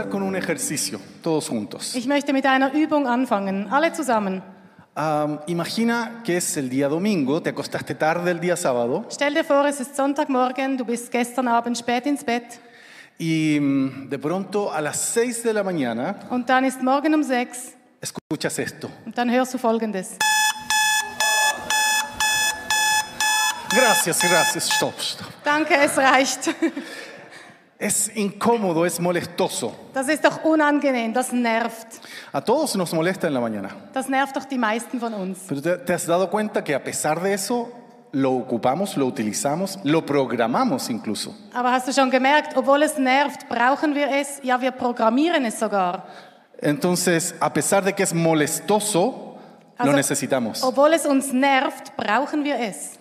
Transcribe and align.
comenzar 0.00 0.08
con 0.08 0.22
un 0.22 0.36
ejercicio, 0.36 1.00
todos 1.22 1.48
juntos. 1.48 1.94
Ich 1.94 2.06
möchte 2.06 2.32
mit 2.32 2.46
einer 2.46 2.72
Übung 2.72 3.06
anfangen. 3.06 3.68
Alle 3.70 3.92
zusammen. 3.92 4.42
Am, 4.94 5.40
imagina 5.46 6.22
que 6.24 6.36
es 6.36 6.56
el 6.56 6.68
día 6.68 6.88
domingo, 6.88 7.40
te 7.40 7.50
acostaste 7.50 7.94
tarde 7.94 8.32
el 8.32 8.40
día 8.40 8.56
sábado 8.56 9.06
Stell 9.08 9.34
dir 9.34 9.44
vor, 9.44 9.64
es 9.66 9.80
ist 9.80 9.94
Sonntagmorgen, 9.94 10.76
du 10.76 10.84
bist 10.84 11.12
gestern 11.12 11.46
Abend 11.46 11.78
spät 11.78 12.06
ins 12.06 12.24
Bett 12.24 12.60
y 13.16 13.58
mm, 13.60 14.08
de 14.08 14.18
pronto 14.18 14.72
a 14.72 14.80
las 14.80 15.14
6 15.14 15.44
de 15.44 15.52
la 15.52 15.62
mañana 15.62 16.16
und 16.28 16.48
dann 16.48 16.64
ist 16.64 16.82
morgen 16.82 17.14
um 17.14 17.22
sechs 17.22 17.74
escuchas 18.00 18.58
esto. 18.58 18.90
und 19.06 19.16
dann 19.16 19.30
hörst 19.30 19.54
du 19.54 19.58
Folgendes. 19.58 20.16
Gracias, 23.72 24.18
gracias, 24.18 24.68
stop, 24.68 25.00
stop. 25.00 25.28
Danke, 25.44 25.76
es 25.76 25.96
reicht. 25.96 26.52
Es 27.80 28.14
incómodo, 28.14 28.84
es 28.84 29.00
molestoso. 29.00 29.74
Das 29.94 30.06
ist 30.08 30.22
doch 30.22 30.44
unangenehm, 30.44 31.14
das 31.14 31.32
nervt. 31.32 31.86
A 32.30 32.42
todos 32.42 32.76
nos 32.76 32.92
molesta 32.92 33.26
en 33.26 33.32
la 33.32 33.40
mañana. 33.40 33.70
Das 33.94 34.06
nervt 34.06 34.36
doch 34.36 34.44
die 34.44 34.58
meisten 34.58 35.00
von 35.00 35.14
uns. 35.14 35.38
Pero 35.48 35.62
te, 35.62 35.78
te 35.78 35.94
has 35.94 36.04
dado 36.04 36.28
cuenta 36.28 36.62
que 36.62 36.74
a 36.74 36.84
pesar 36.84 37.22
de 37.22 37.32
eso, 37.32 37.72
lo 38.12 38.32
ocupamos, 38.32 38.98
lo 38.98 39.06
utilizamos, 39.06 39.78
lo 39.82 40.04
programamos 40.04 40.90
incluso. 40.90 41.34
Aber 41.54 41.72
hast 41.72 41.88
du 41.88 41.92
schon 41.94 42.10
gemerkt, 42.10 42.54
obwohl 42.54 42.82
es 42.82 42.98
nervt, 42.98 43.48
brauchen 43.48 43.94
wir 43.94 44.10
es? 44.10 44.42
Ja, 44.44 44.60
wir 44.60 44.72
programmieren 44.72 45.46
es 45.46 45.58
sogar. 45.58 46.06
Entonces, 46.60 47.34
a 47.40 47.50
pesar 47.50 47.82
de 47.82 47.94
que 47.94 48.02
es 48.02 48.12
molestoso, 48.12 49.38
lo 49.82 49.92
necesitamos. 49.94 50.62
Obwohl 50.62 50.92
es 50.92 51.06
uns 51.06 51.32
nervt, 51.32 51.96
brauchen 51.96 52.44
wir 52.44 52.56
es. 52.56 52.98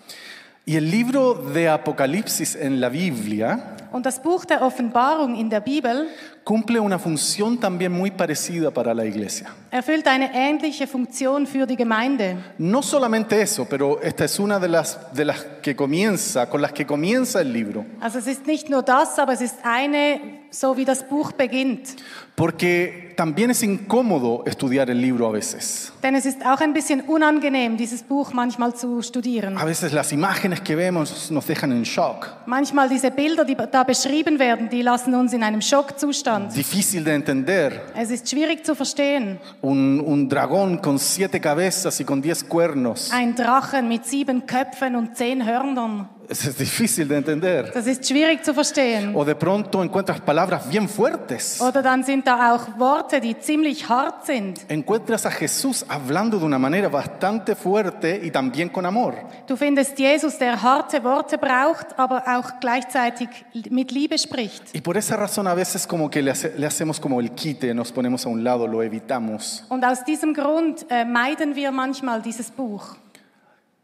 Y 0.66 0.78
el 0.78 0.90
libro 0.90 1.34
de 1.34 1.68
Apocalipsis 1.68 2.56
en 2.56 2.80
la 2.80 2.88
Biblia 2.88 3.76
Und 3.92 4.06
das 4.06 4.22
Buch 4.22 4.46
der 4.46 4.62
Offenbarung 4.62 5.36
in 5.36 5.50
der 5.50 5.62
Bibel 5.62 6.08
cumple 6.44 6.80
una 6.80 6.98
función 7.00 7.60
también 7.60 7.92
muy 7.92 8.12
parecida 8.12 8.72
para 8.72 8.94
la 8.94 9.06
iglesia. 9.06 9.48
erfüllt 9.72 10.08
eine 10.08 10.32
ähnliche 10.34 10.88
Funktion 10.88 11.46
für 11.46 11.66
die 11.68 11.76
Gemeinde. 11.76 12.38
No 12.58 12.82
solamente 12.82 13.40
eso, 13.42 13.66
pero 13.66 14.00
esta 14.02 14.26
es 14.26 14.40
una 14.40 14.60
de 14.60 14.68
las, 14.68 15.14
de 15.14 15.26
las 15.26 15.44
que 15.62 15.76
comienza, 15.76 16.50
con 16.50 16.62
las 16.62 16.72
que 16.74 16.86
comienza 16.86 17.42
el 17.42 17.54
libro. 17.54 17.86
Also 18.00 18.20
es 18.20 18.28
ist 18.28 18.48
nicht 18.48 18.70
nur 18.70 18.82
das, 18.84 19.20
aber 19.20 19.34
es 19.34 19.42
ist 19.42 19.58
eine, 19.64 20.20
so 20.50 20.76
wie 20.78 20.86
das 20.86 21.04
Buch 21.08 21.32
beginnt. 21.32 21.96
Porque 22.36 23.09
también 23.20 23.50
es 23.50 23.62
incómodo 23.64 24.44
estudiar 24.46 24.90
el 24.90 25.02
libro 25.02 25.28
a 25.28 25.32
veces. 25.34 25.92
Denn 26.02 26.16
es 26.16 26.26
ist 26.26 26.42
auch 26.46 26.62
ein 26.62 26.72
bisschen 26.72 27.02
unangenehm, 27.02 27.76
dieses 27.76 28.02
Buch 28.02 28.32
manchmal 28.32 28.74
zu 28.74 29.02
studieren. 29.02 29.58
A 29.58 29.66
veces 29.66 29.92
las 29.92 30.14
imágenes 30.14 30.62
que 30.62 30.74
vemos 30.74 31.30
nos 31.30 31.46
dejan 31.46 31.74
en 31.74 31.84
shock. 31.84 32.34
Manchmal 32.46 32.88
diese 32.88 33.12
Bilder, 33.12 33.44
die 33.44 33.58
da 33.58 33.84
beschrieben 33.84 34.40
werden, 34.40 34.70
die 34.70 34.82
lassen 34.82 35.14
uns 35.16 35.34
in 35.34 35.44
einem 35.44 35.60
Schockzustand. 35.60 36.56
Difícil 36.56 37.04
de 37.04 37.14
entender. 37.14 37.72
Es 37.94 38.10
ist 38.10 38.30
schwierig 38.30 38.66
zu 38.66 38.74
verstehen. 38.74 39.38
Un, 39.62 40.00
un 40.00 40.30
dragón 40.30 40.78
con 40.78 40.98
siete 40.98 41.42
cabezas 41.42 42.00
y 42.00 42.06
con 42.06 42.22
diez 42.22 42.48
cuernos. 42.48 43.12
Ein 43.12 43.36
Drachen 43.36 43.90
mit 43.90 44.06
sieben 44.06 44.46
Köpfen 44.46 44.96
und 44.96 45.18
zehn 45.18 45.46
Hörnern. 45.46 46.08
Es 46.32 46.56
difícil 46.56 47.08
de 47.08 47.18
entender. 47.18 47.64
Das 47.74 47.88
ist 47.88 48.08
schwierig 48.08 48.44
zu 48.44 48.54
verstehen. 48.54 49.16
O 49.16 49.26
de 49.26 49.34
pronto 49.34 49.82
encuentras 49.82 50.20
palabras 50.22 50.68
bien 50.70 50.88
fuertes. 50.88 51.60
Oder 51.60 51.82
dann 51.82 52.04
sind 52.04 52.28
da 52.28 52.54
auch 52.54 52.78
Worte, 52.78 53.20
die 53.20 53.40
ziemlich 53.40 53.90
hart 53.90 54.28
sind. 54.28 54.60
Encuentras 54.70 55.26
a 55.26 55.32
Jesús 55.32 55.84
hablando 55.90 56.38
de 56.38 56.46
una 56.46 56.60
manera 56.60 56.88
bastante 56.90 57.56
fuerte 57.56 58.22
y 58.24 58.30
también 58.30 58.70
con 58.70 58.86
amor. 58.86 59.16
Du 59.48 59.56
findest 59.58 59.98
Jesus, 59.98 60.38
der 60.38 60.62
harte 60.62 61.04
Worte 61.04 61.40
braucht, 61.40 61.98
aber 61.98 62.22
auch 62.28 62.60
gleichzeitig 62.60 63.30
mit 63.72 63.92
Liebe 63.92 64.18
spricht. 64.20 64.64
Y 64.76 64.82
por 64.82 64.98
esa 64.98 65.16
razón 65.16 65.48
a 65.48 65.56
veces 65.56 65.88
como 65.88 66.12
que 66.12 66.22
le, 66.22 66.30
hace- 66.30 66.54
le 66.56 66.68
hacemos 66.68 67.00
como 67.00 67.20
el 67.20 67.32
quite, 67.32 67.74
nos 67.74 67.92
ponemos 67.92 68.24
a 68.28 68.30
un 68.30 68.44
lado, 68.44 68.68
lo 68.68 68.84
evitamos. 68.84 69.66
Und 69.70 69.84
aus 69.84 70.04
diesem 70.04 70.36
Grund 70.36 70.86
äh, 70.92 71.06
meiden 71.06 71.56
wir 71.56 71.72
manchmal 71.72 72.22
dieses 72.22 72.52
Buch. 72.52 72.98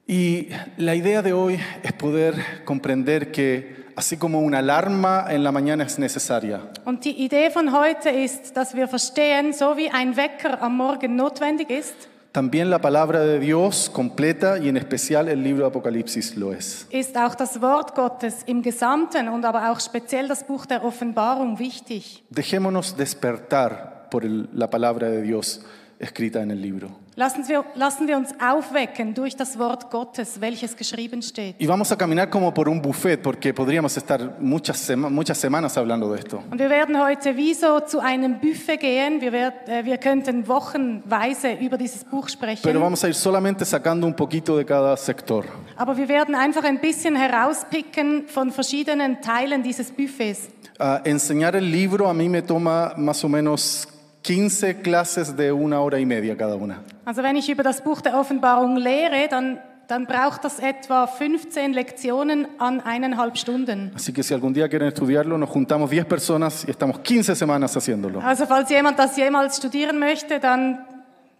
Y 0.08 0.50
la 0.78 0.94
idea 0.96 1.22
de 1.22 1.34
hoy 1.34 1.60
es 1.82 1.94
poder 1.94 2.36
comprender 2.64 3.32
que 3.32 3.86
así 3.96 4.18
como 4.18 4.40
una 4.42 4.60
alarma 4.60 5.26
en 5.30 5.44
la 5.44 5.52
mañana 5.52 5.84
es 5.84 5.98
necesaria, 5.98 6.62
Und 6.86 7.04
die 7.06 7.24
Idee 7.26 7.50
von 7.50 7.72
heute 7.72 8.10
ist, 8.12 8.56
dass 8.56 8.76
wir 8.76 8.88
verstehen, 8.88 9.52
so 9.54 9.76
wie 9.78 9.90
ein 9.90 10.16
Wecker 10.16 10.62
am 10.62 10.78
Morgen 10.78 11.16
notwendig 11.16 11.70
ist, 11.72 11.96
también 12.34 12.70
la 12.70 12.80
palabra 12.80 13.22
de 13.22 13.40
Dios 13.40 13.90
completa 13.90 14.58
y 14.60 14.68
en 14.68 14.76
especial 14.78 15.30
el 15.30 15.42
libro 15.42 15.62
de 15.64 15.68
Apocalipsis 15.70 16.36
lo 16.36 16.52
es. 16.54 16.86
ist 16.92 17.18
auch 17.18 17.34
das 17.34 17.60
Wort 17.62 17.96
Gottes 17.96 18.44
im 18.46 18.62
Gesamten 18.62 19.28
und 19.30 19.44
aber 19.46 19.72
auch 19.72 19.80
speziell 19.80 20.28
das 20.28 20.44
Buch 20.46 20.66
der 20.68 20.84
Offenbarung 20.84 21.58
wichtig. 21.58 22.24
Dejémonos 22.30 22.96
despertar 22.96 24.08
por 24.12 24.24
el- 24.24 24.50
la 24.54 24.70
palabra 24.70 25.10
de 25.10 25.22
Dios 25.24 25.62
escrita 25.98 26.42
en 26.44 26.52
el 26.52 26.62
libro. 26.62 26.90
Lassen 27.18 27.48
wir, 27.48 27.64
lassen 27.76 28.10
wir 28.10 28.18
uns 28.18 28.32
aufwecken 28.46 29.14
durch 29.14 29.38
das 29.38 29.58
Wort 29.58 29.90
Gottes, 29.90 30.42
welches 30.42 30.76
geschrieben 30.76 31.22
steht. 31.22 31.56
Y 31.62 31.66
vamos 31.66 31.90
a 31.94 31.96
caminar 31.96 32.30
como 32.30 32.54
por 32.54 32.68
un 32.68 32.82
buffet 32.82 33.16
porque 33.24 33.54
podríamos 33.54 33.96
estar 33.96 34.36
muchas, 34.42 34.78
sema- 34.86 35.10
muchas 35.10 35.38
semanas 35.38 35.78
hablando 35.78 36.12
de 36.12 36.20
esto. 36.20 36.44
Und 36.52 36.60
wir 36.60 36.70
werden 36.70 37.00
heute 37.02 37.38
wie 37.38 37.54
so 37.54 37.80
zu 37.80 38.00
einem 38.02 38.40
Buffet 38.42 38.78
gehen. 38.80 39.22
Wir, 39.22 39.32
werd, 39.32 39.70
äh, 39.70 39.86
wir 39.86 39.98
könnten 39.98 40.46
wochenweise 40.50 41.54
über 41.54 41.78
dieses 41.78 42.04
Buch 42.04 42.28
sprechen. 42.28 42.64
Pero 42.64 42.82
vamos 42.82 43.02
a 43.06 43.08
ir 43.08 43.14
solamente 43.14 43.64
sacando 43.64 44.06
un 44.08 44.14
poquito 44.14 44.58
de 44.58 44.66
cada 44.66 44.98
sector. 44.98 45.46
Aber 45.78 45.96
wir 45.96 46.10
werden 46.10 46.36
einfach 46.36 46.66
ein 46.66 46.80
bisschen 46.82 47.16
herauspicken 47.16 48.28
von 48.28 48.52
verschiedenen 48.52 49.22
Teilen 49.22 49.64
dieses 49.64 49.90
Buffets. 49.90 50.50
Ah, 50.78 51.00
enseñar 51.06 51.56
el 51.56 51.72
libro 51.72 52.10
a 52.10 52.14
mí 52.14 52.28
me 52.28 52.42
toma 52.42 52.94
más 52.98 53.24
o 53.24 53.30
menos 53.30 53.88
15 54.26 54.82
clases 54.82 55.38
de 55.38 55.52
una 55.52 55.80
hora 55.82 56.00
y 56.00 56.06
media 56.06 56.36
cada 56.36 56.56
una. 56.56 56.82
Also 57.06 57.22
wenn 57.22 57.36
ich 57.36 57.48
über 57.48 57.62
das 57.62 57.84
Buch 57.84 58.02
der 58.02 58.18
Offenbarung 58.20 58.76
lehre, 58.76 59.28
dann, 59.30 59.60
dann 59.88 60.08
braucht 60.08 60.44
das 60.44 60.58
etwa 60.58 61.06
15 61.06 61.74
Lektionen 61.74 62.48
an 62.58 62.82
eineinhalb 62.82 63.38
Stunden. 63.38 63.92
Así 63.96 64.14
que 64.14 64.24
si 64.24 64.34
algún 64.34 64.52
día 64.52 64.68
quieren 64.68 64.88
estudiarlo, 64.88 65.38
nos 65.38 65.50
juntamos 65.52 65.92
10 65.92 66.06
personas 66.06 66.66
y 66.68 66.72
estamos 66.72 66.98
15 67.02 67.36
semanas 67.36 67.78
haciéndolo. 67.78 68.20
Also 68.20 68.48
falls 68.48 68.68
jemand 68.68 68.98
das 68.98 69.16
jemals 69.16 69.58
studieren 69.58 70.00
möchte, 70.00 70.40
dann 70.40 70.80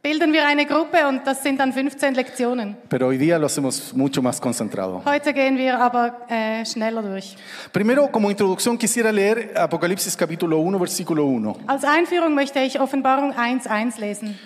bilden 0.06 0.32
wir 0.34 0.46
eine 0.46 0.68
Gruppe 0.68 1.08
und 1.08 1.26
das 1.26 1.42
sind 1.42 1.60
dann 1.60 1.74
15 1.74 2.14
Lektionen. 2.14 2.78
Pero 2.90 3.08
hoy 3.08 3.18
día 3.18 3.40
lo 3.40 3.48
hacemos 3.48 3.92
mucho 3.96 4.22
más 4.22 4.40
concentrado. 4.40 5.02
Heute 5.04 5.34
gehen 5.34 5.58
wir 5.58 5.80
aber 5.80 6.28
äh, 6.30 6.64
schneller 6.64 7.02
durch. 7.02 7.36
Primero, 7.72 8.12
como 8.12 8.30
introducción, 8.30 8.78
quisiera 8.78 9.12
leer 9.12 9.54
Apocalipsis 9.56 10.16
capítulo 10.16 10.60
1, 10.60 10.78
versículo 10.78 11.26
1. 11.26 11.56
Als 11.66 11.84
Einführung 11.84 12.36
möchte 12.36 12.60
ich 12.60 12.80
Offenbarung 12.80 13.34
1.1 13.34 14.00
lesen. 14.00 14.38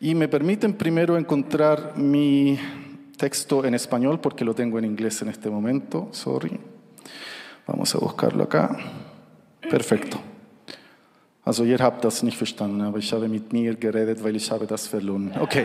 Y 0.00 0.14
me 0.14 0.28
permiten 0.28 0.74
primero 0.74 1.16
encontrar 1.16 1.94
mi 1.96 2.56
texto 3.16 3.64
en 3.64 3.74
español 3.74 4.20
porque 4.20 4.44
lo 4.44 4.54
tengo 4.54 4.78
en 4.78 4.84
inglés 4.84 5.20
en 5.22 5.30
este 5.30 5.50
momento. 5.50 6.10
Sorry. 6.12 6.60
Vamos 7.66 7.92
a 7.92 7.98
buscarlo 7.98 8.44
acá. 8.44 8.76
Perfecto. 9.68 10.27
Also 11.48 11.64
ihr 11.64 11.78
habt 11.78 12.04
das 12.04 12.22
nicht 12.22 12.36
verstanden, 12.36 12.82
aber 12.82 12.98
ich 12.98 13.10
habe 13.10 13.26
mit 13.26 13.54
mir 13.54 13.74
geredet, 13.74 14.22
weil 14.22 14.36
ich 14.36 14.50
habe 14.50 14.66
das 14.66 14.86
verloren. 14.86 15.32
Okay. 15.40 15.64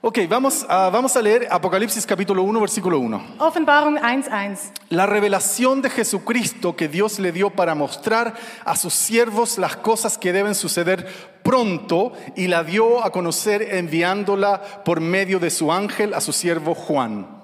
Ok, 0.00 0.18
vamos 0.28 0.68
a, 0.68 0.90
vamos 0.90 1.16
a 1.16 1.20
leer 1.22 1.46
Apocalipsis 1.48 2.04
capítulo 2.04 2.42
1, 2.42 2.58
versículo 2.58 2.98
1. 2.98 3.20
Offenbarung 3.38 3.96
1.1. 3.96 4.72
La 4.90 5.06
revelación 5.06 5.82
de 5.82 5.90
Jesucristo 5.90 6.74
que 6.74 6.88
Dios 6.88 7.20
le 7.20 7.30
dio 7.30 7.50
para 7.50 7.76
mostrar 7.76 8.34
a 8.64 8.74
sus 8.74 8.92
siervos 8.92 9.56
las 9.56 9.76
cosas 9.76 10.18
que 10.18 10.32
deben 10.32 10.56
suceder 10.56 11.06
pronto 11.44 12.12
y 12.34 12.48
la 12.48 12.64
dio 12.64 13.04
a 13.04 13.12
conocer 13.12 13.62
enviándola 13.62 14.82
por 14.84 15.00
medio 15.00 15.38
de 15.38 15.50
su 15.50 15.70
ángel 15.70 16.12
a 16.12 16.20
su 16.20 16.32
siervo 16.32 16.74
Juan. 16.74 17.37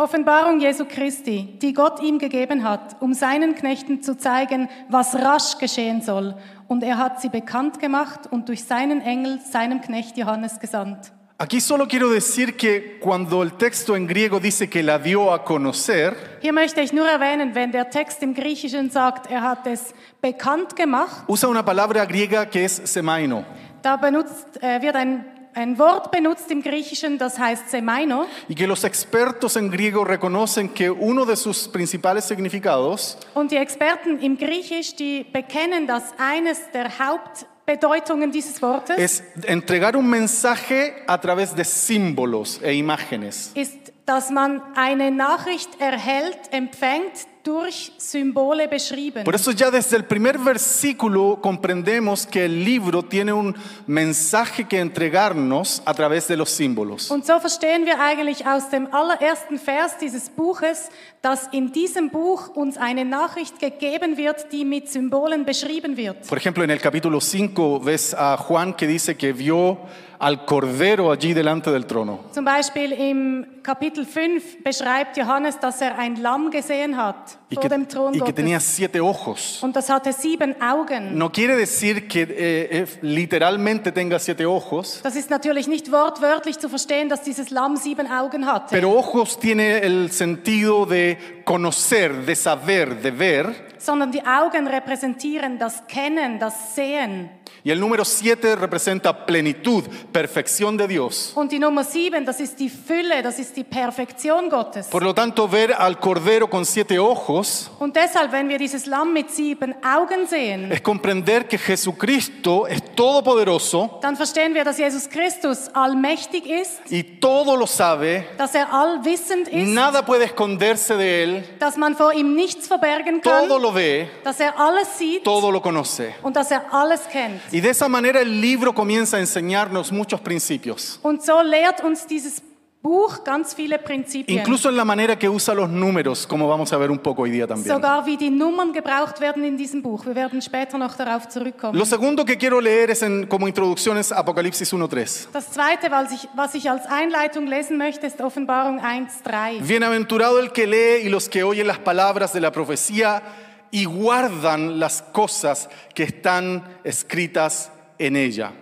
Offenbarung 0.00 0.60
Jesu 0.60 0.86
Christi, 0.86 1.58
die 1.60 1.74
Gott 1.74 2.00
ihm 2.02 2.18
gegeben 2.18 2.64
hat, 2.64 2.96
um 3.00 3.12
seinen 3.12 3.54
Knechten 3.54 4.00
zu 4.02 4.16
zeigen, 4.16 4.68
was 4.88 5.14
rasch 5.14 5.58
geschehen 5.58 6.00
soll. 6.00 6.34
Und 6.68 6.82
er 6.82 6.96
hat 6.96 7.20
sie 7.20 7.28
bekannt 7.28 7.78
gemacht 7.80 8.20
und 8.30 8.48
durch 8.48 8.64
seinen 8.64 9.02
Engel 9.02 9.40
seinem 9.40 9.82
Knecht 9.82 10.16
Johannes 10.16 10.58
gesandt. 10.58 11.12
Aquí 11.36 11.60
solo 11.60 11.86
quiero 11.86 12.10
decir 12.10 12.56
que 12.56 12.98
cuando 13.00 13.42
el 13.42 13.52
texto 13.52 13.94
en 13.96 14.06
griego 14.06 14.40
dice 14.40 14.68
que 14.68 14.82
la 14.82 14.98
dio 14.98 15.32
a 15.32 15.42
conocer, 15.44 16.14
Hier 16.40 16.52
möchte 16.52 16.80
ich 16.80 16.92
nur 16.92 17.06
erwähnen, 17.06 17.54
wenn 17.54 17.70
der 17.70 17.88
Text 17.90 18.22
im 18.22 18.34
Griechischen 18.34 18.90
sagt, 18.90 19.30
er 19.30 19.42
hat 19.42 19.66
es 19.66 19.94
bekannt 20.20 20.76
gemacht, 20.76 21.24
usa 21.28 21.48
una 21.48 21.62
palabra 21.62 22.04
griega 22.04 22.44
que 22.46 22.64
es 22.64 22.76
semaino. 22.76 23.44
da 23.82 23.96
benutzt, 23.96 24.62
äh, 24.62 24.82
wird 24.82 24.96
ein, 24.96 25.24
ein 25.54 25.78
Wort 25.78 26.10
benutzt 26.10 26.50
im 26.50 26.62
Griechischen, 26.62 27.18
das 27.18 27.38
heißt 27.38 27.70
Semaino. 27.70 28.26
Y 28.48 28.54
que 28.54 28.66
los 28.66 28.84
expertos 28.84 29.56
en 29.56 29.70
griego 29.70 30.04
reconocen 30.04 30.68
que 30.70 30.90
uno 30.90 31.24
de 31.24 31.36
sus 31.36 31.68
principales 31.68 32.26
significados 32.26 33.16
Und 33.34 33.50
die 33.50 33.56
Experten 33.56 34.18
im 34.20 34.36
Griechisch, 34.36 34.94
die 34.96 35.24
bekennen, 35.32 35.86
dass 35.86 36.04
eines 36.18 36.58
der 36.72 36.90
Hauptbedeutungen 36.98 38.32
dieses 38.32 38.60
Wortes 38.62 38.96
es 38.98 39.22
entregar 39.44 39.96
un 39.96 40.08
mensaje 40.08 40.92
a 41.06 41.18
través 41.20 41.54
de 41.54 41.64
símbolos 41.64 42.60
e 42.62 42.72
imágenes. 42.72 43.52
ist, 43.54 43.92
dass 44.06 44.30
man 44.30 44.60
eine 44.74 45.10
Nachricht 45.10 45.80
erhält, 45.80 46.38
empfängt, 46.50 47.12
durch 47.42 47.92
Symbole 47.96 48.68
beschrieben. 48.68 49.24
Por 49.24 49.34
eso 49.34 49.50
ya 49.52 49.70
desde 49.70 49.96
el 49.96 50.04
primer 50.04 50.38
versículo 50.38 51.38
comprendemos 51.40 52.26
que 52.26 52.44
el 52.44 52.64
libro 52.64 53.02
tiene 53.02 53.32
un 53.32 53.54
mensaje 53.86 54.64
que 54.64 54.78
entregarnos 54.78 55.82
a 55.84 55.94
través 55.94 56.28
de 56.28 56.36
los 56.36 56.50
símbolos. 56.50 57.10
Und 57.10 57.24
so 57.26 57.38
verstehen 57.40 57.86
wir 57.86 58.00
eigentlich 58.00 58.46
aus 58.46 58.68
dem 58.70 58.92
allerersten 58.92 59.58
Vers 59.58 59.98
dieses 59.98 60.28
Buches, 60.28 60.90
dass 61.22 61.48
in 61.52 61.72
diesem 61.72 62.10
Buch 62.10 62.48
uns 62.54 62.78
eine 62.78 63.04
Nachricht 63.04 63.58
gegeben 63.60 64.16
wird, 64.16 64.52
die 64.52 64.64
mit 64.64 64.88
Symbolen 64.88 65.44
beschrieben 65.44 65.96
wird. 65.96 66.26
Por 66.26 66.38
ejemplo, 66.38 66.64
en 66.64 66.70
el 66.70 66.78
capítulo 66.80 67.20
5 67.20 67.84
ves 67.84 68.14
a 68.14 68.36
Juan 68.38 68.74
que 68.74 68.86
dice 68.86 69.16
que 69.16 69.32
vio 69.32 69.78
al 70.18 70.44
cordero 70.44 71.10
allí 71.10 71.32
delante 71.32 71.70
del 71.70 71.86
trono. 71.86 72.20
Zum 72.32 72.44
Beispiel 72.44 72.92
im 72.92 73.46
Kapitel 73.62 74.04
5 74.04 74.62
beschreibt 74.62 75.16
Johannes, 75.16 75.58
dass 75.60 75.80
er 75.80 75.98
ein 75.98 76.16
Lamm 76.16 76.50
gesehen 76.50 76.96
hat 76.96 77.38
Y 77.50 77.54
vor 77.54 77.62
que, 77.62 77.68
dem 77.70 77.88
Thron 77.88 78.14
y 78.14 78.20
que 78.20 78.32
tenía 78.32 78.60
siete 78.60 79.00
ojos. 79.02 79.62
Und 79.62 79.74
das 79.74 79.88
hatte 79.88 80.12
sieben 80.12 80.60
Augen. 80.60 81.16
No 81.16 81.32
quiere 81.32 81.56
decir 81.56 82.06
que 82.06 82.22
eh, 82.22 82.82
eh, 82.82 82.86
literalmente 83.00 83.92
tenga 83.92 84.18
siete 84.18 84.46
ojos, 84.46 85.00
Das 85.02 85.16
ist 85.16 85.30
natürlich 85.30 85.68
nicht 85.68 85.90
wortwörtlich 85.90 86.58
zu 86.58 86.68
verstehen, 86.68 87.08
dass 87.08 87.22
dieses 87.22 87.50
Lamm 87.50 87.76
sieben 87.76 88.06
Augen 88.06 88.44
hatte. 88.46 88.68
pero 88.70 88.90
ojos 88.92 89.38
tiene 89.38 89.78
el 89.80 90.12
sentido 90.12 90.84
de 90.84 91.09
conocer, 91.44 92.24
de 92.26 92.34
saber, 92.34 93.00
de 93.02 93.12
ver. 93.12 93.54
sondern 93.78 94.12
die 94.12 94.24
Augen 94.24 94.66
repräsentieren 94.66 95.58
das 95.58 95.86
Kennen, 95.86 96.38
das 96.38 96.74
Sehen. 96.74 97.30
Y 97.62 97.70
el 97.70 97.78
número 97.80 98.04
siete 98.04 98.56
representa 98.56 99.26
plenitud, 99.26 99.84
perfección 100.12 100.76
de 100.76 100.88
Dios. 100.88 101.32
Und 101.34 101.52
die 101.52 101.58
Nummer 101.58 101.84
sieben, 101.84 102.24
das 102.24 102.40
ist 102.40 102.58
die 102.58 102.70
Fülle, 102.70 103.22
das 103.22 103.38
ist 103.38 103.56
die 103.56 103.64
Perfektion 103.64 104.48
Gottes. 104.48 104.86
Por 104.88 105.02
lo 105.02 105.14
tanto, 105.14 105.46
ver 105.48 105.78
al 105.80 105.98
cordero 105.98 106.48
con 106.48 106.64
siete 106.64 106.98
ojos 106.98 107.70
Und 107.78 107.96
deshalb, 107.96 108.32
wenn 108.32 108.48
wir 108.48 108.58
dieses 108.58 108.86
Lamm 108.86 109.12
mit 109.12 109.30
sieben 109.30 109.74
Augen 109.84 110.26
sehen, 110.26 110.72
es 110.72 110.82
comprender 110.82 111.44
que 111.44 111.58
Jesucristo 111.58 112.66
es 112.66 112.80
todopoderoso 112.94 113.98
dann 114.00 114.16
verstehen 114.16 114.54
wir, 114.54 114.64
dass 114.64 114.78
Jesus 114.78 115.08
Christus 115.08 115.68
allmächtig 115.74 116.46
ist, 116.46 116.80
y 116.90 117.02
todo 117.02 117.56
lo 117.56 117.66
sabe. 117.66 118.24
dass 118.38 118.54
er 118.54 118.72
allwissend 118.72 119.48
ist, 119.48 119.68
Nada 119.68 120.02
puede 120.02 120.24
esconderse 120.24 120.96
de 120.96 121.22
él. 121.24 121.44
dass 121.58 121.76
man 121.76 121.94
vor 121.94 122.12
ihm 122.12 122.34
nichts 122.34 122.66
verbergen 122.66 123.20
kann, 123.20 123.48
Todo 123.48 123.58
lo 123.58 123.74
ve, 123.74 124.08
dass 124.24 124.40
er 124.40 124.58
alles 124.58 124.98
sieht 124.98 125.24
todo 125.24 125.50
lo 125.50 125.60
conoce. 125.60 126.14
und 126.22 126.36
dass 126.36 126.50
er 126.50 126.72
alles 126.72 127.02
kennt. 127.08 127.40
Y 127.52 127.60
de 127.60 127.70
esa 127.70 127.88
manera 127.88 128.20
el 128.20 128.40
libro 128.40 128.72
comienza 128.74 129.16
a 129.16 129.20
enseñarnos 129.20 129.90
muchos 129.92 130.20
principios. 130.20 130.98
Und 131.02 131.22
so 131.22 131.42
lehrt 131.42 131.82
uns 131.82 132.06
dieses 132.06 132.42
Buch 132.82 133.22
ganz 133.24 133.54
viele 133.54 133.78
Prinzipien. 133.78 134.38
Incluso 134.38 134.70
en 134.70 134.76
la 134.76 134.86
manera 134.86 135.18
que 135.18 135.28
usa 135.28 135.52
los 135.52 135.68
números, 135.68 136.26
como 136.26 136.48
vamos 136.48 136.72
a 136.72 136.78
ver 136.78 136.90
un 136.90 136.98
poco 136.98 137.22
hoy 137.22 137.30
día 137.30 137.46
también. 137.46 137.68
Sogar 137.70 138.06
wie 138.06 138.16
die 138.16 138.30
Nummern 138.30 138.72
gebraucht 138.72 139.20
werden 139.20 139.44
in 139.44 139.58
diesem 139.58 139.82
Buch. 139.82 140.06
Wir 140.06 140.14
werden 140.14 140.40
später 140.40 140.78
noch 140.78 140.94
darauf 140.96 141.28
zurückkommen. 141.28 141.76
Lo 141.78 141.84
segundo 141.84 142.24
que 142.24 142.38
quiero 142.38 142.58
leer 142.58 142.88
es 142.88 143.02
en- 143.02 143.26
como 143.26 143.46
introducción 143.46 143.98
es 143.98 144.10
Apocalipsis 144.12 144.72
1.3. 144.72 145.28
Das 145.30 145.50
zweite, 145.50 145.90
was 145.90 146.10
ich, 146.12 146.26
was 146.34 146.54
ich 146.54 146.70
als 146.70 146.86
Einleitung 146.86 147.46
lesen 147.48 147.76
möchte, 147.76 148.06
ist 148.06 148.18
Offenbarung 148.22 148.80
1,3. 148.80 149.60
Bienaventurado 149.60 150.38
el 150.38 150.50
que 150.50 150.66
lee 150.66 151.04
y 151.04 151.10
los 151.10 151.28
que 151.28 151.42
oyen 151.44 151.66
las 151.66 151.78
palabras 151.80 152.32
de 152.32 152.40
la 152.40 152.50
profecía 152.50 153.22
y 153.70 153.84
guardan 153.84 154.78
las 154.80 155.02
cosas 155.02 155.68
que 155.94 156.04
están 156.04 156.64
escritas 156.84 157.70
en 157.98 158.16
ella. 158.16 158.52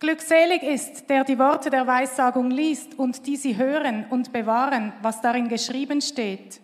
Glückselig 0.00 0.62
ist, 0.64 1.08
der 1.08 1.22
die 1.24 1.38
Worte 1.38 1.70
der 1.70 1.86
Weissagung 1.86 2.50
liest 2.50 2.98
und 2.98 3.24
die 3.24 3.36
sie 3.36 3.56
hören 3.56 4.04
und 4.10 4.32
bewahren, 4.32 4.92
was 5.00 5.20
darin 5.20 5.48
geschrieben 5.48 6.00
steht. 6.00 6.60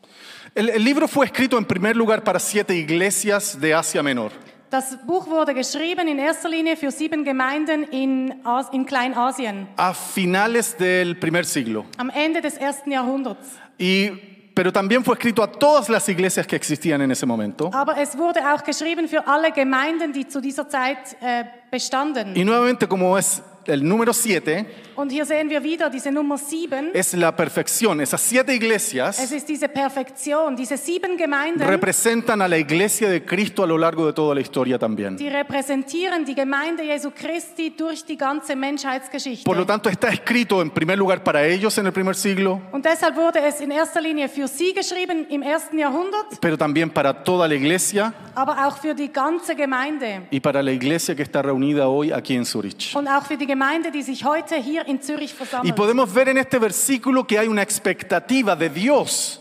El, 0.57 0.71
el 0.71 0.83
libro 0.83 1.07
fue 1.07 1.27
escrito 1.27 1.57
en 1.57 1.65
primer 1.65 1.95
lugar 1.95 2.25
para 2.25 2.41
siete 2.41 2.75
iglesias 2.75 3.61
de 3.61 3.75
Asia 3.75 4.03
Menor. 4.03 4.33
Das 4.71 4.99
Buch 5.07 5.27
wurde 5.29 5.55
geschrieben 5.55 6.09
in 6.09 6.19
erster 6.19 6.49
Linie 6.49 6.77
für 6.77 6.91
sieben 6.91 7.25
Gemeinden 7.25 7.85
in, 7.85 8.35
As 8.45 8.67
in 8.73 8.85
Kleinasien 8.85 9.69
a 9.77 9.95
finales 9.95 10.77
del 10.77 11.15
primer 11.15 11.45
siglo. 11.45 11.87
am 11.97 12.11
Ende 12.11 12.41
des 12.43 12.57
ersten 12.57 12.91
Jahrhunderts. 12.91 13.47
Y, 13.79 14.19
pero 14.59 14.73
también 14.73 15.05
fue 15.05 15.15
escrito 15.15 15.41
a 15.41 15.47
todas 15.47 15.89
las 15.89 16.09
iglesias 16.09 16.45
que 16.45 16.57
existían 16.57 17.01
en 17.01 17.13
ese 17.13 17.25
momento. 17.25 17.71
Aber 17.73 17.97
es 17.97 18.19
wurde 18.19 18.41
auch 18.41 18.65
geschrieben 18.65 19.07
für 19.07 19.25
alle 19.25 19.53
Gemeinden, 19.53 20.13
die 20.13 20.27
zu 20.27 20.41
dieser 20.41 20.69
Zeit 20.69 20.99
äh, 21.21 21.45
bestanden. 21.71 22.35
Y 22.35 22.45
nuevamente, 22.45 22.89
como 22.89 23.17
es 23.17 23.41
el 23.67 23.89
número 23.89 24.13
siete, 24.13 24.67
Und 24.99 25.13
hier 25.13 25.25
sehen 25.25 25.49
wir 25.49 25.63
wieder 25.63 25.91
diese 25.91 26.11
Nummer 26.11 26.37
sieben. 26.39 26.91
es 26.93 27.13
la 27.13 27.31
perfección. 27.31 28.01
Esas 28.01 28.21
siete 28.21 28.51
Es 28.51 28.57
iglesias 28.57 29.31
ist 29.31 29.49
diese 29.49 29.69
Perfektion. 29.69 30.57
Diese 30.57 30.77
sieben 30.77 31.17
Gemeinden, 31.17 31.69
representan 31.69 32.43
a 32.43 32.49
la 32.49 32.59
iglesia 32.59 33.09
de 33.09 33.25
Cristo 33.25 33.63
a 33.63 33.67
lo 33.69 33.79
largo 33.79 34.07
de 34.07 34.13
toda 34.13 34.35
la 34.35 34.41
historia 34.41 34.77
también. 34.77 35.17
die 35.17 35.29
repräsentieren 35.29 36.25
die 36.25 36.35
Gemeinde 36.35 36.83
Jesu 36.83 37.13
Christi 37.15 37.77
durch 37.77 38.05
die 38.05 38.17
ganze 38.17 38.57
Menschheitsgeschichte. 38.57 39.45
Por 39.45 39.57
lo 39.57 39.65
tanto, 39.65 39.89
está 39.89 40.09
escrito 40.09 40.61
en 40.61 40.71
primer 40.71 40.99
lugar 40.99 41.23
para 41.23 41.45
ellos 41.45 41.79
en 41.79 41.87
el 41.87 41.93
primer 41.93 42.17
siglo, 42.17 42.61
Und 42.73 42.85
deshalb 42.85 43.15
wurde 43.15 43.39
es 43.39 43.61
in 43.61 43.71
erster 43.71 44.01
Linie 44.01 44.29
für 44.29 44.49
sie 44.49 44.75
geschrieben 44.75 45.27
im 45.31 45.43
ersten 45.43 45.79
Jahrhundert, 45.79 46.41
pero 46.41 46.59
también 46.59 46.91
para 46.91 47.23
toda 47.23 47.47
la 47.47 47.55
iglesia 47.55 48.13
aber 48.35 48.67
auch 48.67 48.79
für 48.79 48.97
die 48.97 49.13
ganze 49.13 49.55
Gemeinde. 49.55 50.23
y 50.33 50.41
para 50.41 50.61
la 50.61 50.73
iglesia 50.73 51.15
que 51.15 51.23
está 51.23 51.41
reunida 51.41 51.89
hoy 51.89 52.13
aquí 52.13 52.35
en 52.35 52.45
Zurich. 52.45 52.97
Und 52.97 53.07
auch 53.07 53.25
für 53.25 53.37
die 53.37 53.47
Gemeinde, 53.47 53.93
die 53.93 54.03
sich 54.03 54.25
heute 54.25 54.57
hier 54.57 54.88
in 54.89 55.01
Zürich 55.03 55.33
Y 55.33 55.37
versammelt. 55.37 55.77
podemos 55.77 56.13
ver 56.13 56.29
en 56.29 56.39
este 56.39 56.59
versículo 56.59 57.27
que 57.27 57.39
hay 57.39 57.49
una 57.49 57.63
expectativa 57.63 58.57
de 58.57 58.69
Dios 58.69 59.41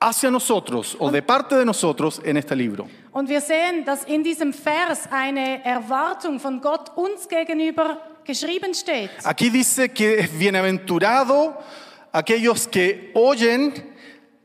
hacia 0.00 0.30
nosotros 0.30 0.96
o 0.98 1.10
de 1.10 1.22
parte 1.22 1.56
de 1.56 1.64
nosotros 1.64 2.20
en 2.24 2.36
este 2.36 2.56
libro. 2.56 2.88
Und 3.12 3.28
wir 3.28 3.40
sehen, 3.40 3.84
dass 3.84 4.04
in 4.04 4.22
diesem 4.24 4.52
Vers 4.52 5.08
eine 5.10 5.64
Erwartung 5.64 6.40
von 6.40 6.60
Gott 6.60 6.90
uns 6.96 7.28
gegenüber 7.28 7.98
geschrieben 8.24 8.74
steht. 8.74 9.10
Aquí 9.24 9.50
dice 9.50 9.90
que 9.90 10.18
es 10.18 10.30
bienaventurado 10.38 11.56
aquellos 12.10 12.66
que 12.66 13.10
oyen 13.14 13.72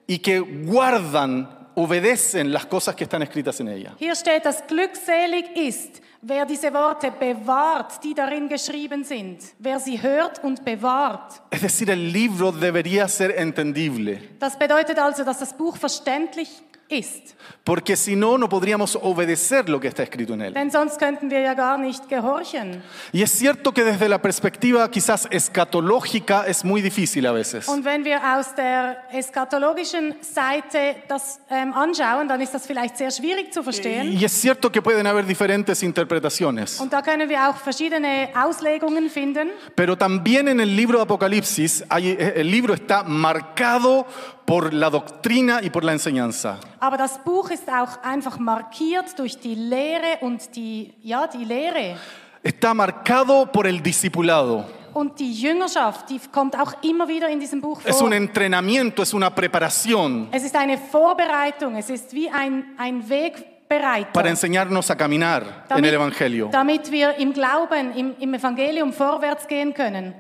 y 0.06 0.20
que 0.20 0.40
guardan, 0.40 1.57
obedecen 1.78 2.52
las 2.52 2.66
cosas 2.66 2.96
que 2.96 3.04
están 3.04 3.22
escritas 3.22 3.60
en 3.60 3.68
ella. 3.68 3.96
Hier 4.00 4.16
steht, 4.16 4.46
dass 4.46 4.66
glückselig 4.66 5.46
ist, 5.56 6.02
wer 6.24 6.48
diese 6.48 6.74
Worte 6.74 7.12
bewahrt, 7.12 8.04
die 8.04 8.16
darin 8.16 8.50
geschrieben 8.50 9.04
sind, 9.04 9.40
wer 9.60 9.80
sie 9.80 10.02
hört 10.02 10.44
und 10.44 10.66
bewahrt. 10.66 11.40
Es 11.52 11.62
decir, 11.62 11.90
el 11.90 12.12
libro 12.12 12.52
debería 12.52 13.08
ser 13.08 13.38
entendible, 13.38 14.20
Das 14.40 14.58
bedeutet 14.58 14.98
also, 14.98 15.24
dass 15.24 15.38
das 15.38 15.56
Buch 15.56 15.78
verständlich 15.78 16.50
ist. 16.90 17.36
porque 17.64 17.96
si 17.98 18.16
no, 18.16 18.38
no 18.38 18.48
podríamos 18.48 18.98
obedecer 19.02 19.68
lo 19.68 19.80
que 19.80 19.88
está 19.90 20.04
escrito 20.04 20.34
en 20.34 20.42
él. 20.42 20.54
Denn 20.54 20.72
sonst 20.72 20.98
könnten 21.00 21.30
wir 21.30 21.42
ja 21.42 21.54
gar 21.54 21.78
nicht 21.78 22.08
gehorchen. 22.08 22.82
Y 23.12 23.22
es 23.24 23.32
cierto 23.32 23.74
que 23.74 23.84
desde 23.84 24.08
la 24.08 24.22
perspectiva 24.22 24.90
quizás 24.90 25.28
escatológica 25.32 26.46
es 26.48 26.64
muy 26.64 26.82
difícil 26.82 27.26
a 27.28 27.32
veces. 27.34 27.68
Und 27.68 27.84
wenn 27.84 28.06
wir 28.06 28.20
aus 28.38 28.56
der 28.56 28.98
eschatologischen 29.12 30.16
Seite 30.22 30.96
das 31.08 31.40
ähm, 31.50 31.74
anschauen, 31.74 32.28
dann 32.28 32.40
ist 32.42 32.54
das 32.54 32.66
vielleicht 32.66 32.98
sehr 32.98 33.12
schwierig 33.12 33.52
zu 33.54 33.64
verstehen. 33.64 34.14
Y 34.14 34.24
es 34.24 34.40
cierto 34.42 34.70
que 34.72 34.82
pueden 34.82 35.06
haber 35.08 35.24
diferentes 35.24 35.84
interpretaciones. 35.84 36.80
Und 36.80 36.94
da 36.94 37.02
können 37.02 37.28
wir 37.30 37.50
auch 37.50 37.58
verschiedene 37.58 38.30
Auslegungen 38.34 39.10
finden. 39.10 39.50
Pero 39.76 39.98
también 39.98 40.48
en 40.48 40.60
el 40.60 40.76
libro 40.76 40.98
de 41.00 41.04
Apocalipsis, 41.04 41.84
hay- 41.90 42.12
eh, 42.12 42.34
el 42.38 42.50
libro 42.50 42.74
está 42.74 43.04
marcado 43.04 44.06
por 44.48 44.74
la 44.74 44.90
doctrina 44.90 45.60
y 45.62 45.70
por 45.70 45.84
la 45.84 45.92
enseñanza. 45.92 46.58
Aber 46.80 46.98
das 46.98 47.20
Buch 47.20 47.52
ist 47.52 47.68
auch 47.68 48.02
einfach 48.02 48.40
markiert 48.40 49.20
durch 49.20 49.38
die 49.38 49.56
Lehre 49.56 50.20
und 50.22 50.56
die, 50.56 50.94
ja, 51.04 51.28
die 51.28 51.44
Lehre. 51.44 51.98
Está 52.42 52.74
marcado 52.74 53.46
por 53.52 53.68
el 53.68 53.82
discipulado. 53.82 54.64
Und 54.94 55.20
die 55.20 55.34
Jüngerschaft, 55.34 56.10
die 56.10 56.20
kommt 56.32 56.58
auch 56.58 56.74
immer 56.82 57.10
wieder 57.10 57.28
in 57.28 57.42
diesem 57.42 57.60
Buch 57.60 57.82
Es 57.84 58.02
un 58.02 58.14
entrenamiento, 58.14 59.04
es 59.04 59.14
una 59.14 59.30
preparación 59.30 60.30
Es 60.32 60.44
ist 60.44 60.56
eine 60.56 60.78
Vorbereitung, 60.78 61.76
es 61.76 61.90
ist 61.90 62.14
wie 62.14 62.30
ein, 62.30 62.68
ein 62.78 63.08
Wegbereiter, 63.08 64.14
para 64.14 64.30
enseñarnos 64.30 64.90
a 64.90 64.96
caminar 64.96 65.66
en 65.70 65.84
el 65.84 65.94
Evangelio. 65.94 66.48
damit 66.54 66.90
wir 66.90 67.16
im 67.18 67.34
Glauben, 67.34 67.94
im, 67.96 68.16
im 68.18 68.34
Evangelium 68.34 68.94
vorwärts 68.94 69.46
gehen 69.46 69.74
können. 69.74 70.16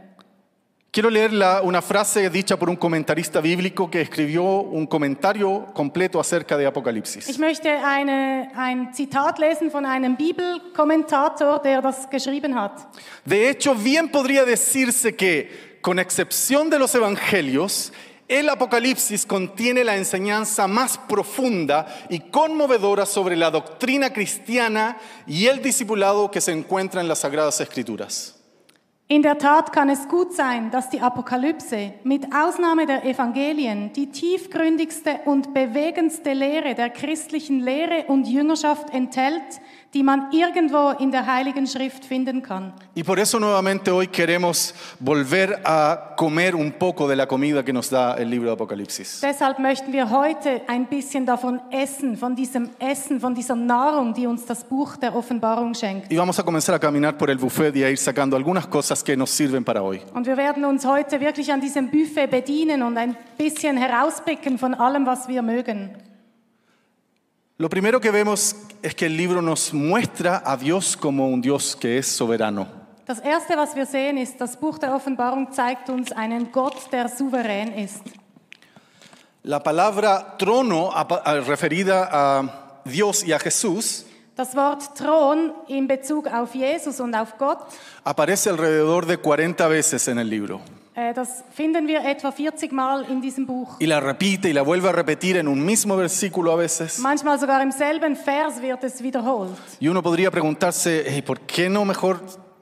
Quiero 0.97 1.11
leer 1.11 1.31
la- 1.31 1.61
una 1.61 1.83
frase 1.83 2.27
dicha 2.27 2.57
por 2.57 2.71
un 2.71 2.75
comentarista 2.75 3.39
bíblico 3.39 3.87
que 3.87 4.01
escribió 4.01 4.41
un 4.43 4.87
comentario 4.87 5.67
completo 5.75 6.19
acerca 6.19 6.57
de 6.57 6.65
Apocalipsis. 6.65 7.29
Ich 7.29 7.37
möchte 7.37 7.69
eine, 7.85 8.49
ein 8.55 8.91
Zitat 8.95 9.37
lesen 9.37 9.69
von 9.69 9.85
einem 9.85 10.15
Bibelkommentator, 10.17 11.61
der 11.61 11.83
das 11.83 12.09
geschrieben 12.09 12.55
hat. 12.55 12.87
De 13.25 13.47
hecho, 13.47 13.75
bien 13.75 14.09
podría 14.09 14.43
decirse 14.43 15.15
que, 15.15 15.77
con 15.83 15.99
excepción 15.99 16.71
de 16.71 16.79
los 16.79 16.95
evangelios, 16.95 17.93
el 18.27 18.49
Apocalipsis 18.49 19.27
contiene 19.27 19.83
la 19.83 19.97
enseñanza 19.97 20.67
más 20.67 20.97
profunda 20.97 21.85
y 22.09 22.21
conmovedora 22.31 23.05
sobre 23.05 23.35
la 23.35 23.51
doctrina 23.51 24.11
cristiana 24.11 24.97
y 25.27 25.45
el 25.45 25.61
discipulado 25.61 26.31
que 26.31 26.41
se 26.41 26.53
encuentra 26.53 27.01
en 27.01 27.07
las 27.07 27.19
Sagradas 27.19 27.61
Escrituras. 27.61 28.33
In 29.09 29.21
der 29.21 29.37
Tat 29.37 29.71
kann 29.71 29.87
es 29.87 30.09
gut 30.09 30.33
sein, 30.33 30.69
dass 30.69 30.89
die 30.89 30.99
Apokalypse 30.99 31.93
mit 32.03 32.25
Ausnahme 32.35 32.85
der 32.85 33.05
Evangelien 33.05 33.93
die 33.93 34.07
tiefgründigste 34.07 35.21
und 35.23 35.53
bewegendste 35.53 36.33
Lehre 36.33 36.75
der 36.75 36.89
christlichen 36.89 37.61
Lehre 37.61 38.03
und 38.07 38.27
Jüngerschaft 38.27 38.93
enthält, 38.93 39.61
die 39.93 40.03
man 40.03 40.31
irgendwo 40.31 40.91
in 40.99 41.11
der 41.11 41.25
Heiligen 41.25 41.65
Schrift 41.65 42.05
finden 42.05 42.41
kann. 42.41 42.73
Y 42.95 43.03
por 43.03 43.19
eso 43.19 43.39
nuevamente 43.39 43.91
hoy 43.91 44.07
queremos 44.07 44.73
volver 44.99 45.61
a 45.63 46.13
comer 46.17 46.55
un 46.55 46.73
poco 46.73 47.07
de 47.07 47.15
la 47.15 47.27
comida 47.27 47.63
que 47.63 47.71
nos 47.71 47.89
da 47.89 48.15
el 48.15 48.29
libro 48.29 48.47
de 48.49 48.53
Apocalipsis. 48.53 49.21
Deshalb 49.21 49.59
möchten 49.59 49.93
wir 49.93 50.09
heute 50.09 50.61
ein 50.67 50.87
bisschen 50.87 51.25
davon 51.25 51.61
essen, 51.71 52.17
von 52.17 52.35
diesem 52.35 52.69
Essen, 52.79 53.19
von 53.19 53.33
dieser 53.33 53.55
Nahrung, 53.55 54.13
die 54.13 54.27
uns 54.27 54.45
das 54.45 54.63
Buch 54.63 54.97
der 54.97 55.15
Offenbarung 55.15 55.73
schenkt. 55.73 56.11
Y 56.11 56.17
vamos 56.17 56.37
a 56.39 56.43
comenzar 56.43 56.75
a 56.75 56.79
caminar 56.79 57.17
por 57.17 57.29
el 57.29 57.37
buffet 57.37 57.75
y 57.75 57.83
a 57.83 57.89
ir 57.89 57.97
sacando 57.97 58.35
algunas 58.35 58.67
cosas 58.67 59.03
que 59.03 59.15
nos 59.15 59.29
sirven 59.31 59.63
para 59.63 59.81
hoy. 59.81 60.01
Und 60.13 60.27
wir 60.27 60.37
werden 60.37 60.65
uns 60.65 60.85
heute 60.85 61.19
wirklich 61.19 61.51
an 61.51 61.61
diesem 61.61 61.89
Buffet 61.89 62.27
bedienen 62.27 62.83
und 62.83 62.97
ein 62.97 63.15
bisschen 63.37 63.77
herauspicken 63.77 64.57
von 64.57 64.73
allem, 64.73 65.05
was 65.05 65.27
wir 65.27 65.41
mögen. 65.41 65.91
Lo 67.59 67.69
primero 67.69 67.99
que 67.99 68.11
vemos 68.11 68.55
es 68.83 68.93
que 68.93 69.07
el 69.07 69.17
libro 69.17 69.41
nos 69.41 69.73
muestra 69.73 70.43
a 70.45 70.55
Dios 70.57 70.95
como 70.95 71.27
un 71.27 71.41
Dios 71.41 71.75
que 71.75 71.97
es 71.97 72.07
soberano. 72.07 72.67
Das 73.07 73.19
erste, 73.19 73.55
was 73.57 73.75
wir 73.75 73.87
sehen, 73.87 74.19
ist, 74.19 74.39
das 74.39 74.57
Buch 74.57 74.77
der 74.77 74.93
Offenbarung 74.93 75.51
zeigt 75.51 75.89
uns 75.89 76.11
einen 76.11 76.51
Gott, 76.51 76.75
der 76.91 77.09
souverän 77.09 77.73
ist. 77.73 78.03
La 79.41 79.63
palabra 79.63 80.37
trono, 80.37 80.91
referida 81.47 82.09
a 82.11 82.81
Dios 82.85 83.23
y 83.23 83.33
a 83.33 83.39
Jesús, 83.39 84.05
Das 84.35 84.55
Wort 84.55 84.95
Thron 84.95 85.51
in 85.67 85.87
Bezug 85.87 86.27
auf 86.27 86.53
Jesus 86.53 86.99
und 86.99 87.15
auf 87.15 87.39
Gott, 87.39 87.57
aparece 88.03 88.51
alrededor 88.51 89.03
de 89.03 89.17
40 89.17 89.67
veces 89.67 90.07
en 90.09 90.19
el 90.19 90.29
libro. 90.29 90.61
Äh, 90.97 91.13
das 91.13 91.43
finden 91.53 91.87
wir 91.87 92.03
etwa 92.03 92.31
40 92.31 92.71
Mal 92.71 93.05
in 93.09 93.21
diesem 93.21 93.45
Buch. 93.45 93.77
Y 93.79 93.85
la 93.85 93.99
repite 93.99 94.49
y 94.49 94.53
la 94.53 94.63
vuelve 94.63 94.89
a 94.89 94.91
repetir 94.91 95.37
en 95.37 95.47
un 95.47 95.63
mismo 95.63 95.95
versículo 95.95 96.51
a 96.51 96.55
veces. 96.55 96.97
Manchmal 96.99 97.39
sogar 97.39 97.61
im 97.61 97.71
selben 97.71 98.17
Vers 98.25 98.59
wird 98.61 98.83
es 98.83 99.01
wiederholt. 99.01 99.55
Y 99.79 99.87
uno 99.89 100.01
podría 100.01 100.31
preguntarse, 100.31 101.05
"Hey, 101.07 101.21
¿por 101.21 101.39
qué 101.41 101.69
no 101.69 101.85
mejor 101.85 102.19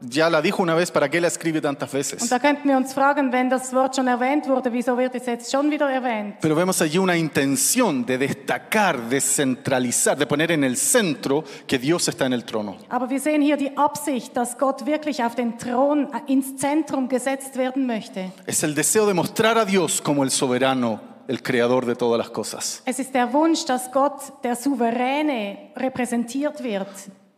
ya 0.10 0.30
la 0.30 0.42
dijo 0.42 0.62
una 0.64 0.76
vez, 0.76 0.92
para 0.92 1.10
qué 1.10 1.20
la 1.22 1.28
escribe 1.28 1.62
tantas 1.62 1.90
Und 1.94 1.98
veces? 1.98 2.30
da 2.30 2.40
könnten 2.40 2.68
wir 2.70 2.78
uns 2.78 2.94
fragen, 2.94 3.32
wenn 3.32 3.50
das 3.50 3.74
Wort 3.74 3.96
schon 3.96 4.08
erwähnt 4.08 4.48
wurde, 4.48 4.72
wieso 4.74 4.98
wird 4.98 5.16
es 5.16 5.26
jetzt 5.26 5.52
schon 5.52 5.70
wieder 5.72 5.90
erwähnt? 5.90 6.36
Pero 6.42 6.56
vemos 6.56 6.82
allí 6.82 6.98
una 6.98 7.16
intención 7.16 8.06
de 8.06 8.18
destacar, 8.18 9.10
de 9.10 9.20
centralizar, 9.22 10.18
de 10.18 10.26
poner 10.26 10.52
en 10.52 10.64
el 10.64 10.78
centro 10.78 11.44
que 11.68 11.78
Dios 11.80 12.08
está 12.08 12.26
en 12.26 12.34
el 12.34 12.44
trono. 12.46 12.78
Aber 12.90 13.10
wir 13.10 13.20
sehen 13.20 13.42
hier 13.42 13.58
die 13.58 13.76
Absicht, 13.78 14.36
dass 14.36 14.58
Gott 14.58 14.86
wirklich 14.86 15.24
auf 15.24 15.36
den 15.36 15.58
Thron 15.58 16.06
äh, 16.14 16.32
ins 16.32 16.58
Zentrum 16.58 17.10
gesetzt 17.10 17.58
werden 17.58 17.86
möchte. 17.86 18.32
Es 18.46 18.64
el 18.64 18.76
deseo 18.76 19.06
de 19.06 19.14
mostrar 19.14 19.58
a 19.58 19.66
Dios 19.66 20.02
como 20.02 20.24
el 20.24 20.32
soberano, 20.32 21.00
el 21.28 21.42
creador 21.42 21.86
de 21.86 21.96
todas 21.96 22.18
las 22.20 22.30
cosas. 22.30 22.82
Es 22.86 23.00
ist 23.00 23.14
der 23.16 23.34
Wunsch, 23.34 23.66
dass 23.66 23.92
Gott, 23.92 24.22
der 24.44 24.56
Souveräne, 24.56 25.58
repräsentiert 25.76 26.64
wird. 26.64 26.88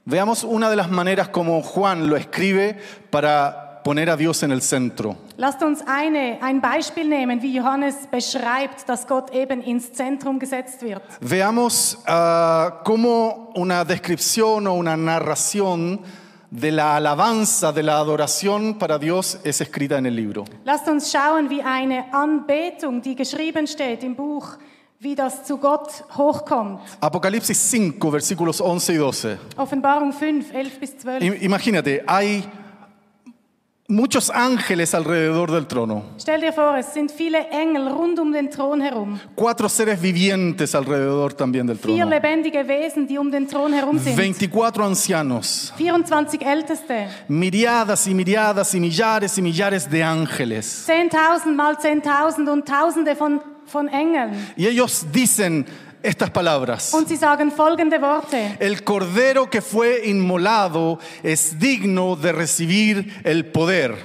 Veamos 0.09 0.45
una 0.45 0.69
de 0.69 0.77
las 0.77 0.89
maneras 0.89 1.27
como 1.27 1.61
Juan 1.61 2.07
lo 2.07 2.15
escribe 2.15 2.77
para 3.09 3.81
poner 3.83 4.09
a 4.09 4.15
Dios 4.15 4.41
en 4.41 4.53
el 4.53 4.61
centro. 4.61 5.17
Lasst 5.35 5.61
uns 5.61 5.83
eine, 5.85 6.39
ein 6.41 6.61
Beispiel 6.61 7.09
nehmen, 7.09 7.41
wie 7.41 7.53
Johannes 7.53 8.07
beschreibt, 8.09 8.87
dass 8.87 9.05
Gott 9.05 9.31
eben 9.33 9.61
ins 9.61 9.91
Zentrum 9.91 10.39
gesetzt 10.39 10.81
wird. 10.81 11.01
Veamos 11.19 11.97
ah, 12.07 12.79
cómo 12.85 13.51
una 13.55 13.83
descripción 13.83 14.67
o 14.67 14.75
una 14.75 14.95
narración 14.95 15.99
de 16.51 16.71
la 16.71 16.95
alabanza, 16.95 17.73
de 17.73 17.83
la 17.83 17.97
adoración 17.97 18.75
para 18.79 18.97
Dios 18.97 19.37
es 19.43 19.59
escrita 19.59 19.97
en 19.97 20.05
el 20.05 20.15
libro. 20.15 20.45
Lasst 20.63 20.87
uns 20.87 21.11
schauen, 21.11 21.49
wie 21.49 21.61
eine 21.61 22.13
Anbetung, 22.13 23.01
die 23.01 23.15
geschrieben 23.15 23.67
steht 23.67 24.05
im 24.05 24.15
Buch, 24.15 24.57
wie 24.99 25.15
das 25.15 25.43
zu 25.43 25.57
Gott 25.57 26.03
hochkommt. 26.17 26.81
Apocalipsis 27.01 27.69
5, 27.69 27.95
versículos 28.09 28.59
11 28.59 28.89
y 28.93 28.97
12. 28.97 29.37
Offenbarung 29.57 30.11
5, 30.11 30.51
11 30.53 30.79
bis 30.79 30.97
12. 30.97 31.23
I- 31.23 31.45
Imagínate, 31.45 32.03
hay 32.07 32.43
muchos 33.89 34.29
ángeles 34.29 34.93
alrededor 34.93 35.49
del 35.51 35.65
trono, 35.65 36.03
Stell 36.19 36.41
dir 36.41 36.51
vor, 36.51 36.75
es 36.77 36.93
sind 36.93 37.09
viele 37.09 37.47
Engel 37.51 37.87
rund 37.87 38.19
um 38.19 38.33
den 38.33 38.49
Thron 38.49 38.81
herum. 38.81 39.17
cuatro 39.35 39.69
seres 39.69 40.01
vivientes 40.01 40.75
alrededor 40.75 41.31
también 41.33 41.67
del 41.67 41.77
Vier 41.77 41.97
trono, 42.03 42.09
lebendige 42.09 42.67
Wesen, 42.67 43.07
die 43.07 43.17
um 43.17 43.31
den 43.31 43.47
Thron 43.47 43.71
herum 43.71 43.97
sind. 43.97 44.15
24 44.17 44.83
ancianos, 44.83 45.73
24 45.77 46.41
Älteste. 46.41 47.07
miriadas 47.29 48.07
y 48.07 48.13
miriadas 48.13 48.73
y 48.73 48.79
millares 48.81 49.37
y 49.37 49.41
millares 49.41 49.89
de 49.89 50.03
ángeles. 50.03 50.85
10.000 50.85 51.53
mal 51.55 51.77
10.000 51.77 52.49
und 52.49 52.65
Tausende 52.67 53.15
von, 53.15 53.39
von 53.67 53.87
Engeln. 53.89 54.53
Y 54.57 54.67
ellos 54.67 55.05
dicen 55.11 55.65
estas 56.03 56.29
palabras. 56.29 56.93
Und 56.93 57.07
sie 57.07 57.17
sagen 57.17 57.51
folgende 57.51 58.01
Worte. 58.01 58.57
El 58.59 58.83
cordero 58.83 59.49
que 59.49 59.61
fue 59.61 60.05
inmolado 60.05 60.99
es 61.23 61.57
digno 61.59 62.15
de 62.15 62.31
recibir 62.31 63.21
el 63.23 63.45
poder, 63.45 63.95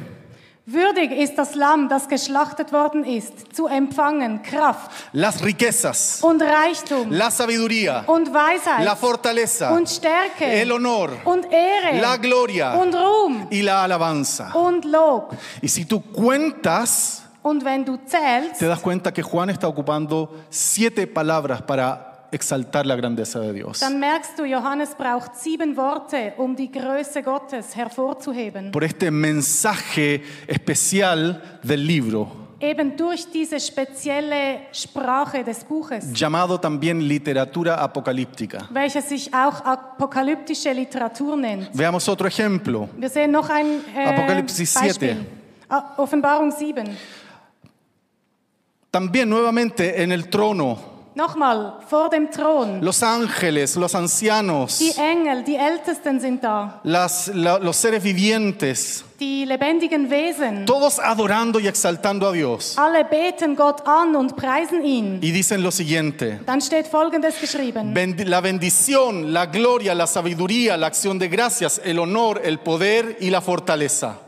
Würdig 0.64 1.11
ist 1.11 1.35
das 1.35 1.57
Lamm, 1.57 1.88
das 1.88 2.09
geschlachtet 2.09 2.73
worden 2.73 3.02
ist, 3.02 3.52
zu 3.52 3.66
empfangen 3.66 4.42
Kraft 4.42 4.92
las 5.12 5.45
riquezas, 5.45 6.23
und 6.23 6.40
Reichtum 6.40 7.11
la 7.11 7.33
sabiduría, 7.33 8.04
und 8.07 8.33
Weisheit 8.33 8.85
la 8.85 8.95
fortaleza, 8.95 9.73
und 9.73 9.88
Stärke 9.88 10.45
el 10.45 10.71
honor 10.71 11.11
und 11.25 11.47
Ehre 11.50 12.00
la 12.00 12.16
gloria 12.16 12.75
und 12.75 12.95
Ruhm 12.95 13.49
y 13.50 13.61
la 13.62 13.83
alabanza. 13.83 14.52
und 14.54 14.85
Lob. 14.85 15.35
Y 15.61 15.69
si 15.69 15.85
tú 15.85 16.00
cuentas, 16.00 17.25
Und 17.43 17.65
wenn 17.65 17.85
du 17.85 17.97
zählst, 18.07 18.61
te 18.61 18.67
das 18.67 18.81
cuenta 18.81 19.13
que 19.13 19.23
Juan 19.23 19.51
está 19.51 19.67
ocupando 19.69 20.29
siete 20.49 21.07
palabras 21.07 21.61
para 21.63 22.29
exaltar 22.31 22.87
la 22.87 22.97
grandeza 22.97 23.41
de 23.41 23.53
Dios. 23.53 23.81
dann 23.81 23.99
merkst 24.01 24.39
du, 24.39 24.45
Johannes 24.45 24.95
braucht 24.97 25.35
sieben 25.37 25.77
Worte, 25.77 26.33
um 26.39 26.55
die 26.57 26.71
Größe 26.71 27.23
Gottes 27.23 27.75
hervorzuheben. 27.77 28.71
Por 28.71 28.85
este 28.85 29.11
mensaje 29.11 30.23
especial 30.47 31.41
del 31.63 31.81
libro, 31.81 32.31
Eben 32.61 32.97
durch 32.97 33.29
diese 33.29 33.59
spezielle 33.59 34.61
Sprache 34.71 35.43
des 35.43 35.65
Buches, 35.65 36.13
llamado 36.15 36.59
también 36.59 37.01
literatura 37.01 37.75
apocalíptica. 37.75 38.69
welche 38.71 39.03
sich 39.03 39.35
auch 39.35 39.61
apokalyptische 39.65 40.73
Literatur 40.73 41.37
nennt. 41.37 41.71
Veamos 41.77 42.09
otro 42.09 42.29
ejemplo. 42.29 42.89
Wir 42.97 43.11
sehen 43.11 43.33
noch 43.33 43.51
ein 43.51 43.81
äh, 43.97 44.07
Apocalipsis 44.15 44.75
Beispiel. 44.75 45.09
7. 45.09 45.27
Ah, 45.69 45.95
Offenbarung 45.97 46.53
7. 46.53 46.85
También 48.93 49.31
nuevamente 49.31 50.03
en 50.03 50.13
el 50.13 50.29
trono, 50.29 50.79
Nochmal, 51.15 51.79
vor 51.91 52.11
dem 52.11 52.29
Thron. 52.31 52.85
los 52.85 53.03
ángeles, 53.03 53.75
los 53.77 53.95
ancianos, 53.95 54.79
Die 54.81 54.93
Engel, 54.99 55.43
die 55.45 55.57
Ältesten 55.57 56.21
sind 56.21 56.43
da. 56.43 56.79
las- 56.85 57.29
la- 57.35 57.59
los 57.59 57.75
seres 57.79 58.03
vivientes, 58.03 59.03
Die 59.19 59.47
lebendigen 59.47 60.11
Wesen. 60.11 60.67
todos 60.67 60.99
adorando 60.99 61.59
y 61.59 61.69
exaltando 61.69 62.29
a 62.29 62.33
Dios. 62.33 62.77
Alle 62.77 63.05
beten 63.05 63.57
Gott 63.57 63.81
an 63.87 64.15
und 64.15 64.37
preisen 64.37 64.85
ihn. 64.85 65.21
Y 65.23 65.31
dicen 65.31 65.63
lo 65.63 65.71
siguiente. 65.71 66.41
Dann 66.45 66.61
steht 66.61 66.87
Folgendes 66.87 67.41
geschrieben. 67.41 67.95
La 68.27 68.43
bendición, 68.43 69.33
la 69.33 69.47
gloria, 69.47 69.95
la 69.95 70.07
sabiduría, 70.07 70.77
la 70.77 70.89
acción 70.89 71.19
de 71.19 71.29
gracias, 71.29 71.81
el 71.83 71.99
honor, 71.99 72.43
el 72.45 72.59
poder 72.59 73.17
y 73.21 73.31
la 73.31 73.41
fortaleza. 73.41 74.19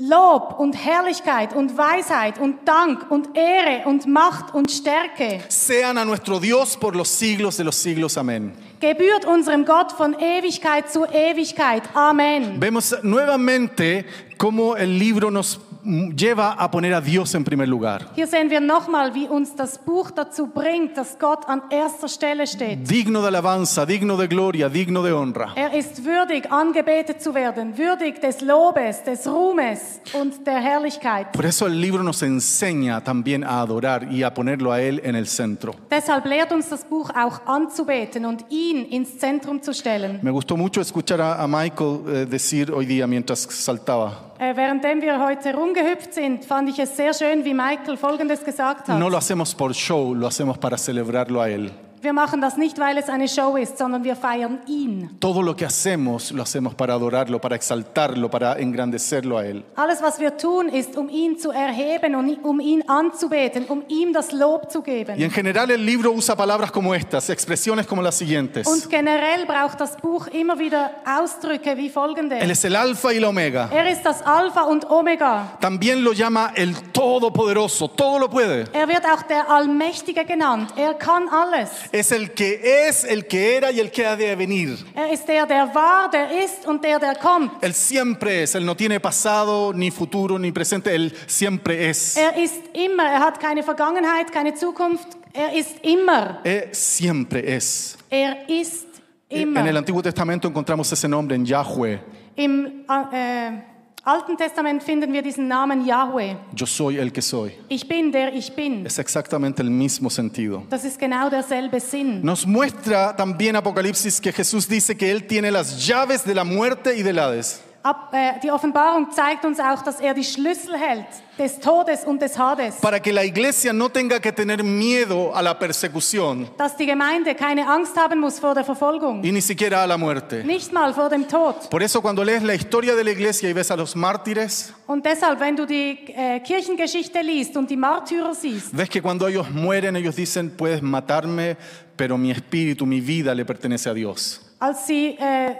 Lob 0.00 0.60
und 0.60 0.74
Herrlichkeit 0.74 1.56
und 1.56 1.76
Weisheit 1.76 2.38
und 2.38 2.68
Dank 2.68 3.10
und 3.10 3.36
Ehre 3.36 3.88
und 3.88 4.06
Macht 4.06 4.54
und 4.54 4.70
Stärke 4.70 5.40
Sean 5.48 5.98
a 5.98 6.04
nuestro 6.04 6.38
Dios 6.38 6.76
por 6.76 6.94
los 6.94 7.08
siglos 7.08 7.56
de 7.56 7.64
los 7.64 7.82
siglos. 7.82 8.16
Amén. 8.16 8.52
gebührt 8.78 9.24
unserem 9.24 9.64
Gott 9.64 9.90
von 9.90 10.14
Ewigkeit 10.14 10.88
zu 10.88 11.04
Ewigkeit. 11.04 11.82
Amen. 11.94 12.60
Vemos 12.60 12.94
nuevamente 13.02 14.06
cómo 14.36 14.76
el 14.76 14.96
libro 14.96 15.32
nos 15.32 15.58
lleva 15.88 16.52
a 16.52 16.70
poner 16.70 16.94
a 16.94 17.00
Dios 17.00 17.34
en 17.34 17.44
primer 17.44 17.66
lugar. 17.68 18.06
Hier 18.14 18.26
sehen 18.26 18.50
wir 18.50 18.60
nochmal, 18.60 19.14
wie 19.14 19.26
uns 19.26 19.54
das 19.54 19.78
Buch 19.78 20.10
dazu 20.10 20.46
bringt, 20.48 20.96
dass 20.96 21.18
Gott 21.18 21.48
an 21.48 21.62
erster 21.70 22.08
Stelle 22.08 22.46
steht. 22.46 22.88
Digno 22.90 23.20
de 23.20 23.28
alabanza, 23.28 23.86
digno 23.86 24.16
de 24.16 24.28
gloria, 24.28 24.68
digno 24.68 25.02
de 25.02 25.12
honra. 25.12 25.52
Er 25.56 25.72
ist 25.72 26.04
würdig, 26.04 26.50
angebetet 26.52 27.22
zu 27.22 27.34
werden, 27.34 27.76
würdig 27.78 28.20
des 28.20 28.40
Lobes, 28.40 29.02
des 29.04 29.26
Ruhmes 29.26 30.00
und 30.12 30.46
der 30.46 30.60
Herrlichkeit. 30.60 31.32
Por 31.32 31.44
eso 31.44 31.66
el 31.66 31.80
libro 31.80 32.02
nos 32.02 32.22
enseña 32.22 33.02
también 33.02 33.42
a 33.44 33.60
adorar 33.60 34.12
y 34.12 34.22
a 34.22 34.32
ponerlo 34.32 34.72
a 34.72 34.80
Él 34.80 35.00
en 35.04 35.14
el 35.14 35.26
centro. 35.26 35.74
Deshalb 35.90 36.26
lehrt 36.26 36.52
uns 36.52 36.68
das 36.68 36.84
Buch 36.84 37.10
auch 37.10 37.40
anzubeten 37.46 38.26
und 38.26 38.44
ihn 38.50 38.84
ins 38.84 39.18
Zentrum 39.18 39.62
zu 39.62 39.72
stellen. 39.72 40.18
Me 40.22 40.30
gustó 40.30 40.56
mucho 40.56 40.80
escuchar 40.80 41.20
a, 41.20 41.42
a 41.42 41.48
Michael 41.48 42.00
eh, 42.06 42.26
decir 42.26 42.70
hoy 42.72 42.86
día 42.86 43.06
mientras 43.06 43.40
saltaba, 43.40 44.27
Äh, 44.40 44.54
währenddem 44.54 45.02
wir 45.02 45.18
heute 45.24 45.52
rumgehüpft 45.52 46.14
sind, 46.14 46.44
fand 46.44 46.68
ich 46.68 46.78
es 46.78 46.96
sehr 46.96 47.12
schön, 47.12 47.44
wie 47.44 47.54
Michael 47.54 47.96
Folgendes 47.96 48.44
gesagt 48.44 48.86
hat. 48.86 48.96
no 48.98 49.08
lo 49.08 49.16
hacemos 49.16 49.52
por 49.52 49.74
show, 49.74 50.14
lo 50.14 50.28
hacemos 50.28 50.56
para 50.58 50.78
celebrarlo 50.78 51.40
a 51.40 51.48
Él. 51.48 51.72
Wir 52.00 52.12
machen 52.12 52.40
das 52.40 52.56
nicht, 52.56 52.78
weil 52.78 52.96
es 52.96 53.08
eine 53.08 53.26
Show 53.28 53.56
ist, 53.56 53.76
sondern 53.76 54.04
wir 54.04 54.14
feiern 54.14 54.60
ihn. 54.66 55.10
Todo 55.18 55.42
lo 55.42 55.56
que 55.56 55.64
hacemos 55.66 56.30
lo 56.30 56.42
hacemos 56.42 56.74
para 56.74 56.94
adorarlo, 56.94 57.40
para 57.40 57.56
exaltarlo, 57.56 58.30
para 58.30 58.56
engrandecerlo 58.58 59.36
a 59.38 59.44
Él. 59.44 59.64
Alles, 59.74 60.00
was 60.00 60.20
wir 60.20 60.36
tun, 60.36 60.68
ist, 60.68 60.96
um 60.96 61.08
ihn 61.08 61.38
zu 61.38 61.50
erheben 61.50 62.14
und 62.14 62.44
um 62.44 62.60
ihn 62.60 62.88
anzubeten, 62.88 63.64
um 63.66 63.82
ihm 63.88 64.12
das 64.12 64.30
Lob 64.32 64.70
zu 64.70 64.80
Y 64.80 64.84
geben. 64.84 65.20
en 65.20 65.30
general 65.30 65.70
el 65.70 65.84
libro 65.84 66.12
usa 66.12 66.36
palabras 66.36 66.70
como 66.70 66.94
estas, 66.94 67.30
expresiones 67.30 67.86
como 67.86 68.00
las 68.00 68.16
siguientes. 68.16 68.66
Und 68.66 68.88
generell 68.88 69.44
braucht 69.46 69.80
das 69.80 69.96
Buch 69.96 70.28
immer 70.28 70.58
wieder 70.58 70.90
Ausdrücke 71.04 71.76
wie 71.76 71.86
Él 71.86 71.92
folgende. 71.92 72.38
es 72.38 72.64
el 72.64 72.76
alfa 72.76 73.12
y 73.12 73.18
la 73.18 73.28
omega. 73.28 73.68
Er 73.72 73.90
ist 73.90 74.02
das 74.04 74.22
Alpha 74.22 74.62
und 74.62 74.88
Omega. 74.88 75.58
También 75.60 76.04
lo 76.04 76.12
llama 76.12 76.52
el 76.54 76.74
todopoderoso, 76.92 77.88
todo 77.88 78.20
lo 78.20 78.28
puede. 78.28 78.66
Er 78.72 78.86
wird 78.86 79.04
auch 79.04 79.22
der 79.22 79.50
Allmächtige 79.50 80.24
genannt. 80.24 80.72
Er 80.76 80.94
kann 80.94 81.28
alles. 81.28 81.87
Es 81.92 82.12
el 82.12 82.32
que 82.32 82.88
es, 82.88 83.04
el 83.04 83.26
que 83.26 83.56
era 83.56 83.70
y 83.70 83.80
el 83.80 83.90
que 83.90 84.06
ha 84.06 84.16
de 84.16 84.36
venir. 84.36 84.78
Er 84.94 85.12
ist 85.12 85.26
der, 85.26 85.46
der 85.46 85.74
war, 85.74 86.10
der 86.10 86.44
ist 86.44 86.66
und 86.66 86.82
der, 86.82 86.98
der 86.98 87.14
kommt. 87.16 87.62
Él 87.62 87.72
siempre 87.72 88.42
es, 88.42 88.54
Él 88.54 88.64
no 88.64 88.74
tiene 88.74 89.00
pasado, 89.00 89.72
ni 89.72 89.90
futuro, 89.90 90.38
ni 90.38 90.52
presente, 90.52 90.94
Él 90.94 91.12
siempre 91.26 91.88
es. 91.88 92.16
Er 92.16 92.36
ist 92.36 92.62
immer. 92.74 93.04
Er 93.04 93.20
hat 93.20 93.40
keine 93.40 93.62
Vergangenheit, 93.62 94.32
keine 94.32 94.54
Zukunft. 94.54 95.08
Er 95.32 95.52
ist 95.54 95.76
immer. 95.82 96.40
Él 96.44 96.68
siempre 96.72 97.40
es. 97.46 97.96
Er 98.10 98.48
ist 98.48 98.86
En 99.30 99.56
el 99.56 99.66
immer. 99.66 99.78
Antiguo 99.78 100.02
Testamento 100.02 100.48
encontramos 100.48 100.90
ese 100.90 101.08
nombre 101.08 101.36
en 101.36 101.44
Yahweh. 101.44 101.98
Im 102.36 102.84
äh, 102.88 103.77
Alten 104.08 104.38
Testament 104.38 104.82
finden 104.82 105.12
wir 105.12 105.20
diesen 105.20 105.48
Namen 105.48 105.84
Yahweh. 105.84 106.36
Yo 106.56 106.64
soy 106.64 106.96
el 106.96 107.12
que 107.12 107.20
soy. 107.20 107.52
Ich 107.68 107.86
bin 107.86 108.10
der 108.10 108.32
ich 108.32 108.54
bin. 108.56 108.86
Es 108.86 108.98
exactamente 108.98 109.60
el 109.60 109.68
mismo 109.68 110.08
sentido. 110.08 110.62
Das 110.70 110.82
ist 110.86 110.98
genau 110.98 111.28
derselbe 111.28 111.78
Sinn. 111.78 112.22
Nos 112.22 112.46
muestra 112.46 113.14
también 113.14 113.54
Apocalipsis 113.54 114.18
que 114.18 114.32
Jesús 114.32 114.66
dice 114.66 114.96
que 114.96 115.10
Él 115.10 115.26
tiene 115.26 115.50
las 115.50 115.86
llaves 115.86 116.24
de 116.24 116.34
la 116.34 116.44
muerte 116.44 116.96
y 116.96 117.02
del 117.02 117.18
Hades. 117.18 117.60
Ab, 117.80 118.12
äh, 118.12 118.40
die 118.42 118.50
Offenbarung 118.50 119.10
zeigt 119.12 119.44
uns 119.44 119.60
auch, 119.60 119.82
dass 119.82 120.00
er 120.00 120.12
die 120.12 120.24
Schlüssel 120.24 120.76
hält 120.76 121.06
des 121.38 121.60
Todes 121.60 122.04
und 122.04 122.20
des 122.20 122.36
Hades. 122.36 122.74
Para 122.80 122.98
que 123.00 123.12
la 123.12 123.22
iglesia 123.24 123.72
no 123.72 123.88
tenga 123.88 124.18
que 124.18 124.32
tener 124.32 124.64
miedo 124.64 125.32
a 125.32 125.40
la 125.40 125.56
persecución 125.56 126.48
Dass 126.58 126.76
die 126.76 126.86
Gemeinde 126.86 127.36
keine 127.36 127.66
Angst 127.68 127.96
haben 127.96 128.18
muss 128.18 128.40
vor 128.40 128.54
der 128.54 128.64
Verfolgung. 128.64 129.22
y 129.24 129.30
ni 129.30 129.40
siquiera 129.40 129.84
a 129.84 129.86
la 129.86 129.96
muerte. 129.96 130.42
Nicht 130.44 130.72
mal 130.72 130.92
vor 130.92 131.08
dem 131.08 131.28
Tod. 131.28 131.70
Por 131.70 131.80
eso 131.80 132.02
cuando 132.02 132.24
lees 132.24 132.42
la 132.42 132.54
historia 132.54 132.96
de 132.96 133.04
la 133.04 133.12
iglesia 133.12 133.48
y 133.48 133.52
ves 133.52 133.70
a 133.70 133.76
los 133.76 133.94
mártires, 133.94 134.74
Und 134.88 135.06
deshalb, 135.06 135.38
wenn 135.38 135.54
du 135.54 135.64
die 135.64 135.98
äh, 136.16 136.40
Kirchengeschichte 136.40 137.20
liest 137.22 137.56
und 137.56 137.70
die 137.70 137.76
Märtyrer 137.76 138.34
siehst, 138.34 138.76
ves 138.76 138.88
que 138.90 139.00
cuando 139.00 139.28
ellos 139.28 139.48
mueren 139.50 139.94
ellos 139.94 140.16
dicen, 140.16 140.50
puedes 140.56 140.82
matarme, 140.82 141.56
pero 141.96 142.18
mi 142.18 142.32
espíritu, 142.32 142.84
mi 142.84 143.00
vida 143.00 143.32
le 143.34 143.44
pertenece 143.44 143.88
a 143.88 143.94
Dios. 143.94 144.40
als 144.58 144.86
sie 144.88 145.16
äh, 145.20 145.54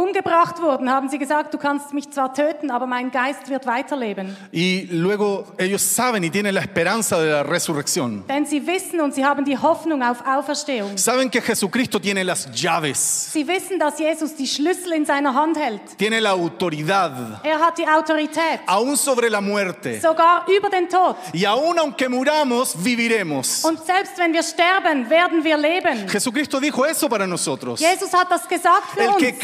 umgebracht 0.00 0.60
wurden, 0.60 0.90
haben 0.90 1.08
sie 1.08 1.18
gesagt, 1.18 1.52
du 1.52 1.58
kannst 1.58 1.92
mich 1.92 2.10
zwar 2.10 2.32
töten, 2.32 2.70
aber 2.70 2.86
mein 2.86 3.10
Geist 3.10 3.48
wird 3.48 3.66
weiterleben. 3.66 4.36
Y 4.52 4.88
luego 4.90 5.44
ellos 5.58 5.82
saben 5.82 6.24
y 6.24 6.30
tienen 6.30 6.54
la 6.54 6.60
esperanza 6.62 7.20
de 7.20 7.30
la 7.30 7.42
resurrección. 7.42 8.24
Denn 8.28 8.46
sie 8.46 8.66
wissen 8.66 9.00
und 9.00 9.14
sie 9.14 9.24
haben 9.24 9.44
die 9.44 9.58
Hoffnung 9.58 10.02
auf 10.02 10.26
Auferstehung. 10.26 10.96
Saben 10.96 11.30
que 11.30 11.40
Jesucristo 11.40 11.98
tiene 11.98 12.22
las 12.24 12.48
llaves, 12.54 13.30
Sie 13.32 13.46
wissen, 13.46 13.78
dass 13.78 13.98
Jesus 13.98 14.34
die 14.34 14.46
Schlüssel 14.46 14.92
in 14.92 15.04
seiner 15.04 15.34
Hand 15.34 15.58
hält. 15.58 15.80
tiene 15.98 16.20
la 16.20 16.32
autoridad, 16.32 17.12
Er 17.42 17.58
hat 17.60 17.76
die 17.78 17.86
Autorität, 17.86 18.60
aún 18.66 18.96
sobre 18.96 19.28
la 19.28 19.40
muerte. 19.40 20.00
sogar 20.00 20.46
über 20.48 20.70
den 20.70 20.88
Tod. 20.88 21.16
Y 21.34 21.44
aún 21.44 21.78
aunque 21.78 22.08
muramos, 22.08 22.74
viviremos. 22.82 23.64
Und 23.64 23.84
selbst 23.84 24.16
wenn 24.18 24.32
wir 24.32 24.42
sterben, 24.42 25.10
werden 25.10 25.44
wir 25.44 25.56
leben. 25.56 26.08
Jesucristo 26.08 26.58
dijo 26.58 26.84
eso 26.86 27.08
para 27.08 27.26
nosotros. 27.26 27.80
Jesus 27.80 28.12
hat 28.12 28.30
das 28.30 28.48
gesagt 28.48 28.92
für 28.94 29.00
El 29.02 29.16
que 29.16 29.28
uns. 29.28 29.38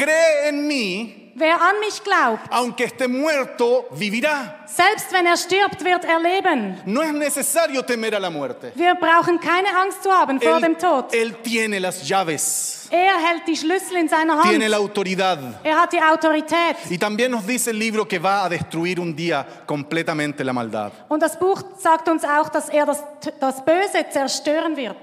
Cree 0.47 0.49
en 0.49 0.67
mí, 0.67 1.23
Wer 1.38 1.53
an 1.61 1.79
mich 1.81 2.03
glaubt, 2.03 2.41
aunque 2.50 2.85
esté 2.85 3.07
muerto, 3.07 3.85
vivirá. 3.93 4.65
selbst 4.65 5.12
wenn 5.12 5.26
er 5.26 5.37
stirbt, 5.37 5.85
wird 5.85 6.02
er 6.06 6.19
leben. 6.19 6.80
No 6.87 7.02
es 7.02 7.13
necesario 7.13 7.82
temer 7.82 8.15
a 8.15 8.19
la 8.19 8.30
muerte. 8.30 8.73
Wir 8.75 8.95
brauchen 8.95 9.39
keine 9.39 9.69
Angst 9.76 10.02
zu 10.02 10.11
haben 10.11 10.41
vor 10.41 10.61
dem 10.63 10.73
Él, 10.73 10.78
Tod. 10.78 11.13
él 11.13 11.37
tiene 11.43 11.78
las 11.78 12.09
llaves, 12.09 12.89
Er 12.91 13.19
hält 13.19 13.47
die 13.47 13.54
Schlüssel 13.56 13.99
in 13.99 14.09
seiner 14.09 14.41
tiene 14.45 14.67
la 14.69 14.78
Hand. 14.78 14.87
autoridad. 14.89 15.39
Er 15.63 15.76
hat 15.78 15.93
die 15.93 16.00
Autorität. 16.00 16.76
Y 16.89 16.97
también 16.97 17.30
nos 17.32 17.47
dice 17.47 17.69
el 17.71 17.78
libro 17.78 18.09
que 18.09 18.19
va 18.19 18.45
a 18.47 18.49
destruir 18.49 18.99
un 18.99 19.15
día 19.15 19.47
completamente 19.67 20.43
la 20.43 20.54
maldad. 20.54 20.93
Und 21.11 21.21
das 21.23 21.39
Buch 21.39 21.63
sagt 21.78 22.09
uns 22.09 22.25
auch, 22.25 22.49
dass 22.49 22.71
er 22.71 22.87
das, 22.87 23.04
das 23.41 23.63
Böse 23.63 24.06
zerstören 24.11 24.75
wird. 24.78 24.97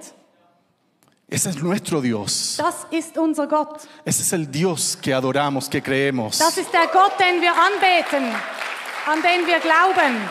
Ese 1.34 1.50
es 1.50 1.64
nuestro 1.64 2.00
Dios. 2.00 2.58
Das 2.60 2.86
ist 2.92 3.18
unser 3.18 3.48
Gott. 3.48 3.82
Ese 4.06 4.22
es 4.22 4.34
el 4.34 4.52
Dios 4.52 4.96
que 5.02 5.12
adoramos, 5.16 5.68
que 5.68 5.82
creemos. 5.82 6.38
Das 6.38 6.56
ist 6.58 6.72
der 6.72 6.86
Gott, 6.94 7.14
den 7.20 7.42
wir 7.42 7.52
anbeten, 7.52 8.24
an 9.08 9.20
den 9.24 9.48
wir 9.48 9.60
glauben. 9.60 10.30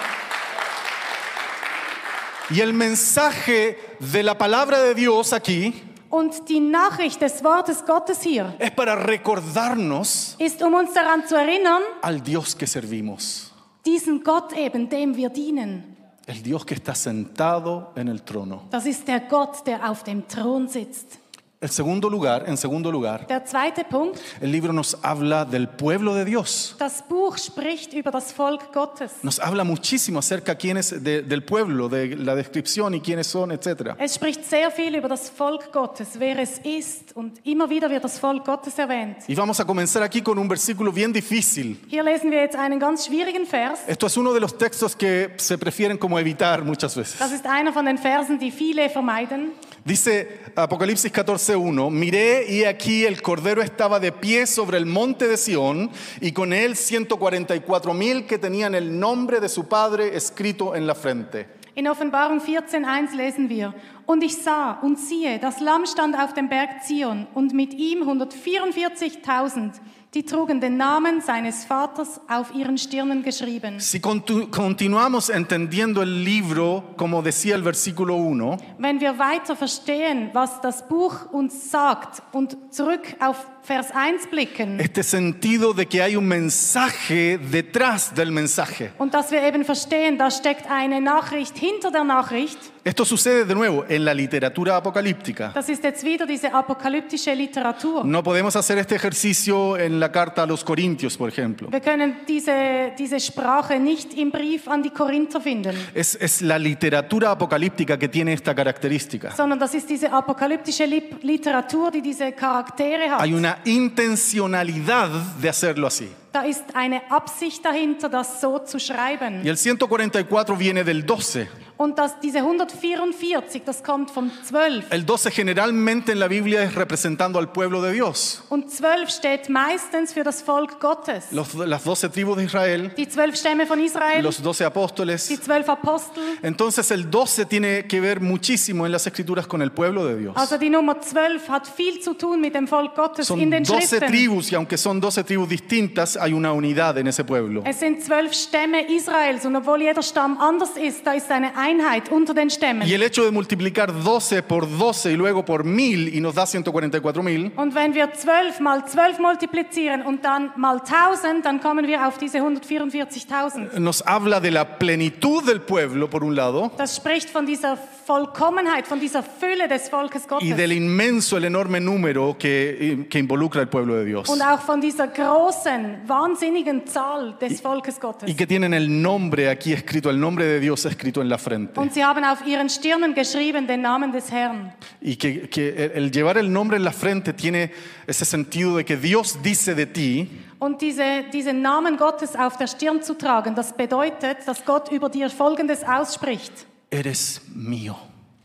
Y 2.50 2.60
el 2.60 2.72
mensaje 2.72 3.76
de 3.98 4.22
la 4.22 4.38
palabra 4.38 4.80
de 4.80 4.94
Dios 4.94 5.32
aquí 5.32 5.74
Und 6.08 6.48
die 6.48 6.60
Nachricht 6.60 7.20
des 7.20 7.42
Wortes 7.42 7.84
Gottes 7.84 8.22
hier 8.22 8.54
es 8.60 8.70
para 8.70 8.94
recordarnos 8.94 10.36
ist, 10.38 10.62
um 10.62 10.74
uns 10.74 10.92
daran 10.92 11.26
zu 11.26 11.34
erinnern, 11.34 11.82
al 12.02 12.20
Dios 12.20 12.56
que 12.56 12.68
servimos. 12.68 13.50
diesen 13.84 14.22
Gott 14.22 14.52
eben, 14.52 14.88
dem 14.88 15.16
wir 15.16 15.30
dienen. 15.30 15.91
El 16.26 16.42
Dios 16.42 16.64
que 16.64 16.74
está 16.74 16.94
sentado 16.94 17.92
en 17.96 18.08
el 18.08 18.22
trono. 18.22 18.62
Das 18.70 18.86
ist 18.86 19.08
der 19.08 19.20
Gott, 19.20 19.66
der 19.66 19.90
auf 19.90 20.04
dem 20.04 20.26
Thron 20.28 20.68
sitzt. 20.68 21.18
El 21.62 21.70
segundo 21.70 22.10
lugar, 22.10 22.42
en 22.48 22.56
segundo 22.56 22.90
lugar, 22.90 23.24
Der 23.28 23.44
zweite 23.46 23.84
Punkt, 23.84 24.18
el 24.40 24.50
libro 24.50 24.72
nos 24.72 24.96
habla 25.00 25.44
del 25.44 25.68
pueblo 25.68 26.12
de 26.12 26.24
Dios. 26.24 26.74
das 26.76 27.04
Buch 27.08 27.38
spricht 27.38 27.92
über 27.94 28.10
das 28.10 28.32
Volk 28.32 28.72
Gottes. 28.74 29.12
Nos 29.22 29.38
habla 29.38 29.62
muchísimo 29.62 30.18
acerca 30.18 30.56
quién 30.56 30.76
es 30.76 30.90
de- 30.90 31.22
del 31.22 31.44
pueblo, 31.44 31.88
de 31.88 32.16
la 32.16 32.34
descripción 32.34 32.94
y 32.94 33.00
quiénes 33.00 33.28
son, 33.28 33.52
etc. 33.52 33.94
Es 34.00 34.14
spricht 34.16 34.44
sehr 34.44 34.72
viel 34.72 34.96
über 34.96 35.08
das 35.08 35.30
Volk 35.30 35.70
Gottes, 35.72 36.18
wer 36.18 36.40
es 36.40 36.58
ist. 36.64 37.14
Und 37.14 37.38
immer 37.44 37.70
wieder 37.70 37.88
wird 37.88 38.02
das 38.02 38.18
Volk 38.18 38.44
Gottes 38.44 38.76
erwähnt. 38.76 39.18
Y 39.28 39.36
vamos 39.36 39.60
a 39.60 39.64
comenzar 39.64 40.02
aquí 40.02 40.20
con 40.20 40.38
un 40.40 40.48
versículo 40.48 40.90
bien 40.90 41.12
difícil. 41.12 41.76
Hier 41.88 42.02
lesen 42.02 42.32
wir 42.32 42.40
jetzt 42.40 42.56
einen 42.56 42.80
ganz 42.80 43.06
schwierigen 43.06 43.46
Vers. 43.46 43.78
Esto 43.86 44.08
es 44.08 44.16
uno 44.16 44.32
de 44.34 44.40
los 44.40 44.58
textos 44.58 44.96
que 44.96 45.30
se 45.36 45.56
prefieren 45.56 45.96
como 45.96 46.18
evitar 46.18 46.64
muchas 46.64 46.96
veces. 46.96 47.20
Das 47.20 47.30
ist 47.30 47.46
einer 47.46 47.72
von 47.72 47.86
den 47.86 47.98
Versen, 47.98 48.40
die 48.40 48.50
viele 48.50 48.90
vermeiden. 48.90 49.52
Dice 49.84 50.40
Apocalipsis 50.54 51.12
14:1, 51.12 51.90
miré 51.90 52.46
y 52.48 52.64
aquí 52.64 53.04
el 53.04 53.20
cordero 53.20 53.60
estaba 53.62 53.98
de 53.98 54.12
pie 54.12 54.46
sobre 54.46 54.78
el 54.78 54.86
monte 54.86 55.26
de 55.26 55.36
Sión 55.36 55.90
y 56.20 56.30
con 56.30 56.52
él 56.52 56.76
144 56.76 57.92
mil 57.92 58.24
que 58.26 58.38
tenían 58.38 58.76
el 58.76 59.00
nombre 59.00 59.40
de 59.40 59.48
su 59.48 59.66
padre 59.66 60.16
escrito 60.16 60.76
en 60.76 60.86
la 60.86 60.94
frente. 60.94 61.48
In 61.74 61.88
Offenbarung 61.88 62.38
14.1 62.38 63.16
lesen 63.16 63.48
wir, 63.48 63.74
und 64.04 64.22
ich 64.22 64.36
sah 64.36 64.78
und 64.82 64.98
siehe, 64.98 65.38
das 65.38 65.58
Lamm 65.60 65.86
stand 65.86 66.14
auf 66.16 66.34
dem 66.34 66.50
Berg 66.50 66.84
Zion 66.84 67.26
und 67.34 67.54
mit 67.54 67.72
ihm 67.72 68.02
144.000, 68.02 69.80
die 70.14 70.24
trugen 70.24 70.60
den 70.60 70.76
Namen 70.76 71.22
seines 71.22 71.64
Vaters 71.64 72.20
auf 72.28 72.54
ihren 72.54 72.76
Stirnen 72.76 73.22
geschrieben. 73.22 73.80
Si 73.80 73.98
continuamos 74.00 75.30
entendiendo 75.30 76.02
el 76.02 76.22
libro, 76.22 76.84
como 76.96 77.22
decía 77.22 77.54
el 77.54 77.62
versículo 77.62 78.16
1, 78.16 78.62
Wenn 78.78 79.00
wir 79.00 79.18
weiter 79.18 79.56
verstehen, 79.56 80.30
was 80.34 80.60
das 80.60 80.86
Buch 80.86 81.32
uns 81.32 81.70
sagt 81.70 82.22
und 82.32 82.56
zurück 82.70 83.16
auf 83.20 83.46
Vers 83.66 83.92
1 83.94 84.26
blicken 84.30 84.80
este 84.80 85.02
sentido 85.04 85.72
de 85.72 85.86
que 85.86 86.02
hay 86.02 86.16
un 86.16 86.26
mensaje 86.26 87.38
detrás 87.38 88.12
del 88.14 88.32
mensaje. 88.32 88.90
und 88.98 89.14
dass 89.14 89.30
wir 89.30 89.40
eben 89.42 89.64
verstehen, 89.64 90.18
da 90.18 90.30
steckt 90.30 90.68
eine 90.68 91.00
Nachricht 91.00 91.56
hinter 91.58 91.90
der 91.92 92.02
Nachricht, 92.04 92.58
Esto 92.84 93.04
sucede 93.04 93.46
de 93.46 93.54
nuevo 93.54 93.84
en 93.88 94.04
la 94.04 94.12
literatura 94.12 94.74
apocalíptica. 94.76 95.52
das 95.54 95.68
ist 95.68 95.84
jetzt 95.84 96.02
wieder 96.04 96.26
diese 96.26 96.52
apokalyptische 96.52 97.32
Literatur. 97.32 98.04
No 98.04 98.24
podemos 98.24 98.56
hacer 98.56 98.76
este 98.78 98.96
ejercicio 98.96 99.76
en 99.76 100.00
la 100.00 100.10
carta 100.10 100.42
a 100.42 100.46
los 100.46 100.64
Corintios, 100.64 101.16
por 101.16 101.28
ejemplo. 101.28 101.68
Wir 101.70 101.80
können 101.80 102.16
diese, 102.26 102.90
diese 102.98 103.20
Sprache 103.20 103.78
nicht 103.78 104.14
im 104.14 104.32
Brief 104.32 104.66
an 104.66 104.82
die 104.82 104.90
Korinther 104.90 105.40
finden, 105.40 105.76
Es, 105.94 106.16
es 106.16 106.40
la 106.40 106.58
literatura 106.58 107.30
apocalíptica 107.30 107.96
que 107.96 108.08
tiene 108.08 108.32
esta 108.32 108.52
característica. 108.52 109.30
sondern 109.30 109.60
das 109.60 109.74
ist 109.74 109.88
diese 109.88 110.10
apokalyptische 110.12 110.84
Literatur, 111.22 111.92
die 111.92 112.02
diese 112.02 112.32
Charaktere 112.32 113.08
hat. 113.12 113.20
Hay 113.20 113.32
una 113.32 113.51
intencionalidad 113.64 115.10
de 115.40 115.48
hacerlo 115.48 115.86
así. 115.86 116.08
Da 116.32 116.42
ist 116.42 116.64
eine 116.74 117.02
Absicht 117.10 117.62
dahinter, 117.64 118.08
das 118.08 118.40
so 118.40 118.58
zu 118.60 118.78
schreiben. 118.78 119.44
Y 119.44 119.48
el 119.48 119.56
144 119.56 120.58
viene 120.58 120.82
del 120.82 121.04
12. 121.04 121.46
Und 121.82 121.98
das, 121.98 122.20
diese 122.20 122.38
144, 122.38 123.62
das 123.64 123.82
kommt 123.82 124.10
vom 124.12 124.30
12. 124.44 124.84
El 124.90 125.04
12 125.04 125.30
generalmente 125.34 126.12
en 126.12 126.18
la 126.20 126.28
Biblia 126.28 126.62
es 126.62 126.74
representando 126.76 127.38
al 127.40 127.50
pueblo 127.50 127.82
de 127.82 127.92
Dios. 127.92 128.42
Und 128.50 128.70
12 128.70 129.10
steht 129.10 129.48
meistens 129.48 130.12
für 130.12 130.22
das 130.22 130.42
Volk 130.42 130.78
Gottes. 130.78 131.24
Los- 131.32 131.54
las 131.54 131.82
12 131.82 132.10
tribus 132.12 132.36
de 132.36 132.44
Israel, 132.44 132.90
Die 132.96 133.08
zwölf 133.08 133.34
Stämme 133.36 133.66
von 133.66 133.80
Israel, 133.80 134.22
los 134.22 134.36
12 134.36 134.58
die 134.58 134.64
apóstoles. 134.64 135.26
zwölf 135.42 135.68
Apostel. 135.68 136.22
Entonces 136.42 136.88
el 136.92 137.10
12 137.10 137.46
tiene 137.46 137.84
que 137.88 138.00
ver 138.00 138.20
muchísimo 138.20 138.86
en 138.86 138.92
las 138.92 139.04
escrituras 139.06 139.46
con 139.48 139.60
el 139.60 139.72
pueblo 139.72 140.04
de 140.04 140.16
Dios. 140.18 140.36
Also 140.36 140.58
die 140.58 140.70
Nummer 140.70 141.00
12 141.00 141.48
hat 141.48 141.66
viel 141.66 142.00
zu 142.00 142.14
tun 142.14 142.40
mit 142.40 142.54
dem 142.54 142.68
Volk 142.68 142.94
Gottes 142.94 143.26
Son 143.26 143.40
in 143.40 143.50
den 143.50 143.64
12 143.64 143.88
Schriften. 143.88 144.08
tribus 144.08 144.52
y 144.52 144.54
aunque 144.54 144.78
son 144.78 145.00
12 145.00 145.24
tribus 145.24 145.48
distintas, 145.48 146.16
hay 146.16 146.32
una 146.32 146.52
unidad 146.52 146.96
en 146.98 147.08
ese 147.08 147.24
pueblo. 147.24 147.62
Es 147.66 147.80
sind 147.80 148.02
zwölf 148.04 148.32
Stämme 148.34 148.82
Israels 148.88 149.44
und 149.44 149.56
obwohl 149.56 149.82
jeder 149.82 150.02
Stamm 150.02 150.38
anders 150.38 150.76
ist, 150.76 151.04
da 151.04 151.14
ist 151.14 151.28
eine 151.30 151.56
Einheit 151.56 151.71
unter 152.10 152.34
den 152.34 152.50
Stämmen. 152.50 152.86
Y 152.88 152.92
el 152.94 153.02
hecho 153.02 153.24
de 153.24 153.30
multiplicar 153.30 153.92
12 153.92 154.42
por 154.42 154.66
12 154.66 155.12
y 155.12 155.16
luego 155.16 155.44
por 155.44 155.64
1000 155.64 156.14
y 156.14 156.20
nos 156.20 156.34
da 156.34 156.46
144 156.46 157.22
mil, 157.22 157.52
Und 157.56 157.74
wenn 157.74 157.94
wir 157.94 158.12
12 158.12 158.60
mal 158.60 158.84
12 158.86 159.18
multiplizieren 159.18 160.02
und 160.02 160.24
dann 160.24 160.52
mal 160.56 160.80
1000, 160.80 161.44
dann 161.44 161.60
kommen 161.60 161.86
wir 161.86 162.06
auf 162.06 162.18
diese 162.18 162.38
144.000. 162.38 163.78
nos 163.78 164.02
habla 164.06 164.40
de 164.40 164.50
la 164.50 164.64
plenitud 164.64 165.46
del 165.46 165.60
pueblo, 165.60 166.08
por 166.08 166.22
un 166.22 166.34
lado, 166.34 166.70
Das 166.76 166.96
spricht 166.96 167.30
von 167.30 167.46
dieser 167.46 167.76
Vollkommenheit, 168.06 168.86
von 168.86 169.00
dieser 169.00 169.22
Fülle 169.22 169.68
des 169.68 169.88
Volkes 169.88 170.26
Gottes. 170.26 170.48
y 170.48 170.52
del 170.52 170.72
inmenso, 170.72 171.36
el 171.36 171.44
enorme 171.44 171.80
número 171.80 172.36
que, 172.38 173.06
que 173.08 173.18
involucra 173.18 173.60
el 173.60 173.68
pueblo 173.68 173.94
de 173.94 174.04
Dios. 174.04 174.28
Und 174.28 174.42
auch 174.42 174.60
von 174.60 174.80
dieser 174.80 175.08
großen, 175.08 176.02
wahnsinnigen 176.06 176.86
Zahl 176.86 177.36
des 177.40 177.60
Volkes 177.60 178.00
Gottes. 178.00 178.28
Y 178.28 178.34
que 178.34 178.46
tienen 178.46 178.74
el 178.74 179.00
nombre 179.02 179.48
aquí 179.48 179.72
escrito, 179.72 180.10
el 180.10 180.18
nombre 180.18 180.44
de 180.44 180.60
Dios 180.60 180.84
escrito 180.84 181.20
en 181.22 181.28
la 181.28 181.38
frente. 181.38 181.51
Und 181.76 181.92
sie 181.94 182.04
haben 182.04 182.24
auf 182.24 182.46
ihren 182.46 182.68
Stirnen 182.68 183.14
geschrieben 183.14 183.66
den 183.66 183.82
Namen 183.82 184.12
des 184.12 184.30
Herrn. 184.30 184.72
Y 185.00 185.16
que, 185.16 185.48
que 185.48 185.92
el 185.94 186.10
llevar 186.10 186.36
el 186.36 186.52
nombre 186.52 186.76
en 186.76 186.84
la 186.84 186.92
frente 186.92 187.32
tiene 187.32 187.70
ese 188.06 188.24
sentido 188.24 188.76
de 188.76 188.84
que 188.84 188.96
Dios 188.96 189.38
dice 189.42 189.74
de 189.74 189.86
ti, 189.86 190.28
Und 190.58 190.80
diese, 190.80 191.24
diesen 191.32 191.60
Namen 191.60 191.96
Gottes 191.96 192.36
auf 192.36 192.56
der 192.56 192.68
Stirn 192.68 193.02
zu 193.02 193.14
tragen, 193.14 193.56
das 193.56 193.76
bedeutet, 193.76 194.38
dass 194.46 194.64
Gott 194.64 194.92
über 194.92 195.08
dir 195.08 195.28
Folgendes 195.28 195.82
ausspricht. 195.82 196.52
eres 196.88 197.40
mío, 197.54 197.96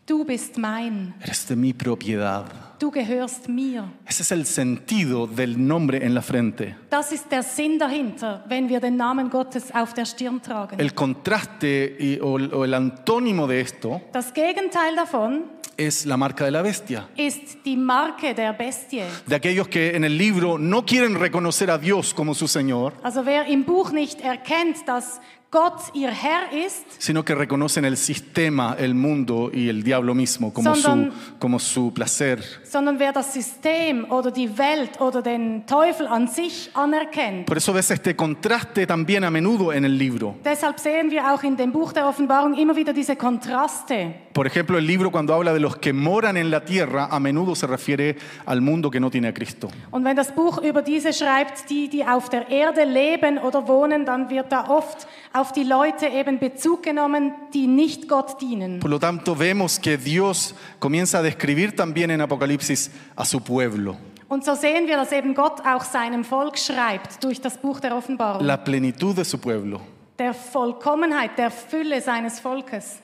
Du 0.08 0.24
bist 0.24 0.58
mein, 0.58 1.14
eres 1.20 1.46
de 1.48 1.56
mi 1.58 1.74
propiedad. 1.74 2.46
du 2.80 2.90
gehörst 2.92 3.50
mir. 3.50 3.84
Ese 4.06 4.22
es 4.22 4.32
el 4.32 4.46
sentido 4.46 5.28
del 5.28 5.58
nombre 5.58 5.98
en 6.02 6.14
la 6.14 6.22
frente. 6.22 6.76
Das 6.90 7.12
ist 7.12 7.30
der 7.30 7.44
Sinn 7.44 7.78
dahinter, 7.78 8.46
wenn 8.48 8.70
wir 8.70 8.80
den 8.80 8.96
Namen 8.96 9.30
Gottes 9.30 9.74
auf 9.74 9.94
der 9.94 10.06
Stirn 10.06 10.42
tragen. 10.42 10.80
El 10.80 10.92
contraste 10.94 11.68
y- 12.00 12.22
o, 12.22 12.36
o 12.36 12.64
el 12.64 12.74
antónimo 12.74 13.48
de 13.48 13.60
esto 13.60 14.00
Das 14.14 14.34
Gegenteil 14.34 14.96
davon 14.96 15.44
es 15.76 16.06
la 16.06 16.16
marca 16.18 16.46
de 16.46 16.52
la 16.52 16.62
bestia. 16.62 17.08
ist 17.18 17.64
die 17.66 17.76
Marke 17.78 18.34
der 18.34 18.54
Bestie. 18.54 19.04
De 19.28 19.36
aquellos 19.36 19.68
que 19.68 19.94
en 19.96 20.04
el 20.06 20.18
libro 20.18 20.58
no 20.58 20.84
quieren 20.86 21.16
reconocer 21.20 21.70
a 21.70 21.78
Dios 21.78 22.14
como 22.14 22.34
su 22.34 22.48
Señor, 22.48 22.94
Also 23.04 23.26
wer 23.26 23.46
im 23.48 23.64
Buch 23.66 23.92
nicht 23.92 24.22
erkennt, 24.22 24.88
dass 24.88 25.20
Gott 25.50 25.80
ihr 25.94 26.10
Herr 26.12 26.52
ist, 26.52 26.86
sino 27.02 27.24
que 27.24 27.34
reconocen 27.34 27.86
el 27.86 27.96
sistema, 27.96 28.76
el 28.78 28.94
mundo 28.94 29.50
y 29.54 29.70
el 29.70 29.82
diablo 29.82 30.14
mismo 30.14 30.52
como, 30.54 30.76
su, 30.76 30.82
Sondern- 30.82 31.14
como 31.40 31.58
su 31.58 31.94
placer. 31.94 32.44
sondern 32.66 33.00
wer 33.00 33.14
das 33.14 33.32
System 33.34 34.06
oder 34.12 34.30
die 34.30 34.50
Welt 34.58 35.00
oder 35.00 35.22
den 35.22 35.66
Teufel 35.66 36.06
an 36.08 36.28
sich 36.28 36.70
anerkennt. 36.74 37.46
Por 37.46 37.56
eso 37.56 37.72
ves 37.72 37.90
este 37.92 38.14
contraste 38.14 38.86
también 38.86 39.24
a 39.24 39.32
menudo 39.32 39.72
en 39.72 39.86
el 39.86 39.98
libro. 39.98 40.36
Deshalb 40.44 40.80
sehen 40.80 41.10
wir 41.12 41.24
auch 41.34 41.42
in 41.44 41.56
dem 41.56 41.72
Buch 41.72 41.94
der 41.94 42.08
Offenbarung 42.10 42.54
immer 42.56 42.76
wieder 42.76 42.92
diese 42.92 43.16
Kontraste. 43.16 44.16
Por 44.34 44.46
ejemplo, 44.48 44.78
el 44.78 44.86
libro 44.86 45.12
cuando 45.12 45.34
habla 45.34 45.54
de 45.54 45.62
los 45.62 45.78
que 45.78 45.94
moran 45.94 46.36
en 46.36 46.52
la 46.52 46.64
tierra, 46.66 47.08
a 47.10 47.20
menudo 47.22 47.56
se 47.56 47.66
refiere 47.68 48.18
al 48.46 48.60
mundo 48.62 48.92
que 48.92 49.00
no 49.00 49.10
tiene 49.10 49.30
a 49.30 49.34
Cristo. 49.34 49.70
Und 49.92 50.04
wenn 50.04 50.16
das 50.18 50.34
Buch 50.36 50.62
über 50.62 50.82
diese 50.82 51.14
schreibt, 51.14 51.70
die, 51.70 51.88
die 51.88 52.06
auf 52.06 52.28
der 52.30 52.50
Erde 52.50 52.84
leben 52.84 53.38
oder 53.40 53.66
wohnen, 53.68 54.06
dann 54.06 54.30
wird 54.30 54.52
da 54.52 54.68
oft 54.68 55.08
auf 55.40 55.52
die 55.52 55.64
Leute 55.64 56.08
eben 56.08 56.40
Bezug 56.40 56.84
genommen, 56.84 57.34
die 57.54 57.68
nicht 57.68 58.08
Gott 58.08 58.42
dienen. 58.42 58.80
Por 58.80 58.90
lo 58.90 59.00
tanto, 59.00 59.38
vemos 59.38 59.80
que 59.80 59.98
Dios 59.98 60.54
comienza 60.80 61.20
a 61.20 61.22
describir 61.22 61.76
también 61.76 62.10
en 62.12 62.22
Apocalipsis 62.22 62.92
a 63.16 63.24
su 63.26 63.40
pueblo, 63.42 63.96
Und 64.30 64.44
so 64.44 64.56
sehen 64.56 64.88
wir, 64.88 64.98
dass 64.98 65.12
eben 65.14 65.34
Gott 65.34 65.62
auch 65.66 65.84
seinem 65.86 66.26
Volk 66.26 66.58
schreibt 66.58 67.24
durch 67.24 67.40
das 67.40 67.58
Buch 67.58 67.80
der 67.80 67.96
Offenbarung. 67.96 68.46
la 68.46 68.58
plenitud 68.58 69.16
de 69.18 69.24
su 69.24 69.38
pueblo. 69.38 69.80
der 70.20 70.34
Vollkommenheit, 70.34 71.38
der 71.38 71.52
Fülle 71.52 72.02
seines 72.02 72.40
Volkes. 72.40 72.98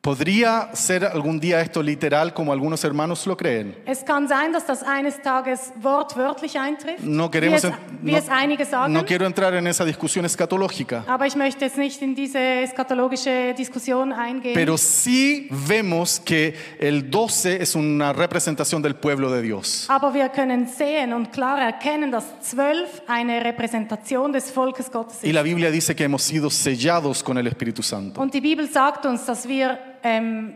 ¿Podría 0.00 0.70
ser 0.74 1.04
algún 1.04 1.40
día 1.40 1.60
esto 1.60 1.82
literal 1.82 2.32
como 2.32 2.52
algunos 2.52 2.82
hermanos 2.84 3.26
lo 3.26 3.36
creen? 3.36 3.74
Es 3.84 4.04
kann 4.04 4.28
sein, 4.28 4.52
dass 4.52 4.64
das 4.64 4.84
eines 4.84 5.20
Tages 5.20 5.72
wortwörtlich 5.82 6.56
eintrifft, 6.56 7.02
No 7.02 7.24
wie, 7.26 7.30
queremos, 7.32 7.64
es, 7.64 7.72
en- 7.72 7.76
wie 8.02 8.12
no- 8.12 8.18
es 8.18 8.28
einige 8.28 8.64
sagen. 8.64 8.92
no 8.92 9.04
quiero 9.04 9.26
entrar 9.26 9.52
en 9.54 9.66
esa 9.66 9.84
discusión 9.84 10.24
escatológica, 10.24 11.04
Aber 11.08 11.26
ich 11.26 11.34
möchte 11.34 11.64
jetzt 11.64 11.76
nicht 11.78 12.00
in 12.00 12.14
diese 12.14 12.38
eskatologische 12.38 13.54
Diskussion 13.54 14.12
eingehen. 14.12 14.54
pero 14.54 14.78
sí 14.78 15.48
vemos 15.50 16.20
que 16.20 16.54
el 16.78 17.10
12 17.10 17.60
es 17.60 17.74
una 17.74 18.12
representación 18.12 18.80
del 18.80 18.94
pueblo 18.94 19.32
de 19.32 19.42
Dios. 19.42 19.86
Aber 19.90 20.14
wir 20.14 20.28
können 20.28 20.68
sehen 20.68 21.12
und 21.12 21.32
klar 21.32 21.58
erkennen, 21.60 22.12
dass 22.12 22.24
zwölf 22.40 23.02
eine 23.08 23.42
Repräsentation 23.44 24.32
des 24.32 24.52
Volkes 24.52 24.92
Gottes 24.92 25.24
Y 25.24 25.32
la 25.32 25.42
Biblia 25.42 25.72
dice 25.72 25.96
que 25.96 26.04
hemos 26.04 26.22
sido 26.22 26.50
sellados 26.50 27.24
con 27.24 27.36
el 27.36 27.48
Espíritu 27.48 27.82
Santo. 27.82 28.20
Und 28.22 28.32
die 28.32 28.40
Bibel 28.40 28.68
sagt 28.70 29.04
uns, 29.04 29.26
dass 29.26 29.46
wir 29.48 29.76
ähm, 30.02 30.54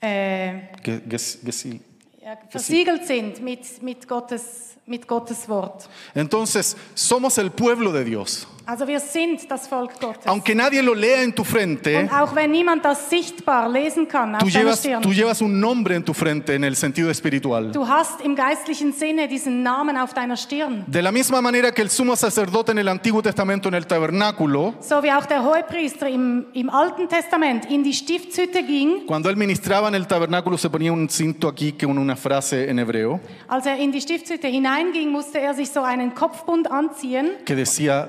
äh, 0.00 0.60
versiegelt 2.48 3.06
sind 3.06 3.42
mit, 3.42 3.82
mit, 3.82 4.08
Gottes, 4.08 4.76
mit 4.86 5.06
Gottes 5.06 5.48
Wort. 5.48 5.88
Entonces, 6.14 6.76
somos 6.94 7.38
el 7.38 7.50
pueblo 7.50 7.92
de 7.92 8.04
Dios. 8.04 8.46
Also 8.70 8.86
wir 8.86 9.00
sind 9.00 9.50
das 9.50 9.66
Volk 9.66 9.98
Gottes. 9.98 10.24
Aunque 10.26 10.54
nadie 10.54 10.80
lo 10.80 10.94
lea 10.94 11.24
en 11.24 11.34
tu 11.34 11.42
frente, 11.42 11.98
Und 11.98 12.12
auch 12.12 12.36
wenn 12.36 12.52
niemand 12.52 12.84
das 12.84 13.10
sichtbar 13.10 13.68
lesen 13.68 14.06
kann 14.06 14.36
auf 14.36 14.42
tú 14.42 14.46
deiner 14.48 14.60
llevas, 14.66 14.78
Stirn, 14.78 15.02
tú 15.02 15.10
llevas 15.12 15.40
un 15.40 15.58
nombre 15.58 15.96
en 15.96 16.04
tu 16.04 16.14
frente 16.14 16.54
en 16.54 16.62
el 16.62 16.76
sentido 16.76 17.10
espiritual. 17.10 17.72
du 17.72 17.88
hast 17.88 18.20
im 18.20 18.36
geistlichen 18.36 18.92
Sinne 18.92 19.26
diesen 19.26 19.64
Namen 19.64 19.96
auf 19.96 20.14
deiner 20.14 20.36
Stirn. 20.36 20.84
De 20.86 21.02
la 21.02 21.10
misma 21.10 21.42
manera 21.42 21.72
que 21.72 21.82
el 21.82 21.90
sumo 21.90 22.14
sacerdote 22.14 22.70
en 22.70 22.78
el 22.78 22.86
Antiguo 22.86 23.20
Testamento 23.20 23.68
en 23.68 23.74
el 23.74 23.88
tabernáculo, 23.88 24.74
So 24.78 25.02
wie 25.02 25.10
auch 25.10 25.26
der 25.26 25.42
Hohepriester 25.42 26.06
im, 26.06 26.46
im 26.52 26.70
Alten 26.70 27.08
Testament 27.08 27.68
in 27.68 27.82
die 27.82 27.92
Stiftshütte 27.92 28.62
ging, 28.62 29.04
cuando 29.04 29.28
él 29.30 29.36
ministraba 29.36 29.88
en 29.88 29.96
el 29.96 30.06
tabernáculo 30.06 30.56
se 30.56 30.70
ponía 30.70 30.92
un 30.92 31.08
cinto 31.08 31.48
aquí 31.48 31.72
con 31.72 31.98
una 31.98 32.14
frase 32.14 32.70
en 32.70 32.78
hebreo 32.78 33.18
als 33.48 33.66
er 33.66 33.80
in 33.80 33.90
die 33.90 34.00
Stiftshütte 34.00 34.46
hineinging, 34.46 35.10
musste 35.10 35.40
er 35.40 35.54
sich 35.56 35.70
so 35.70 35.82
einen 35.82 36.14
Kopfbund 36.14 36.70
anziehen 36.70 37.32
que 37.44 37.56
decía 37.56 38.06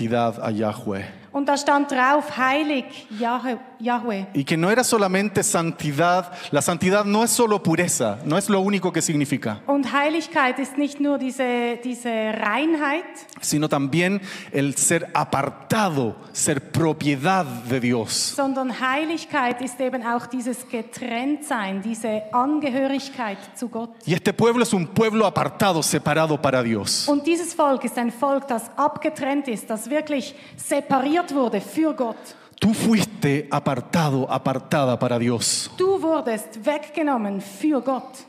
santidad 0.00 0.38
a 0.40 0.50
Yahweh. 0.50 1.19
Und 1.32 1.46
da 1.48 1.56
stand 1.56 1.90
drauf, 1.90 2.36
heilig 2.36 2.84
Yahweh. 3.18 4.26
Y 4.34 4.44
que 4.44 4.56
no 4.56 4.70
era 4.70 4.84
solamente 4.84 5.42
santidad, 5.42 6.30
la 6.50 6.60
santidad 6.60 7.04
no 7.04 7.24
es 7.24 7.30
solo 7.30 7.62
pureza, 7.62 8.18
no 8.24 8.36
es 8.36 8.48
lo 8.50 8.60
único 8.60 8.92
que 8.92 9.00
significa, 9.00 9.60
Und 9.66 9.90
Heiligkeit 9.92 10.58
ist 10.58 10.76
nicht 10.76 11.00
nur 11.00 11.16
diese, 11.18 11.78
diese 11.82 12.10
Reinheit, 12.10 13.04
sino 13.40 13.68
también 13.68 14.20
el 14.52 14.74
ser 14.76 15.08
apartado, 15.14 16.16
ser 16.32 16.60
propiedad 16.72 17.46
de 17.70 17.80
Dios. 17.80 18.34
sondern 18.36 18.80
Heiligkeit 18.80 19.62
ist 19.62 19.80
eben 19.80 20.04
auch 20.06 20.26
dieses 20.26 20.68
Getrenntsein, 20.68 21.80
diese 21.82 22.22
Angehörigkeit 22.32 23.38
zu 23.54 23.68
Gott. 23.68 23.90
Y 24.06 24.12
este 24.14 24.32
pueblo 24.32 24.62
es 24.62 24.72
un 24.72 24.88
pueblo 24.88 25.24
apartado, 25.26 25.82
separado 25.82 26.36
para 26.40 26.62
Dios. 26.62 27.08
Und 27.08 27.26
dieses 27.26 27.54
Volk 27.54 27.84
ist 27.84 27.96
ein 27.96 28.12
Volk, 28.12 28.46
das 28.48 28.70
abgetrennt 28.76 29.48
ist, 29.48 29.70
das 29.70 29.88
wirklich 29.88 30.34
separiert 30.56 31.19
wurde 31.34 31.60
für 31.60 31.92
Gott. 31.94 32.16
Tú 32.60 32.74
fuiste 32.74 33.48
apartado, 33.50 34.26
apartada 34.30 34.98
para 34.98 35.18
Dios. 35.18 35.70
Du 35.78 36.00
wurdest 36.00 36.64
weggenommen 36.64 37.40
für 37.40 37.80
Gott. 37.80 38.26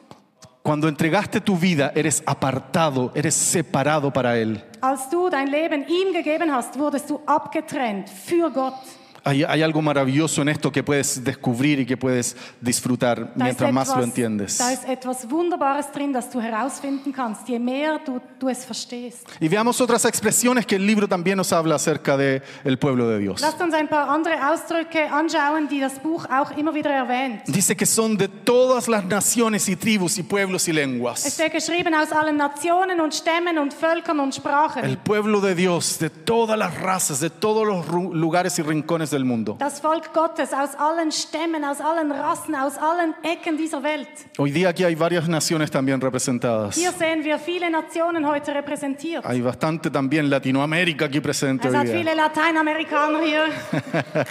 Cuando 0.63 0.87
entregaste 0.87 1.41
tu 1.41 1.57
vida, 1.57 1.91
eres 1.95 2.21
apartado, 2.25 3.11
eres 3.15 3.33
separado 3.33 4.11
para 4.11 4.37
Él. 4.37 4.61
Als 4.79 5.09
du 5.09 5.29
dein 5.29 5.47
Leben 5.47 5.85
ihm 5.87 6.13
gegeben 6.13 6.53
hast, 6.53 6.77
wurdest 6.77 7.09
du 7.09 7.19
abgetrennt 7.25 8.09
für 8.09 8.49
Gott. 8.51 8.79
Hay, 9.23 9.43
hay 9.43 9.61
algo 9.61 9.83
maravilloso 9.83 10.41
en 10.41 10.49
esto 10.49 10.71
que 10.71 10.81
puedes 10.83 11.23
descubrir 11.23 11.79
y 11.79 11.85
que 11.85 11.95
puedes 11.95 12.35
disfrutar 12.59 13.31
Da 13.35 13.43
mientras 13.45 13.71
más 13.71 13.95
lo 13.95 14.03
entiendes. 14.03 14.57
da 14.57 14.73
ist 14.73 14.83
etwas 14.87 15.29
Wunderbares 15.29 15.91
drin, 15.91 16.11
das 16.11 16.31
du 16.31 16.41
herausfinden 16.41 17.13
kannst, 17.13 17.47
je 17.47 17.59
mehr 17.59 17.99
du, 18.03 18.19
du 18.39 18.49
es 18.49 18.65
verstehst. 18.65 19.27
Y 19.39 19.47
veamos 19.47 19.79
otras 19.79 20.05
expresiones 20.05 20.65
que 20.65 20.75
el 20.77 20.87
libro 20.87 21.07
también 21.07 21.37
nos 21.37 21.53
habla 21.53 21.75
acerca 21.75 22.17
del 22.17 22.41
el 22.63 22.79
pueblo 22.79 23.07
de 23.09 23.19
Dios. 23.19 23.41
Lasst 23.41 23.61
uns 23.61 23.75
ein 23.75 23.87
paar 23.87 24.09
andere 24.09 24.33
Ausdrücke 24.51 25.07
anschauen, 25.11 25.67
die 25.69 25.79
das 25.79 25.99
Buch 25.99 26.25
auch 26.25 26.57
immer 26.57 26.73
wieder 26.73 26.89
erwähnt. 26.89 27.43
Dice 27.45 27.75
que 27.75 27.85
son 27.85 28.17
de 28.17 28.27
todas 28.27 28.87
las 28.87 29.05
naciones 29.05 29.69
y 29.69 29.75
tribus 29.75 30.17
y 30.17 30.23
pueblos 30.23 30.67
y 30.67 30.71
Es 30.71 30.75
lenguas. 30.75 31.23
steht 31.31 31.53
geschrieben 31.53 31.93
aus 31.93 32.11
allen 32.11 32.37
Nationen 32.37 32.99
und 32.99 33.13
Stämmen 33.13 33.59
und 33.59 33.71
Völkern 33.71 34.19
und 34.19 34.33
Sprachen. 34.33 34.83
El 34.83 34.97
pueblo 34.97 35.41
de 35.41 35.53
Dios, 35.53 35.99
de 35.99 36.09
todas 36.09 36.57
las 36.57 36.73
razas, 36.81 37.19
de 37.19 37.29
todos 37.29 37.67
los 37.67 37.87
lugares 38.15 38.57
y 38.57 38.63
rincones 38.63 39.10
del 39.11 39.23
mundo. 39.23 39.55
Das 39.59 39.79
Volk 39.79 40.13
Gottes 40.13 40.51
aus 40.53 40.75
allen 40.75 41.11
Stämmen, 41.11 41.63
aus 41.63 41.79
allen 41.79 42.11
Rassen, 42.11 42.55
aus 42.55 42.77
allen 42.77 43.13
Ecken 43.23 43.57
dieser 43.57 43.83
Welt. 43.83 44.07
Hoy 44.37 44.51
día 44.51 44.69
aquí 44.69 44.83
hay 44.83 44.95
varias 44.95 45.27
naciones 45.27 45.69
también 45.69 46.01
representadas. 46.01 46.75
Hier 46.75 46.91
sehen 46.91 47.23
wir 47.23 47.37
viele 47.39 47.69
Nationen 47.69 48.25
heute 48.27 48.53
repräsentiert. 48.53 49.25
Hay 49.25 49.41
bastante 49.41 49.91
también 49.91 50.29
Latinoamérica 50.29 51.05
aquí 51.05 51.19
presente 51.19 51.67
Es 51.67 51.73
hoy 51.73 51.79
hat 51.79 51.87
día. 51.87 51.97
viele 51.97 52.15
Lateinamerikaner 52.15 53.21
hier. 53.21 53.45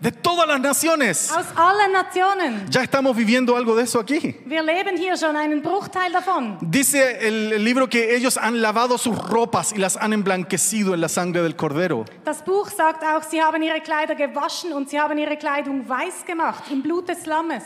De 0.00 0.10
todas 0.10 0.48
las 0.48 0.60
naciones. 0.60 1.30
Aus 1.30 1.46
allen 1.56 1.92
Nationen. 1.92 2.66
Ya 2.70 2.82
estamos 2.82 3.14
viviendo 3.14 3.54
algo 3.54 3.76
de 3.76 3.82
eso 3.84 4.00
aquí. 4.00 4.34
Wir 4.46 4.62
leben 4.62 4.96
hier 4.96 5.14
schon 5.18 5.36
einen 5.36 5.60
Bruchteil 5.60 6.10
davon. 6.10 6.56
Dice 6.62 7.18
el, 7.20 7.62
libro 7.62 7.86
que 7.86 8.16
ellos 8.16 8.38
han 8.38 8.62
lavado 8.62 8.96
sus 8.96 9.18
ropas 9.18 9.74
y 9.74 9.78
las 9.78 9.98
han 9.98 10.14
emblanquecido 10.14 10.94
en 10.94 11.02
la 11.02 11.08
sangre 11.10 11.42
del 11.42 11.54
cordero. 11.54 12.06
Das 12.24 12.42
Buch 12.42 12.70
sagt 12.70 13.04
auch, 13.04 13.22
sie 13.22 13.42
haben 13.42 13.62
ihre 13.62 13.82
Kleider 13.82 14.14
gewaschen 14.14 14.72
und 14.72 14.88
sie 14.88 14.98
haben 14.98 15.18
ihre 15.18 15.36
Kleidung 15.36 15.86
weiß 15.86 16.24
gemacht 16.24 16.64
im 16.70 16.82
Blut 16.82 17.06
des 17.10 17.26
Lammes. 17.26 17.64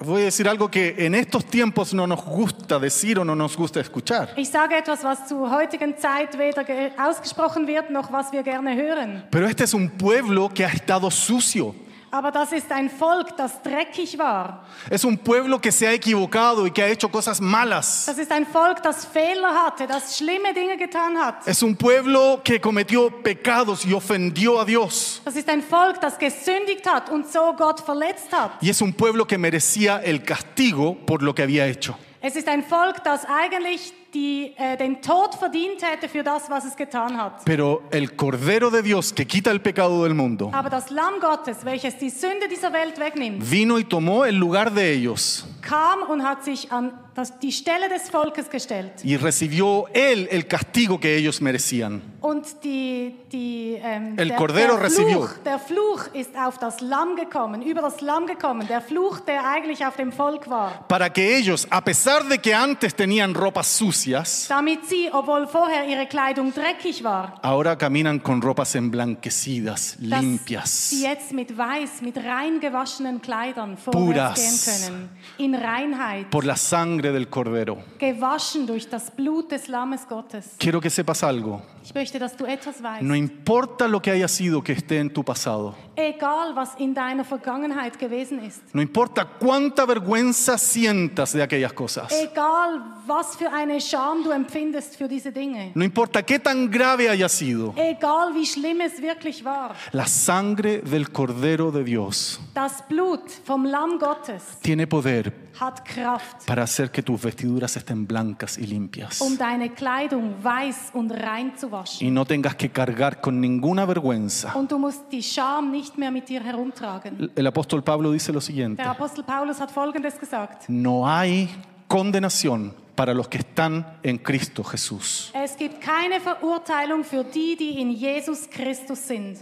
Voy 0.00 0.22
a 0.22 0.24
decir 0.26 0.46
algo 0.48 0.68
que 0.70 0.94
en 0.98 1.14
estos 1.14 1.44
tiempos 1.46 1.94
no 1.94 2.06
nos 2.06 2.22
gusta 2.24 2.78
decir 2.78 3.18
o 3.18 3.24
no 3.24 3.34
nos 3.34 3.56
gusta 3.56 3.80
escuchar. 3.80 4.28
Ich 4.36 4.50
sage 4.50 4.76
etwas, 4.76 5.02
was 5.02 5.26
zur 5.28 5.50
heutigen 5.50 5.96
Zeit 5.96 6.36
weder 6.36 6.64
ge- 6.64 6.90
ausgesprochen 6.98 7.66
wird, 7.66 7.90
noch 7.90 8.12
was 8.12 8.30
wir 8.32 8.42
gerne 8.42 8.74
hören. 8.76 9.24
Pero 9.30 9.46
este 9.46 9.64
es 9.64 9.72
un 9.74 9.88
pueblo 9.90 10.50
que 10.52 10.64
ha 10.66 10.68
estado 10.68 11.10
sucio. 11.10 11.74
Aber 12.14 12.30
das 12.30 12.52
ist 12.52 12.70
ein 12.70 12.88
Volk, 12.88 13.36
das 13.36 13.60
dreckig 13.60 14.16
war. 14.18 14.64
Es 14.88 15.04
un 15.04 15.18
pueblo 15.18 15.58
que 15.58 15.72
se 15.72 15.88
ha 15.88 15.92
equivocado 15.92 16.64
y 16.64 16.70
que 16.70 16.80
ha 16.80 16.86
hecho 16.86 17.08
cosas 17.08 17.40
malas. 17.40 18.04
Das 18.06 18.18
ist 18.18 18.30
ein 18.30 18.46
Volk, 18.46 18.80
das 18.84 19.04
Fehler 19.04 19.48
hatte, 19.48 19.88
das 19.88 20.16
schlimme 20.16 20.54
Dinge 20.54 20.76
getan 20.76 21.18
hat. 21.18 21.44
Es 21.44 21.60
un 21.64 21.74
pueblo 21.74 22.40
que 22.44 22.60
cometió 22.60 23.10
pecados 23.10 23.84
y 23.84 23.92
ofendió 23.92 24.60
a 24.60 24.64
Dios. 24.64 25.22
Das 25.24 25.34
ist 25.34 25.48
ein 25.48 25.60
Volk, 25.60 26.00
das 26.00 26.16
gesündigt 26.16 26.88
hat 26.88 27.10
und 27.10 27.26
so 27.26 27.52
Gott 27.56 27.80
verletzt 27.80 28.30
hat. 28.30 28.62
Y 28.62 28.70
es 28.70 28.80
un 28.80 28.92
pueblo 28.92 29.26
que 29.26 29.36
merecía 29.36 30.00
el 30.04 30.22
castigo 30.22 30.94
por 30.94 31.20
lo 31.20 31.34
que 31.34 31.42
había 31.42 31.66
hecho. 31.66 31.98
Es 32.20 32.36
ist 32.36 32.46
ein 32.46 32.62
Volk, 32.62 33.02
das 33.02 33.26
eigentlich 33.26 33.92
die, 34.14 34.54
äh, 34.56 34.76
den 34.76 35.02
Tod 35.02 35.34
verdient 35.34 35.82
hätte 35.82 36.08
für 36.08 36.22
das, 36.22 36.48
was 36.48 36.64
es 36.64 36.76
getan 36.76 37.16
hat. 37.16 37.44
Pero 37.44 37.82
el 37.90 38.14
Cordero 38.16 38.70
de 38.70 38.82
Dios 38.82 39.12
que 39.12 39.26
quita 39.26 39.50
el 39.50 39.60
pecado 39.60 40.04
del 40.04 40.14
mundo 40.14 40.50
Aber 40.52 40.70
das 40.70 40.90
Lamm 40.90 41.20
Gottes, 41.20 41.64
welches 41.64 41.98
die 41.98 42.10
Sünde 42.10 42.48
dieser 42.48 42.72
Welt 42.72 42.98
wegnimmt, 42.98 43.42
vino 43.50 43.78
y 43.78 43.84
tomó 43.84 44.24
el 44.24 44.36
lugar 44.36 44.72
de 44.72 44.92
ellos 44.92 45.46
kam 45.62 46.02
und 46.08 46.22
hat 46.22 46.44
sich 46.44 46.70
an 46.70 46.92
das, 47.14 47.38
die 47.38 47.52
Stelle 47.52 47.88
des 47.88 48.10
Volkes 48.10 48.50
gestellt. 48.50 48.92
y 49.04 49.16
recibió 49.16 49.86
él 49.94 50.28
el 50.30 50.46
castigo 50.46 50.98
que 50.98 51.16
ellos 51.16 51.40
merecían. 51.40 52.02
Und 52.20 52.46
die, 52.64 53.14
die, 53.30 53.78
ähm, 53.82 54.18
El 54.18 54.28
der, 54.28 54.36
Cordero 54.38 54.74
der, 54.76 54.84
recibió. 54.84 55.26
Fluch, 55.26 55.38
der 55.44 55.58
Fluch 55.58 56.06
ist 56.14 56.30
auf 56.36 56.56
das 56.58 56.80
Lamm 56.80 57.16
gekommen, 57.16 57.60
über 57.62 57.82
das 57.82 58.00
Lamm 58.00 58.26
gekommen. 58.26 58.66
Der 58.66 58.80
Fluch, 58.80 59.20
der 59.20 59.46
eigentlich 59.46 59.84
auf 59.84 59.96
dem 59.96 60.10
Volk 60.10 60.48
war. 60.48 60.86
Para 60.88 61.10
que 61.12 61.36
ellos, 61.36 61.66
a 61.70 61.82
pesar 61.82 62.24
de 62.26 62.38
que 62.38 62.54
antes 62.54 62.94
tenían 62.94 63.34
ropas 63.34 63.66
sucias, 63.76 64.46
Damit 64.48 64.86
sie, 64.88 65.10
obwohl 65.12 65.46
vorher 65.46 65.86
ihre 65.86 66.06
Kleidung 66.06 66.52
dreckig 66.54 67.04
war, 67.04 67.38
ahora 67.42 67.76
caminan 67.76 68.20
con 68.20 68.40
ropas 68.40 68.74
emblanquecidas, 68.74 69.96
limpias. 70.00 70.90
sie 70.90 71.02
jetzt 71.02 71.32
mit 71.32 71.56
weiß, 71.56 72.00
mit 72.02 72.16
rein 72.16 72.58
gewaschenen 72.60 73.20
Kleidern 73.20 73.76
Puras. 73.76 73.94
vorwärts 73.94 74.64
gehen 74.64 74.82
können. 74.88 75.08
In 75.38 75.54
Reinheit, 75.54 76.30
por 76.30 76.44
la 76.44 76.56
sangre 76.56 77.03
del 77.12 77.28
Cordero. 77.28 77.78
gewaschen 77.98 78.66
durch 78.66 78.88
das 78.88 79.10
Blut 79.10 79.50
des 79.50 79.68
Lammes 79.68 80.06
Gottes. 80.08 80.56
Quiero 80.58 80.80
que 80.80 80.90
sepas 80.90 81.22
algo. 81.22 81.62
Ich 81.84 81.94
möchte, 81.94 82.18
dass 82.18 82.36
du 82.36 82.44
etwas 82.46 82.82
weißt. 82.82 83.02
No 83.02 83.14
importa 83.14 83.86
lo 83.86 84.00
que 84.00 84.10
haya 84.10 84.28
sido 84.28 84.62
que 84.62 84.72
esté 84.72 84.98
en 84.98 85.12
tu 85.12 85.22
pasado. 85.22 85.74
Egal, 85.96 86.54
was 86.56 86.70
in 86.78 86.94
deiner 86.94 87.24
Vergangenheit 87.24 87.98
gewesen 87.98 88.38
ist. 88.44 88.62
No 88.74 88.80
importa 88.82 89.24
cuánta 89.38 89.86
vergüenza 89.86 90.56
sientas 90.58 91.32
de 91.32 91.42
aquellas 91.42 91.72
cosas. 91.72 92.10
Egal, 92.12 92.82
was 93.06 93.36
für 93.36 93.52
eine 93.52 93.80
Scham 93.80 94.24
du 94.24 94.30
empfindest 94.30 94.96
für 94.96 95.08
diese 95.08 95.30
Dinge. 95.30 95.72
No 95.74 95.84
importa 95.84 96.22
qué 96.22 96.38
tan 96.38 96.70
grave 96.70 97.08
haya 97.10 97.28
sido. 97.28 97.74
Egal, 97.76 98.34
wie 98.34 98.46
schlimm 98.46 98.80
es 98.80 99.00
wirklich 99.00 99.44
war. 99.44 99.74
La 99.92 100.06
sangre 100.06 100.78
del 100.78 101.10
Cordero 101.12 101.70
de 101.70 101.84
Dios 101.84 102.40
Das 102.54 102.82
Blut 102.88 103.20
vom 103.44 103.64
Lamm 103.66 103.98
Gottes 103.98 104.42
tiene 104.62 104.86
poder 104.86 105.32
hat 105.60 105.84
Kraft, 105.84 106.46
para 106.46 106.62
hacer 106.62 106.90
que 106.90 107.02
tus 107.02 107.20
vestiduras 107.22 107.76
estén 107.76 108.06
blancas 108.06 108.58
y 108.58 108.66
limpias. 108.66 109.20
um 109.20 109.36
deine 109.36 109.70
Kleidung 109.70 110.34
weiß 110.42 110.90
und 110.94 111.10
rein 111.12 111.56
zu 111.56 111.70
waschen. 111.70 112.06
Y 112.06 112.10
no 112.10 112.24
tengas 112.24 112.54
que 112.56 112.70
cargar 112.70 113.20
con 113.20 113.40
ninguna 113.40 113.86
vergüenza. 113.86 114.54
Und 114.54 114.70
du 114.70 114.78
musst 114.78 115.04
die 115.10 115.22
Scham 115.22 115.70
nicht 115.70 115.96
mehr 115.98 116.10
mit 116.10 116.28
dir 116.28 116.42
herumtragen. 116.42 117.30
El 117.34 117.46
apóstol 117.46 117.82
Pablo 117.82 118.12
dice 118.12 118.32
lo 118.32 118.40
siguiente. 118.40 118.82
Der 118.82 118.90
Apostel 118.90 119.24
Paulus 119.24 119.60
hat 119.60 119.70
Folgendes 119.70 120.18
gesagt. 120.18 120.68
No 120.68 121.08
hay 121.08 121.48
condenación 121.88 122.74
para 122.94 123.12
los 123.12 123.28
que 123.28 123.38
están 123.38 123.98
en 124.02 124.18
Cristo 124.18 124.62
Jesús. 124.62 125.32
Es 125.34 125.56
gibt 125.56 125.80
keine 125.80 126.20
Verurteilung 126.20 127.04
für 127.04 127.24
die, 127.24 127.56
die 127.56 127.80
in 127.80 127.90
Jesus 127.90 128.48
Christus 128.48 129.08
sind, 129.08 129.38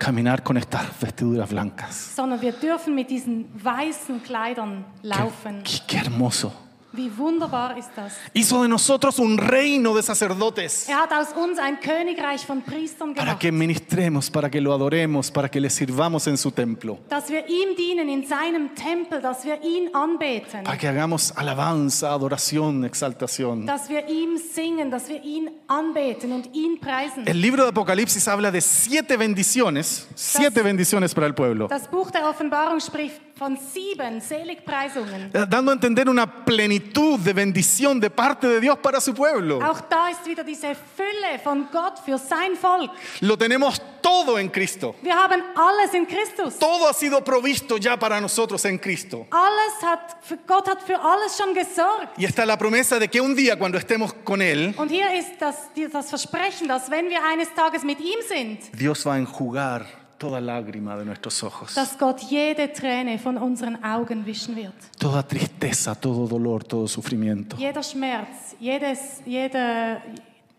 Caminar 0.00 0.42
con 0.42 0.56
estas 0.56 0.82
vestiduras 1.00 1.48
blancas. 1.50 2.16
sondern 2.16 2.40
wir 2.40 2.52
dürfen 2.52 2.94
mit 2.94 3.10
diesen 3.10 3.46
weißen 3.62 4.22
Kleidern 4.22 4.84
laufen. 5.02 5.62
qué- 5.62 5.82
qué 5.86 5.96
hermoso. 5.98 6.50
Wie 6.92 7.08
wunderbar 7.16 7.78
ist 7.78 7.90
das? 7.94 8.14
Hizo 8.34 8.62
de 8.62 8.68
nosotros 8.68 9.18
un 9.20 9.38
reino 9.38 9.94
de 9.94 10.02
sacerdotes 10.02 10.88
Er 10.88 10.96
hat 10.96 11.12
aus 11.12 11.28
uns 11.36 11.58
ein 11.58 11.78
Königreich 11.80 12.44
von 12.44 12.62
Priestern 12.62 13.14
para 13.14 13.38
que 13.38 13.52
ministremos, 13.52 14.28
para 14.28 14.50
que 14.50 14.60
lo 14.60 14.72
adoremos, 14.74 15.30
para 15.30 15.48
que 15.48 15.60
le 15.60 15.70
sirvamos 15.70 16.26
en 16.26 16.36
su 16.36 16.50
templo, 16.50 16.98
dass 17.08 17.28
wir 17.30 17.44
ihm 17.48 17.76
dienen 17.76 18.08
in 18.08 18.26
seinem 18.26 18.74
Tempel, 18.74 19.20
dass 19.22 19.44
wir 19.44 19.62
ihn 19.62 19.94
anbeten, 19.94 20.64
para 20.64 20.76
que 20.76 20.88
hagamos 20.88 21.32
alabanza, 21.36 22.12
adoración, 22.12 22.84
exaltación. 22.84 23.66
dass 23.66 23.88
wir 23.88 24.08
ihm 24.08 24.36
singen, 24.36 24.90
dass 24.90 25.08
wir 25.08 25.22
ihn 25.22 25.48
anbeten 25.68 26.32
und 26.32 26.52
ihn 26.54 26.80
preisen. 26.80 27.24
El 27.26 27.40
libro 27.40 27.62
de 27.62 27.68
Apocalipsis 27.70 28.26
habla 28.26 28.50
de 28.50 28.60
siete 28.60 29.16
bendiciones, 29.16 30.08
siete 30.16 30.60
bendiciones 30.62 31.14
para 31.14 31.26
el 31.28 31.34
pueblo, 31.34 31.68
Das 31.68 31.86
Buch 31.88 32.10
der 32.10 32.28
Offenbarung 32.28 32.80
spricht 32.80 33.20
von 33.40 33.56
sieben 33.56 34.20
Seligpreisungen. 34.20 35.30
eh, 35.32 35.46
dando 35.48 35.70
a 35.70 35.74
entender 35.74 36.08
una 36.10 36.26
plenitud 36.44 37.18
de 37.20 37.32
bendición 37.32 37.98
de 37.98 38.10
parte 38.10 38.46
de 38.46 38.60
Dios 38.60 38.78
para 38.78 39.00
su 39.00 39.14
pueblo. 39.14 39.60
Auch 39.62 39.80
da 39.88 40.10
ist 40.10 40.26
wieder 40.26 40.44
diese 40.44 40.74
Fülle 40.96 41.38
von 41.42 41.66
Gott 41.72 41.98
für 42.04 42.18
sein 42.18 42.54
Volk. 42.54 42.90
Lo 43.22 43.36
tenemos 43.38 43.80
todo 44.02 44.38
en 44.38 44.50
Cristo. 44.50 44.94
Wir 45.02 45.14
haben 45.16 45.42
alles 45.56 45.94
in 45.94 46.06
Christus. 46.06 46.58
Todo 46.58 46.86
ha 46.86 46.92
sido 46.92 47.22
provisto 47.24 47.78
ya 47.78 47.96
para 47.98 48.20
nosotros 48.20 48.62
en 48.66 48.78
Cristo. 48.78 49.26
Alles 49.30 49.82
hat, 49.82 50.16
für- 50.22 50.38
Gott 50.46 50.68
hat 50.68 50.82
für 50.82 51.00
alles 51.00 51.34
schon 51.38 51.54
gesorgt. 51.54 52.18
Y 52.18 52.26
está 52.26 52.44
la 52.44 52.58
promesa 52.58 52.98
de 52.98 53.08
que 53.08 53.20
un 53.22 53.34
día 53.34 53.58
cuando 53.58 53.78
estemos 53.78 54.12
con 54.22 54.42
Él, 54.42 54.74
Und 54.76 54.90
hier 54.90 55.12
ist 55.14 55.40
das, 55.40 55.72
die- 55.74 55.88
das 55.88 56.10
Versprechen, 56.10 56.68
dass 56.68 56.90
wenn 56.90 57.08
wir 57.08 57.20
eines 57.24 57.48
Tages 57.54 57.82
mit 57.84 58.00
ihm 58.00 58.20
sind, 58.28 58.60
Dios 58.78 59.04
va 59.06 59.14
a 59.14 59.18
enjugar 59.18 59.86
toda 60.20 60.40
lágrima 60.40 60.96
de 60.96 61.04
nuestros 61.04 61.42
ojos, 61.42 61.74
dass 61.74 61.98
Gott 61.98 62.20
jede 62.30 62.68
Träne 62.72 63.18
von 63.18 63.36
unseren 63.38 63.82
Augen 63.82 64.24
wischen 64.26 64.54
wird. 64.54 64.74
toda 64.98 65.22
tristeza, 65.26 65.94
todo 65.94 66.28
dolor, 66.28 66.62
todo 66.62 66.86
sufrimiento. 66.86 67.56
Jeder 67.56 67.82
Schmerz, 67.82 68.54
jedes, 68.60 69.22
jede, 69.26 70.00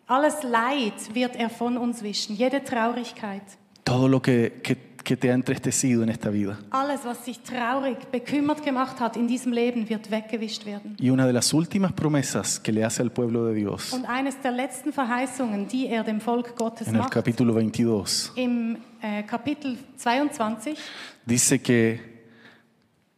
alles 0.07 0.43
Leid 0.43 1.13
wird 1.13 1.35
er 1.35 1.49
von 1.49 1.77
uns 1.77 2.01
wischen. 2.01 2.35
Jede 2.35 2.61
Traurigkeit. 2.63 3.43
Todo 3.85 4.07
lo 4.07 4.19
que, 4.21 4.59
que- 4.63 4.91
que 5.03 5.17
te 5.17 5.31
ha 5.31 5.33
entristecido 5.33 6.03
en 6.03 6.09
esta 6.09 6.29
vida. 6.29 6.59
Alles, 6.69 7.03
was 7.03 7.25
sich 7.25 7.39
traurig, 7.39 7.97
bekümmert 8.11 8.63
gemacht 8.63 8.99
hat 8.99 9.15
in 9.17 9.27
diesem 9.27 9.51
Leben, 9.51 9.89
wird 9.89 10.11
weggewischt 10.11 10.63
werden. 10.65 10.95
Y 10.99 11.09
una 11.09 11.25
de 11.25 11.33
las 11.33 11.51
últimas 11.53 11.91
promesas 11.93 12.59
que 12.59 12.71
le 12.71 12.83
hace 12.85 13.01
al 13.01 13.09
pueblo 13.11 13.45
de 13.47 13.55
Dios 13.55 13.93
Und 13.93 14.05
eines 14.05 14.39
der 14.41 14.51
letzten 14.51 14.93
Verheißungen, 14.93 15.67
die 15.67 15.87
er 15.87 16.03
dem 16.03 16.21
Volk 16.21 16.55
Gottes 16.55 16.87
en 16.87 16.93
el 16.95 16.99
macht, 17.01 17.11
capítulo 17.11 17.53
22 17.53 18.31
im 18.37 18.77
äh, 19.01 19.23
Kapitel 19.23 19.77
22, 19.97 20.77
dice 21.25 21.59
que 21.61 21.99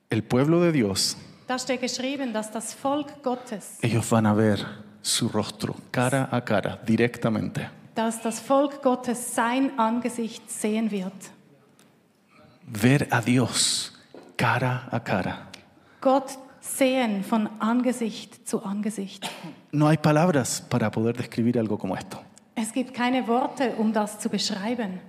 el 0.09 0.23
pueblo 0.23 0.61
de 0.61 0.71
Dios, 0.71 1.17
da 1.47 1.57
steht 1.57 1.81
geschrieben, 1.81 2.33
dass 2.33 2.51
das 2.51 2.73
Volk 2.73 3.21
Gottes, 3.23 3.77
ellos 3.81 4.09
van 4.09 4.25
a 4.25 4.33
ver 4.33 4.59
su 5.01 5.27
rostro 5.27 5.75
cara 5.91 6.29
a 6.31 6.41
cara, 6.41 6.77
directamente. 6.87 7.69
dass 7.95 8.21
das 8.21 8.39
Volk 8.39 8.81
Gottes 8.81 9.35
sein 9.35 9.77
Angesicht 9.77 10.49
sehen 10.49 10.89
wird. 10.89 11.13
Ver 12.71 13.07
a 13.11 13.21
Dios 13.21 13.91
cara 14.37 14.87
a 14.89 14.99
cara. 14.99 15.47
Gott 16.01 16.37
sehen 16.61 17.23
von 17.23 17.49
Angesicht 17.59 18.47
zu 18.47 18.63
Angesicht. 18.63 19.29
No 19.71 19.87
hay 19.87 19.97
palabras 19.97 20.61
para 20.69 20.89
poder 20.89 21.13
describir 21.13 21.57
algo 21.59 21.77
como 21.77 21.95
esto. 21.95 22.17
Es 22.55 22.71
gibt 22.71 22.93
keine 22.93 23.27
Worte, 23.27 23.75
um 23.77 23.91
das 23.91 24.19
zu 24.19 24.29
beschreiben. 24.29 24.99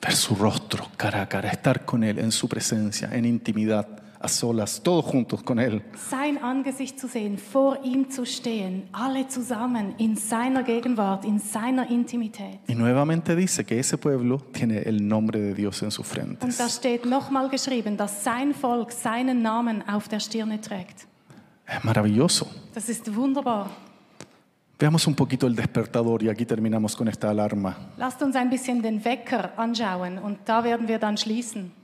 Ver 0.00 0.14
su 0.14 0.34
rostro 0.34 0.86
cara 0.96 1.22
a 1.22 1.28
cara, 1.28 1.50
estar 1.50 1.84
con 1.84 2.02
Él 2.02 2.18
en 2.18 2.32
su 2.32 2.48
presencia, 2.48 3.10
en 3.12 3.26
intimidad, 3.26 3.86
a 4.18 4.28
solas, 4.28 4.80
todos 4.82 5.04
juntos 5.04 5.42
con 5.42 5.58
Él. 5.58 5.82
Sein 5.94 6.38
Angesicht 6.42 6.98
zu 6.98 7.06
sehen, 7.06 7.38
vor 7.38 7.78
ihm 7.84 8.10
zu 8.10 8.24
stehen, 8.24 8.84
alle 8.92 9.28
zusammen 9.28 9.94
in 9.98 10.16
seiner 10.16 10.62
Gegenwart, 10.62 11.24
in 11.24 11.38
seiner 11.38 11.90
Intimität. 11.90 12.60
Y 12.66 12.74
nuevamente 12.74 13.36
dice 13.36 13.64
que 13.64 13.78
ese 13.78 13.98
pueblo 13.98 14.38
tiene 14.52 14.78
el 14.78 15.06
nombre 15.06 15.38
de 15.38 15.54
Dios 15.54 15.82
en 15.82 15.90
sus 15.90 16.06
Und 16.16 16.58
da 16.58 16.68
steht 16.68 17.04
nochmal 17.04 17.50
geschrieben, 17.50 17.96
dass 17.96 18.24
sein 18.24 18.54
Volk 18.54 18.92
seinen 18.92 19.42
Namen 19.42 19.86
auf 19.86 20.08
der 20.08 20.20
Stirne 20.20 20.60
trägt. 20.60 21.06
Es 21.66 21.84
maravilloso. 21.84 22.46
Das 22.74 22.88
ist 22.88 23.14
wunderbar. 23.14 23.70
Veamos 24.80 25.06
un 25.06 25.14
poquito 25.14 25.46
el 25.46 25.54
despertador 25.54 26.22
y 26.22 26.30
aquí 26.30 26.46
terminamos 26.46 26.96
con 26.96 27.06
esta 27.06 27.28
alarma. 27.28 27.76
Lasst 27.98 28.22
uns 28.22 28.34
ein 28.34 28.48
bisschen 28.48 28.80
den 28.80 29.04
Wecker 29.04 29.52
anschauen 29.58 30.18
und 30.18 30.38
da 30.46 30.64
werden 30.64 30.88
wir 30.88 30.98
dann 30.98 31.18
schließen. 31.18 31.79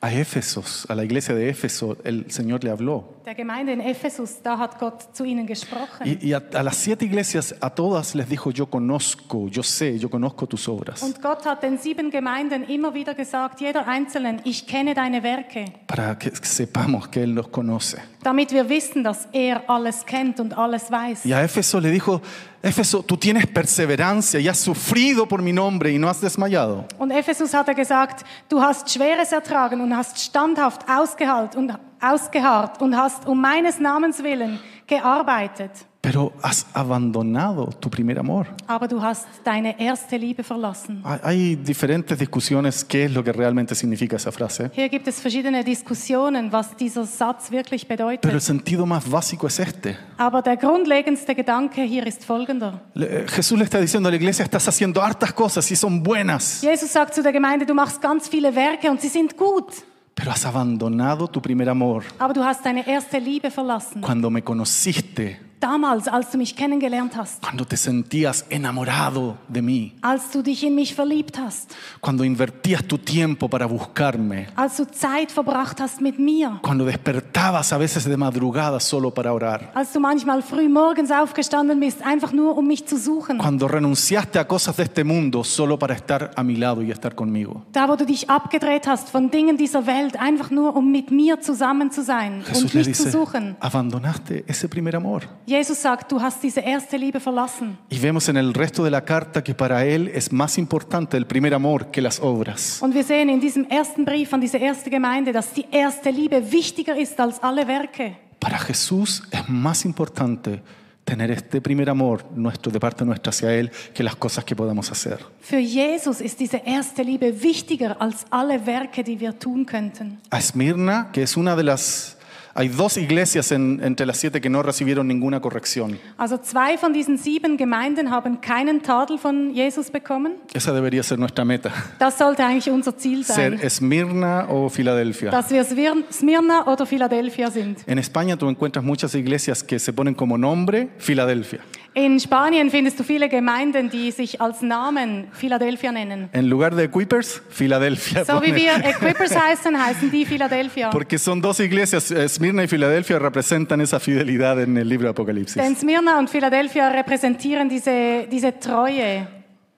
A 0.00 0.12
Éfesos, 0.12 0.86
a 0.88 0.94
la 0.94 1.02
iglesia 1.04 1.34
de 1.34 1.48
Éfeso, 1.48 1.96
el 2.04 2.30
Señor 2.30 2.62
le 2.62 2.70
habló. 2.70 3.16
Der 3.24 3.34
Gemeinde 3.34 3.72
in 3.72 3.80
Ephesus, 3.80 4.40
da 4.44 4.56
hat 4.56 4.78
Gott 4.78 5.08
zu 5.12 5.24
ihnen 5.24 5.44
gesprochen. 5.44 6.06
Y, 6.06 6.28
y 6.28 6.32
a, 6.34 6.42
a 6.54 6.62
las 6.62 6.76
siete 6.76 7.04
iglesias, 7.04 7.52
a 7.60 7.68
todas 7.70 8.14
les 8.14 8.28
dijo, 8.28 8.52
yo 8.52 8.66
conozco, 8.70 9.48
yo 9.48 9.64
sé, 9.64 9.98
yo 9.98 10.08
conozco 10.08 10.46
tus 10.46 10.68
obras. 10.68 11.02
Und 11.02 11.20
Gott 11.20 11.44
hat 11.46 11.64
den 11.64 11.78
sieben 11.78 12.12
Gemeinden 12.12 12.62
immer 12.68 12.94
wieder 12.94 13.14
gesagt, 13.14 13.60
jeder 13.60 13.88
Einzelnen, 13.88 14.40
ich 14.44 14.68
kenne 14.68 14.94
deine 14.94 15.24
Werke, 15.24 15.64
Para 15.88 16.16
que 16.16 16.30
sepamos 16.42 17.08
que 17.10 17.24
Él 17.24 17.34
nos 17.34 17.48
conoce. 17.50 17.98
damit 18.22 18.52
wir 18.52 18.68
wissen, 18.68 19.02
dass 19.02 19.26
er 19.32 19.68
alles 19.68 20.06
kennt 20.06 20.38
und 20.38 20.56
alles 20.56 20.92
weiß. 20.92 21.24
Y 21.26 21.32
a 21.32 21.42
Éfeso 21.42 21.80
le 21.80 21.90
dijo, 21.90 22.22
Éfeso, 22.60 23.04
tú 23.04 23.16
tienes 23.16 23.46
perseverancia 23.46 24.40
y 24.40 24.48
has 24.48 24.58
sufrido 24.58 25.26
por 25.26 25.40
mi 25.40 25.52
nombre 25.52 25.92
y 25.92 25.98
no 25.98 26.08
has 26.08 26.20
desmayado. 26.20 26.84
Und 26.98 27.12
Ephesus 27.12 27.54
hat 27.54 27.68
er 27.68 27.74
gesagt, 27.74 28.24
du 28.48 28.60
hast 28.60 28.90
Schweres 28.90 29.30
ertragen 29.30 29.80
und 29.80 29.96
hast 29.96 30.18
standhaft 30.18 30.82
ausgehalten 30.88 31.58
und 31.60 31.78
ausgeharrt 32.00 32.82
und 32.82 32.96
hast 32.96 33.26
um 33.26 33.40
meines 33.40 33.78
Namens 33.78 34.22
willen 34.22 34.58
gearbeitet. 34.88 35.70
Pero 36.00 36.32
has 36.42 36.64
abandonado 36.74 37.66
tu 37.80 37.90
primer 37.90 38.18
amor. 38.20 38.46
Aber 38.68 38.86
du 38.88 39.02
hast 39.02 39.26
deine 39.44 39.74
erste 39.80 40.16
Liebe 40.16 40.44
verlassen. 40.44 41.02
Hay- 41.04 41.56
diferentes 41.56 42.16
discusiones 42.16 42.84
qué 42.84 43.06
es 43.06 43.12
lo 43.12 43.22
que 43.24 43.32
realmente 43.32 43.74
significa 43.74 44.14
esa 44.16 44.30
frase. 44.30 44.70
Hier 44.74 44.88
gibt 44.88 45.08
es 45.08 45.20
verschiedene 45.20 45.64
Diskussionen, 45.64 46.52
was 46.52 46.76
dieser 46.76 47.04
Satz 47.04 47.50
wirklich 47.50 47.86
Pero 47.88 48.34
el 48.34 48.40
sentido 48.40 48.86
más 48.86 49.10
básico 49.10 49.48
es 49.48 49.58
este. 49.58 49.96
Aber 50.16 50.40
der 50.40 50.56
grundlegendste 50.56 51.34
Gedanke 51.34 51.82
hier 51.84 52.06
ist 52.06 52.24
folgender. 52.24 52.80
Le- 52.94 53.24
eh, 53.24 53.26
Jesús 53.28 53.58
le 53.58 53.64
está 53.64 53.80
diciendo 53.80 54.08
a 54.08 54.12
la 54.12 54.16
iglesia, 54.16 54.44
estás 54.44 54.68
haciendo 54.68 55.02
hartas 55.02 55.32
cosas 55.32 55.68
y 55.72 55.76
son 55.76 56.00
buenas, 56.02 56.60
Jesus 56.62 56.90
sagt 56.92 57.12
zu 57.14 57.22
der 57.22 57.32
Gemeinde, 57.32 57.66
du 57.66 57.74
machst 57.74 58.00
ganz 58.00 58.28
viele 58.28 58.54
Werke 58.54 58.88
und 58.88 59.00
sie 59.00 59.08
sind 59.08 59.36
gut, 59.36 59.66
pero 60.14 60.30
has 60.30 60.46
abandonado 60.46 61.26
tu 61.26 61.40
primer 61.42 61.68
amor. 61.68 62.04
aber 62.20 62.32
du 62.34 62.44
hast 62.44 62.64
deine 62.64 62.86
erste 62.86 63.18
Liebe 63.18 63.50
verlassen. 63.50 64.00
Cuando 64.00 64.30
me 64.30 64.42
conociste, 64.42 65.38
Damals, 65.60 66.06
als 66.06 66.30
du 66.30 66.38
mich 66.38 66.54
kennengelernt 66.54 67.16
hast, 67.16 67.42
cuando 67.42 67.64
te 67.64 67.76
sentías 67.76 68.44
enamorado 68.48 69.36
de 69.48 69.60
mí, 69.60 69.92
als 70.02 70.30
du 70.30 70.40
dich 70.40 70.62
in 70.62 70.76
mich 70.76 70.94
verliebt 70.94 71.36
hast, 71.36 71.74
cuando 72.00 72.22
invertías 72.22 72.84
tu 72.86 72.96
tiempo 72.96 73.48
para 73.48 73.66
buscarme, 73.66 74.46
als 74.54 74.76
du 74.76 74.84
Zeit 74.86 75.32
verbracht 75.32 75.80
hast 75.80 76.00
mit 76.00 76.16
mir, 76.20 76.60
cuando 76.62 76.84
despertabas 76.84 77.72
a 77.72 77.78
veces 77.78 78.04
de 78.04 78.16
madrugada 78.16 78.78
solo 78.78 79.10
para 79.12 79.32
orar, 79.32 79.72
als 79.74 79.92
du 79.92 79.98
manchmal 79.98 80.42
früh 80.42 80.68
morgens 80.68 81.10
aufgestanden 81.10 81.80
bist, 81.80 82.02
einfach 82.06 82.32
nur 82.32 82.56
um 82.56 82.64
mich 82.66 82.86
zu 82.86 82.96
suchen. 82.96 83.38
cuando 83.38 83.66
renunciaste 83.66 84.38
a 84.38 84.46
cosas 84.46 84.76
de 84.76 84.84
este 84.84 85.02
mundo 85.02 85.42
solo 85.42 85.76
para 85.76 85.94
estar 85.94 86.30
a 86.36 86.42
mi 86.44 86.54
lado 86.54 86.82
y 86.82 86.92
estar 86.92 87.16
conmigo. 87.16 87.64
Da, 87.72 87.88
wo 87.88 87.96
du 87.96 88.06
dich 88.06 88.30
abgedreht 88.30 88.86
hast 88.86 89.08
von 89.10 89.28
Dingen 89.30 89.56
dieser 89.56 89.86
Welt, 89.86 90.20
einfach 90.20 90.52
nur 90.52 90.76
um 90.76 90.92
mit 90.92 91.10
mir 91.10 91.40
zusammen 91.40 91.90
zu 91.90 92.04
sein 92.04 92.44
Jesús 92.46 92.62
und 92.62 92.74
mich 92.74 92.94
zu 92.94 93.04
dice, 93.04 93.12
suchen. 93.12 93.56
abandonaste 93.58 94.44
ese 94.46 94.68
primer 94.68 94.94
amor. 94.94 95.22
Jesus 95.48 95.80
sagt, 95.80 96.12
du 96.12 96.20
hast 96.20 96.42
diese 96.42 96.60
erste 96.60 96.98
Liebe 96.98 97.20
verlassen. 97.20 97.78
Y 97.88 97.98
vemos 97.98 98.28
en 98.28 98.36
el 98.36 98.52
resto 98.52 98.84
de 98.84 98.90
la 98.90 99.02
carta 99.02 99.42
que 99.42 99.54
para 99.54 99.86
él 99.86 100.08
es 100.14 100.30
más 100.30 100.58
importante 100.58 101.16
el 101.16 101.26
primer 101.26 101.54
amor 101.54 101.90
que 101.90 102.02
las 102.02 102.20
obras. 102.20 102.82
Und 102.82 102.94
wir 102.94 103.02
sehen 103.02 103.30
in 103.30 103.40
diesem 103.40 103.64
ersten 103.70 104.04
Brief 104.04 104.34
an 104.34 104.42
diese 104.42 104.58
erste 104.58 104.90
Gemeinde, 104.90 105.32
dass 105.32 105.54
die 105.54 105.64
erste 105.70 106.10
Liebe 106.10 106.52
wichtiger 106.52 106.98
ist 106.98 107.18
als 107.18 107.42
alle 107.42 107.66
Werke. 107.66 108.16
Para 108.38 108.58
Jesús 108.58 109.22
es 109.30 109.48
más 109.48 109.86
importante 109.86 110.60
tener 111.04 111.30
este 111.30 111.62
primer 111.62 111.88
amor 111.88 112.26
nuestro 112.36 112.70
de 112.70 112.78
parte 112.78 113.02
nuestra 113.06 113.30
hacia 113.30 113.54
él 113.54 113.70
que 113.94 114.02
las 114.02 114.16
cosas 114.16 114.44
que 114.44 114.54
podamos 114.54 114.92
hacer. 114.92 115.18
Für 115.40 115.58
Jesus 115.58 116.20
ist 116.20 116.38
diese 116.38 116.58
erste 116.58 117.02
Liebe 117.02 117.42
wichtiger 117.42 117.96
als 117.98 118.26
alle 118.28 118.66
Werke, 118.66 119.02
die 119.02 119.18
wir 119.18 119.38
tun 119.38 119.64
könnten. 119.64 120.20
A 120.28 120.36
Esmirna, 120.36 121.10
que 121.10 121.22
es 121.22 121.38
una 121.38 121.56
de 121.56 121.62
las... 121.64 122.17
Hay 122.54 122.68
dos 122.68 122.96
iglesias 122.96 123.52
en- 123.52 123.80
entre 123.82 124.04
las 124.06 124.18
siete 124.18 124.40
que 124.40 124.48
no 124.50 124.62
recibieron 124.62 125.06
ninguna 125.06 125.40
corrección. 125.40 125.98
Also 126.16 126.38
zwei 126.38 126.76
von 126.76 126.92
diesen 126.92 127.16
sieben 127.18 127.56
Gemeinden 127.56 128.10
haben 128.10 128.40
keinen 128.40 128.82
Tadel 128.82 129.18
von 129.18 129.54
Jesus 129.54 129.90
bekommen. 129.90 130.32
Esa 130.54 130.72
debería 130.72 131.02
ser 131.02 131.18
nuestra 131.18 131.44
meta. 131.44 131.70
Das 131.98 132.18
sollte 132.18 132.44
eigentlich 132.44 132.70
unser 132.70 132.96
Ziel 132.96 133.24
Ser 133.24 133.34
sein, 133.34 133.52
Esmirna 133.60 134.48
o 134.48 134.68
Filadelfia. 134.68 135.30
dass 135.30 135.50
wir 135.50 135.64
Smyrna 136.12 136.66
oder 136.66 136.84
Philadelphia 136.86 137.50
sind. 137.50 137.78
En 137.86 137.98
España 137.98 138.36
tú 138.36 138.48
encuentras 138.48 138.84
muchas 138.84 139.14
iglesias 139.14 139.62
que 139.62 139.78
se 139.78 139.92
ponen 139.92 140.14
como 140.14 140.36
nombre 140.36 140.88
Filadelfia. 140.98 141.60
In 141.98 142.20
Spanien 142.20 142.70
findest 142.70 143.00
du 143.00 143.02
viele 143.02 143.28
Gemeinden, 143.28 143.90
die 143.90 144.12
sich 144.12 144.40
als 144.40 144.62
Namen 144.62 145.26
Philadelphia 145.32 145.90
nennen. 145.90 146.28
En 146.32 146.44
lugar 146.44 146.70
de 146.70 146.84
Equippers, 146.84 147.42
Filadelfia. 147.50 148.24
So 148.24 148.40
wie 148.40 148.54
wir 148.54 148.76
Equippers 148.84 149.36
heißen, 149.36 149.76
heißen 149.76 150.08
die 150.08 150.24
Philadelphia. 150.24 150.90
Porque 150.90 151.18
son 151.18 151.42
dos 151.42 151.58
iglesias, 151.58 152.12
eh, 152.12 152.22
Esmirna 152.22 152.62
y 152.62 152.68
Filadelfia 152.68 153.18
representan 153.18 153.80
esa 153.80 153.98
fidelidad 153.98 154.62
en 154.62 154.76
el 154.76 154.88
libro 154.88 155.06
de 155.06 155.10
Apocalipsis. 155.10 155.60
Denn 155.60 155.74
Smyrna 155.74 156.20
und 156.20 156.30
Philadelphia 156.30 156.88
repräsentieren 156.88 157.68
diese, 157.68 158.28
diese 158.30 158.56
Treue. 158.60 159.26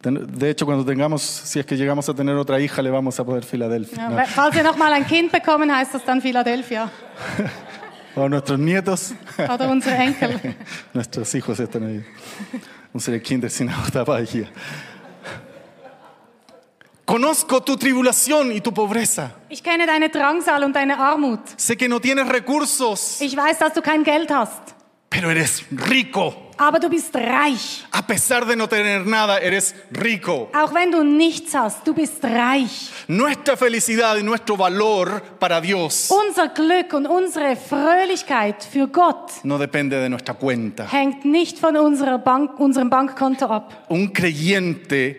De 0.02 0.50
hecho, 0.50 0.66
cuando 0.66 0.84
tengamos, 0.84 1.22
si 1.22 1.58
es 1.58 1.64
que 1.64 1.74
llegamos 1.74 2.06
a 2.10 2.14
tener 2.14 2.34
otra 2.34 2.60
hija, 2.60 2.82
le 2.82 2.90
vamos 2.90 3.18
a 3.18 3.24
poner 3.24 3.44
Filadelfia. 3.44 3.96
Ja, 3.96 4.10
¿no? 4.10 4.26
Falls 4.26 4.54
wir 4.54 4.62
noch 4.62 4.76
mal 4.76 4.92
ein 4.92 5.06
Kind 5.06 5.32
bekommen, 5.32 5.74
heißt 5.74 5.94
das 5.94 6.04
dann 6.04 6.20
Philadelphia. 6.20 6.90
O 8.20 8.28
nuestros 8.28 8.58
nietos, 8.58 9.14
Oder 9.38 9.68
unsere 9.70 9.96
Enkel. 10.04 10.54
nuestros 10.92 11.34
hijos 11.34 11.58
están 11.58 11.84
ahí. 11.84 12.04
Unsere 12.92 13.20
Kinder 13.22 13.48
sind 13.50 13.70
auch 13.70 13.88
dabei 13.90 14.26
hier. 14.26 14.48
Conozco 17.06 17.62
tu 17.62 17.76
tribulación 17.76 18.52
y 18.52 18.60
tu 18.60 18.72
pobreza. 18.72 19.32
Ich 19.48 19.62
kenne 19.62 19.86
deine 19.86 20.10
Drangsal 20.10 20.62
und 20.64 20.74
deine 20.76 20.98
Armut. 20.98 21.40
Sé 21.56 21.76
que 21.76 21.88
no 21.88 21.98
tienes 22.00 22.28
recursos, 22.28 23.20
Ich 23.20 23.36
weiß, 23.36 23.58
dass 23.58 23.72
du 23.72 23.80
kein 23.82 24.04
Geld 24.04 24.30
hast. 24.30 24.74
pero 25.08 25.30
eres 25.30 25.64
rico. 25.88 26.49
Aber 26.62 26.78
du 26.78 26.90
bist 26.90 27.14
reich. 27.16 27.86
A 27.90 28.02
pesar 28.02 28.44
de 28.46 28.54
no 28.54 28.66
tener 28.66 29.02
nada, 29.06 29.38
eres 29.38 29.74
rico. 29.98 30.50
Auch 30.52 30.74
wenn 30.74 30.92
du 30.92 31.02
nichts 31.02 31.54
hast, 31.54 31.86
du 31.86 31.94
bist 31.94 32.22
reich. 32.22 32.90
Nuestra 33.08 33.56
felicidad 33.56 34.18
y 34.18 34.22
nuestro 34.22 34.58
valor 34.58 35.22
para 35.38 35.58
Dios 35.62 36.10
Unser 36.10 36.48
Glück 36.48 36.92
und 36.92 37.06
unsere 37.06 37.56
Fröhlichkeit 37.56 38.62
für 38.62 38.88
Gott 38.88 39.32
no 39.42 39.56
depende 39.58 39.98
de 40.00 40.10
nuestra 40.10 40.34
cuenta. 40.34 40.84
hängt 40.84 41.24
nicht 41.24 41.58
von 41.58 41.76
unserer 41.78 42.18
Bank, 42.18 42.60
unserem 42.60 42.90
Bankkonto 42.90 43.46
ab. 43.46 43.86
Un 43.88 44.12
creyente, 44.12 45.16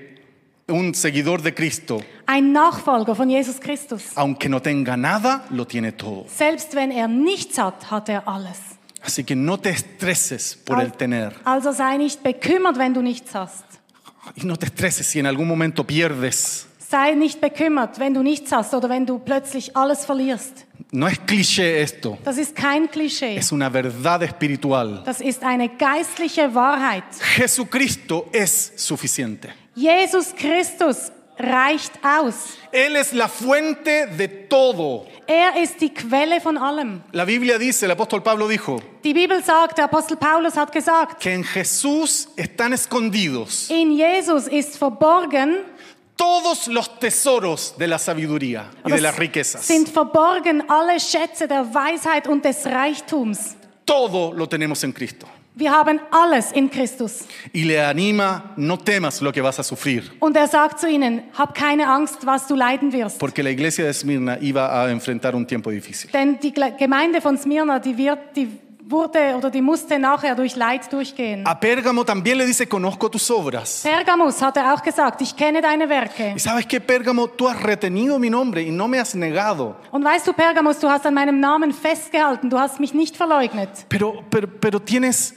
un 0.69 0.93
seguidor 0.93 1.41
de 1.41 1.53
Cristo, 1.53 2.03
Ein 2.27 2.51
Nachfolger 2.53 3.15
von 3.15 3.29
Jesus 3.29 3.59
Christus. 3.59 4.11
aunque 4.15 4.47
no 4.47 4.61
tenga 4.61 4.95
nada, 4.95 5.43
lo 5.49 5.65
tiene 5.65 5.97
todo. 5.97 6.25
Selbst 6.27 6.75
wenn 6.75 6.91
er 6.91 7.07
nichts 7.07 7.57
hat, 7.57 7.89
hat 7.89 8.09
er 8.09 8.27
alles. 8.27 8.70
Así 9.03 9.23
que 9.23 9.35
no 9.35 9.57
te 9.57 9.69
estreses 9.71 10.55
por 10.55 10.79
el 10.79 10.91
tener. 10.91 11.33
Also 11.43 11.71
sei 11.71 11.97
nicht 11.97 12.21
bekümmert, 12.23 12.77
wenn 12.77 12.93
du 12.93 13.01
nichts 13.01 13.33
hast. 13.33 13.63
Y 14.35 14.45
no 14.45 14.55
te 14.55 14.67
estreses 14.67 15.07
si 15.07 15.19
en 15.19 15.25
algún 15.25 15.47
momento 15.47 15.83
pierdes. 15.83 16.67
Sei 16.77 17.13
nicht 17.15 17.39
bekümmert, 17.41 17.97
wenn 17.99 18.13
du 18.13 18.21
nichts 18.21 18.51
hast 18.51 18.73
oder 18.73 18.89
wenn 18.89 19.05
du 19.05 19.17
plötzlich 19.17 19.75
alles 19.75 20.05
verlierst. 20.05 20.65
No 20.91 21.07
es 21.07 21.17
cliché 21.25 21.77
esto, 21.81 22.17
Das 22.23 22.37
ist 22.37 22.53
kein 22.53 22.91
Klischee. 22.91 23.37
es 23.37 23.51
una 23.53 23.71
verdad 23.71 24.23
espiritual. 24.23 25.01
Das 25.05 25.21
ist 25.21 25.41
eine 25.41 25.69
geistliche 25.69 26.53
Wahrheit. 26.53 27.05
Jesucristo 27.37 28.27
es 28.33 28.73
suficiente. 28.75 29.49
Jesus 29.73 30.33
Christus 30.35 31.11
reicht 31.41 31.91
aus. 32.03 32.57
Él 32.71 32.95
es 32.95 33.11
la 33.13 33.27
fuente 33.27 34.07
de 34.17 34.47
todo. 34.47 35.07
Er 35.27 35.61
ist 35.61 35.79
die 35.81 35.93
Quelle 35.93 36.39
von 36.41 36.57
allem. 36.57 37.01
La 37.11 37.25
Biblia 37.25 37.57
dice, 37.57 37.85
el 37.85 37.91
apóstol 37.91 38.21
Pablo 38.21 38.47
dijo, 38.47 38.81
Die 39.03 39.13
Bibel 39.13 39.43
sagt, 39.43 39.77
der 39.77 39.85
Apostel 39.85 40.17
Paulus 40.17 40.55
hat 40.55 40.71
gesagt, 40.71 41.19
que 41.21 41.33
en 41.33 41.43
Jesús 41.43 42.29
están 42.35 42.73
escondidos 42.73 43.69
in 43.69 43.91
Jesus 43.97 44.47
ist 44.47 44.77
verborgen, 44.77 45.63
todos 46.15 46.67
los 46.67 46.99
tesoros 46.99 47.75
de 47.77 47.87
la 47.87 47.97
sabiduría 47.97 48.69
y 48.85 48.91
de 48.91 49.01
las 49.01 49.17
riquezas. 49.17 49.65
sind 49.65 49.89
verborgen 49.89 50.63
alle 50.69 50.99
Schätze 50.99 51.47
der 51.47 51.73
Weisheit 51.73 52.27
und 52.27 52.43
des 52.45 52.65
Reichtums. 52.65 53.55
Todo 53.85 54.31
lo 54.33 54.47
tenemos 54.47 54.83
en 54.83 54.93
Cristo. 54.93 55.27
Wir 55.53 55.71
haben 55.71 55.99
alles 56.11 56.51
in 56.53 56.69
Christus. 56.71 57.25
Y 57.53 57.65
le 57.65 57.83
anima, 57.83 58.53
no 58.55 58.77
temas 58.77 59.21
lo 59.21 59.33
que 59.33 59.41
vas 59.41 59.59
a 59.59 59.63
sufrir, 59.63 60.03
Und 60.19 60.37
er 60.37 60.47
sagt 60.47 60.79
zu 60.79 60.87
ihnen, 60.87 61.23
hab 61.37 61.53
keine 61.53 61.87
Angst, 61.89 62.25
was 62.25 62.47
du 62.47 62.55
leiden 62.55 62.93
wirst. 62.93 63.19
porque 63.19 63.43
la 63.43 63.49
iglesia 63.49 63.83
de 63.83 63.91
Esmirna 63.91 64.37
iba 64.39 64.67
a 64.81 64.89
enfrentar 64.89 65.35
un 65.35 65.45
tiempo 65.45 65.69
difícil. 65.69 66.09
Denn 66.13 66.39
die 66.39 66.53
Gemeinde 66.53 67.19
von 67.19 67.37
Smyrna, 67.37 67.79
die, 67.79 67.97
wird, 67.97 68.19
die 68.37 68.47
wurde 68.87 69.35
oder 69.37 69.49
die 69.49 69.61
musste 69.61 69.99
nachher 69.99 70.35
durch 70.35 70.55
Leid 70.55 70.91
durchgehen. 70.91 71.45
A 71.45 71.53
Pérgamo 71.59 72.05
también 72.05 72.37
le 72.37 72.45
dice, 72.45 72.65
conozco 72.67 73.09
tus 73.09 73.29
obras. 73.29 73.81
Pergamus 73.83 74.41
hat 74.41 74.55
er 74.55 74.73
auch 74.73 74.81
gesagt, 74.81 75.21
ich 75.21 75.35
kenne 75.35 75.61
deine 75.61 75.89
Werke. 75.89 76.33
Y 76.35 76.39
sabes 76.39 76.65
que 76.65 76.79
Pérgamo, 76.79 77.27
tú 77.27 77.49
has 77.49 77.61
retenido 77.61 78.17
mi 78.19 78.29
nombre 78.29 78.61
y 78.61 78.71
no 78.71 78.87
me 78.87 78.99
has 78.99 79.13
negado. 79.15 79.75
Und 79.91 80.03
weißt 80.05 80.25
du, 80.27 80.31
Pergamus, 80.33 80.79
du 80.79 80.89
hast 80.89 81.05
an 81.05 81.13
meinem 81.13 81.41
Namen 81.41 81.73
festgehalten, 81.73 82.49
du 82.49 82.57
hast 82.57 82.79
mich 82.79 82.93
nicht 82.93 83.17
verleugnet. 83.17 83.69
Pero, 83.89 84.23
pero, 84.29 84.47
pero 84.47 84.79
tienes 84.81 85.35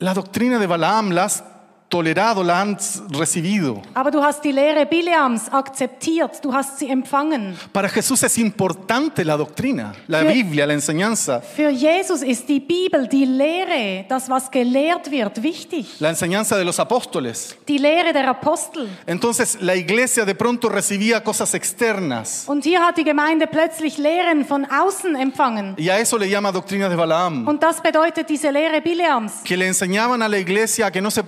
la 0.00 0.14
doctrina 0.14 0.58
de 0.58 0.66
Balaam, 0.66 1.12
la 1.12 1.24
has 1.28 1.42
tolerado, 1.90 2.42
la 2.42 2.60
has 2.62 3.02
recibido. 3.10 3.82
Aber 3.94 4.10
du 4.10 4.22
hast 4.22 4.42
die 4.44 4.52
Lehre 4.52 4.86
Bileams 4.86 5.50
akzeptiert, 5.52 6.42
du 6.42 6.52
hast 6.54 6.78
sie 6.78 6.88
empfangen. 6.88 7.56
Para 7.72 7.88
Jesús 7.88 8.22
es 8.22 8.38
importante 8.38 9.24
la 9.24 9.36
doctrina, 9.36 9.92
la 10.06 10.20
Sí. 10.20 10.28
Biblia, 10.42 10.66
la 10.66 10.74
enseñanza. 10.74 11.40
Für 11.42 11.68
Jesus 11.70 12.22
ist 12.22 12.48
die 12.48 12.60
Bibel, 12.60 13.08
die 13.08 13.24
Lehre, 13.26 14.04
das, 14.08 14.28
was 14.30 14.50
gelehrt 14.50 15.10
wird, 15.10 15.42
wichtig. 15.42 15.86
La 16.00 16.10
enseñanza 16.10 16.56
de 16.56 16.64
los 16.64 16.78
apóstoles. 16.78 17.56
Die 17.66 17.78
Lehre 17.78 18.12
der 18.12 18.28
Apostel. 18.28 18.88
Entonces 19.06 19.58
la 19.60 19.74
iglesia 19.74 20.24
de 20.24 20.34
pronto 20.34 20.68
recibía 20.68 21.22
cosas 21.24 21.54
externas. 21.54 22.44
Und 22.46 22.64
hier 22.64 22.80
hat 22.86 22.96
die 22.98 23.04
Gemeinde 23.04 23.46
plötzlich 23.48 23.98
Lehren 23.98 24.44
von 24.44 24.64
außen 24.64 25.16
empfangen. 25.16 25.74
Y 25.76 25.88
a 25.90 25.98
eso 25.98 26.16
le 26.16 26.28
llama 26.28 26.52
doctrina 26.52 26.88
de 26.88 26.96
Balaam. 26.96 27.48
Und 27.48 27.62
das 27.62 27.80
bedeutet 27.82 28.28
diese 28.30 28.50
Lehre 28.52 28.80
Bileams. 28.80 29.42
Que 29.44 29.56
le 29.56 29.66
enseñaban 29.66 30.22
a 30.22 30.28
la 30.28 30.38
iglesia 30.38 30.86
a 30.86 30.90
que 30.92 31.00
no 31.02 31.10
se 31.10 31.24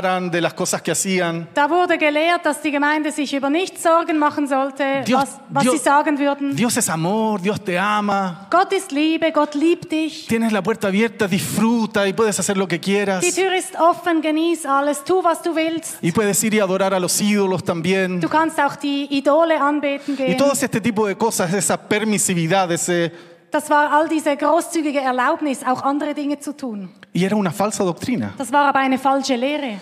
preocuparan 0.00 0.30
de 0.30 0.40
las 0.40 0.54
cosas 0.54 0.82
que 0.82 0.90
hacían. 0.90 1.48
Da 1.54 1.68
wurde 1.68 1.96
gelehrt, 1.98 2.44
dass 2.44 2.60
die 2.60 2.70
Gemeinde 2.70 3.12
sich 3.12 3.32
über 3.34 3.50
nichts 3.50 3.82
Sorgen 3.82 4.18
machen 4.18 4.46
sollte, 4.48 5.02
Dios- 5.06 5.20
was, 5.22 5.40
was 5.50 5.62
Dios- 5.62 5.74
sie 5.74 5.80
sagen 5.80 6.18
würden. 6.18 6.56
Dios 6.56 6.76
es 6.76 6.88
amor, 6.88 7.38
Dios 7.40 7.60
te 7.62 7.78
ama. 7.78 8.46
Gott 8.50 8.72
ist 8.72 8.92
Liebe, 8.92 9.30
Gott 9.32 9.54
liebt 9.54 9.90
dich. 9.92 10.26
Tienes 10.26 10.52
la 10.52 10.62
puerta 10.62 10.88
abierta, 10.88 11.26
disfruta 11.28 12.06
y 12.06 12.12
puedes 12.12 12.38
hacer 12.38 12.56
lo 12.56 12.66
que 12.66 12.78
Die 12.78 12.80
quieras. 12.92 13.24
Tür 13.34 13.54
ist 13.54 13.78
offen, 13.78 14.20
genieß 14.22 14.66
alles, 14.66 15.02
tu, 15.04 15.22
was 15.22 15.42
du 15.42 15.54
willst. 15.54 15.98
Y 16.02 16.12
puedes 16.12 16.42
ir 16.44 16.54
y 16.54 16.60
adorar 16.60 16.92
a 16.94 16.98
los 17.00 17.20
ídolos 17.20 17.62
también. 17.64 18.20
Du 18.20 18.28
kannst 18.28 18.58
auch 18.60 18.76
die 18.76 19.06
Idole 19.16 19.60
anbeten 19.60 20.14
Y 20.14 20.16
gehen. 20.16 20.36
todo 20.36 20.52
este 20.52 20.80
tipo 20.80 21.06
de 21.06 21.16
cosas, 21.16 21.52
esa 21.52 21.76
permisividad, 21.76 22.70
ese... 22.70 23.12
Das 23.50 23.70
war 23.70 23.92
all 23.92 24.08
diese 24.08 24.36
großzügige 24.36 25.00
Erlaubnis, 25.00 25.60
auch 25.64 25.82
andere 25.82 26.12
Dinge 26.12 26.40
zu 26.40 26.56
tun. 26.56 26.90
Y 27.16 27.24
era 27.24 27.36
una 27.36 27.52
falsa 27.52 27.84
doctrina. 27.84 28.34
Das 28.36 28.50
war 28.50 28.66
aber 28.68 28.80
eine 28.80 28.98
falsche 28.98 29.36
Lehre. 29.36 29.78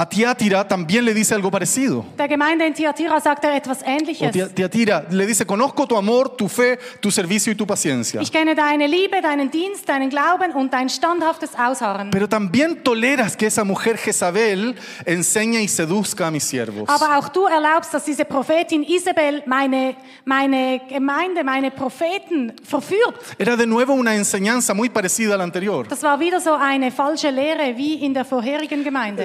A 0.00 0.08
Tiátira 0.08 0.62
también 0.68 1.04
le 1.04 1.12
dice 1.12 1.34
algo 1.34 1.50
parecido. 1.50 2.04
Der 2.16 2.28
Gemeinde 2.28 2.64
in 2.64 2.72
Thyatira 2.72 3.20
sagt 3.20 3.42
er 3.42 3.54
etwas 3.56 3.82
Ähnliches. 3.84 4.30
Tia- 4.30 4.46
Tiatira 4.48 5.04
le 5.10 5.26
dice, 5.26 5.44
conozco 5.44 5.88
tu 5.88 5.96
amor, 5.96 6.36
tu 6.36 6.48
fe, 6.48 6.78
tu 7.00 7.10
servicio 7.10 7.50
y 7.52 7.56
tu 7.56 7.66
paciencia. 7.66 8.20
Ich 8.22 8.30
kenne 8.30 8.54
deine 8.54 8.86
Liebe, 8.86 9.20
deinen 9.20 9.50
Dienst, 9.50 9.88
deinen 9.88 10.08
Glauben 10.08 10.52
und 10.52 10.72
dein 10.72 10.88
standhaftes 10.88 11.50
Ausharren. 11.58 12.10
Pero 12.12 12.28
también 12.28 12.84
toleras 12.84 13.36
que 13.36 13.46
esa 13.46 13.64
mujer 13.64 13.96
Jezabel 13.98 14.76
enseñe 15.04 15.62
y 15.62 15.66
seduzca 15.66 16.28
a 16.28 16.30
mis 16.30 16.44
siervos. 16.44 16.88
Aber 16.88 17.18
auch 17.18 17.28
du 17.30 17.46
erlaubst, 17.48 17.92
dass 17.92 18.04
diese 18.04 18.24
Prophetin 18.24 18.84
Isabel 18.84 19.42
meine, 19.46 19.96
meine 20.24 20.80
Gemeinde, 20.88 21.42
meine 21.42 21.72
Propheten 21.72 22.52
verführt. 22.62 23.16
Era 23.36 23.56
de 23.56 23.66
nuevo 23.66 23.94
una 23.94 24.14
enseñanza 24.14 24.74
muy 24.74 24.90
parecida 24.90 25.34
a 25.34 25.38
la 25.38 25.42
anterior. 25.42 25.88
Das 25.88 26.04
war 26.04 26.20
wieder 26.20 26.40
so 26.40 26.54
eine 26.54 26.92
falsche 26.92 27.30
Lehre 27.32 27.76
wie 27.76 27.94
in 27.94 28.14
der 28.14 28.24
vorherigen 28.24 28.84
Gemeinde. 28.84 29.24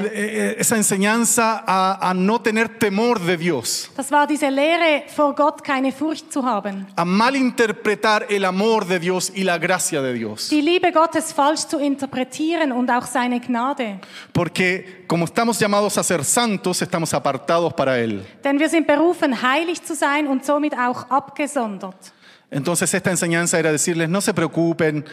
Esa 0.64 0.78
enseñanza 0.78 1.62
a, 1.68 2.10
a 2.10 2.14
no 2.14 2.40
tener 2.40 2.70
temor 2.80 3.20
de 3.20 3.36
Dios, 3.36 3.92
Das 3.98 4.10
war 4.12 4.26
diese 4.26 4.50
Lehre, 4.50 5.04
vor 5.14 5.36
Gott 5.36 5.62
keine 5.62 5.92
Furcht 5.92 6.32
zu 6.32 6.42
haben. 6.46 6.88
a 6.96 7.04
malinterpretar 7.04 8.28
el 8.30 8.46
amor 8.46 8.86
de 8.88 8.98
Dios 9.00 9.30
y 9.36 9.44
la 9.44 9.58
gracia 9.58 10.02
de 10.02 10.14
Dios. 10.14 10.48
Die 10.50 10.62
Liebe 10.62 10.94
Gottes 10.94 11.34
falsch 11.34 11.68
zu 11.68 11.80
interpretieren 11.80 12.72
und 12.72 12.90
auch 12.90 13.06
seine 13.06 13.42
Gnade. 13.42 14.00
Porque 14.32 15.04
como 15.06 15.26
estamos 15.26 15.60
llamados 15.60 15.98
a 15.98 16.04
ser 16.04 16.24
santos, 16.24 16.82
estamos 16.82 17.14
apartados 17.14 17.74
para 17.74 18.00
Él. 18.00 18.26
Denn 18.46 18.58
wir 18.58 18.70
sind 18.70 18.88
berufen, 18.88 19.34
heilig 19.42 19.84
zu 19.84 19.96
sein 19.96 20.28
und 20.28 20.46
somit 20.46 20.74
auch 20.78 21.10
abgesondert. 21.10 22.14
Entonces 22.50 22.94
esta 22.94 23.10
enseñanza 23.10 23.60
era 23.60 23.70
decirles, 23.70 24.08
no 24.08 24.22
se 24.22 24.34
preocupen, 24.34 25.04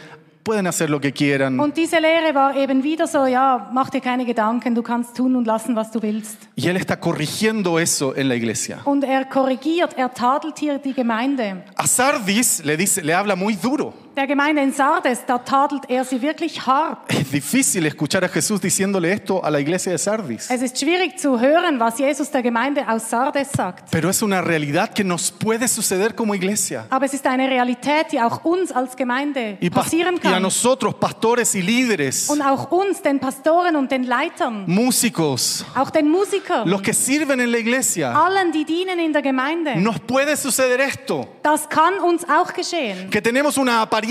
pueden 0.43 0.67
hacer 0.67 0.89
lo 0.89 0.99
que 0.99 1.11
quieran. 1.11 1.59
Und 1.59 1.77
diese 1.77 1.99
Lehre 1.99 2.33
war 2.33 2.55
eben 2.55 2.83
wieder 2.83 3.07
so, 3.07 3.25
ja, 3.25 3.69
mach 3.73 3.89
dir 3.89 4.01
keine 4.01 4.25
Gedanken, 4.25 4.75
du 4.75 4.81
kannst 4.81 5.15
tun 5.15 5.35
und 5.35 5.45
lassen, 5.45 5.75
was 5.75 5.91
du 5.91 6.01
willst. 6.01 6.37
Y 6.55 6.67
Él 6.67 6.77
está 6.77 6.99
corrigiendo 6.99 7.79
eso 7.79 8.15
en 8.15 8.27
la 8.27 8.35
iglesia. 8.35 8.79
Und 8.85 9.03
er 9.03 9.25
korrigiert, 9.25 9.97
er 9.97 10.13
tadelt 10.13 10.59
hier 10.59 10.77
die 10.77 10.93
Gemeinde. 10.93 11.63
A 11.75 11.87
Sardis 11.87 12.63
le, 12.63 12.77
dice, 12.77 13.01
le 13.01 13.13
habla 13.13 13.35
muy 13.35 13.55
duro. 13.55 13.93
Der 14.13 14.27
Gemeinde 14.27 14.61
in 14.61 14.73
Sardes, 14.73 15.19
da 15.25 15.37
tadelt 15.37 15.83
er 15.89 16.03
sie 16.03 16.21
wirklich 16.21 16.65
hart. 16.65 16.97
Es 17.21 17.31
difícil 17.31 17.85
escuchar 17.85 18.21
a 18.25 18.27
Jesús 18.27 18.59
diciéndole 18.59 19.09
esto 19.13 19.41
a 19.41 19.49
la 19.49 19.57
iglesia 19.61 19.89
de 19.93 19.97
Sardis. 19.97 20.49
Es 20.49 20.61
ist 20.61 20.77
schwierig 20.77 21.17
zu 21.17 21.39
hören, 21.39 21.79
was 21.79 21.97
Jesus 21.97 22.29
der 22.29 22.41
Gemeinde 22.43 22.85
aus 22.89 23.09
Sardes 23.09 23.49
sagt. 23.53 23.89
Pero 23.89 24.09
es 24.09 24.21
una 24.21 24.41
realidad 24.41 24.93
que 24.93 25.05
nos 25.05 25.31
puede 25.31 25.65
suceder 25.69 26.13
como 26.13 26.33
iglesia. 26.35 26.87
Aber 26.89 27.05
es 27.05 27.13
ist 27.13 27.25
eine 27.25 27.47
Realität, 27.49 28.07
die 28.11 28.19
auch 28.19 28.43
uns 28.43 28.73
als 28.73 28.97
Gemeinde 28.97 29.57
Y, 29.61 29.69
pas- 29.69 29.85
passieren 29.85 30.15
y 30.21 30.27
a 30.27 30.31
kann. 30.33 30.41
nosotros, 30.41 30.93
pastores 30.95 31.55
y 31.55 31.61
líderes, 31.61 32.29
Und 32.29 32.41
auch 32.41 32.69
uns, 32.69 33.01
den 33.01 33.17
Pastoren 33.17 33.77
und 33.77 33.89
den 33.91 34.03
Leitern, 34.03 34.65
músicos, 34.67 35.63
auch 35.73 35.89
den 35.89 36.09
Musikern, 36.09 36.67
los 36.67 36.81
que 36.81 36.91
sirven 36.93 37.39
en 37.39 37.49
la 37.49 37.59
iglesia, 37.59 38.11
allen, 38.11 38.51
die 38.51 38.65
dienen 38.65 38.99
in 38.99 39.13
der 39.13 39.21
Gemeinde. 39.21 39.77
nos 39.79 39.99
puede 40.01 40.35
suceder 40.35 40.79
esto, 40.81 41.29
Das 41.43 41.69
kann 41.69 41.93
uns 42.03 42.25
auch 42.27 42.51
geschehen, 42.51 43.09
que 43.09 43.21
tenemos 43.21 43.57
una 43.57 43.81
apariencia, 43.81 44.01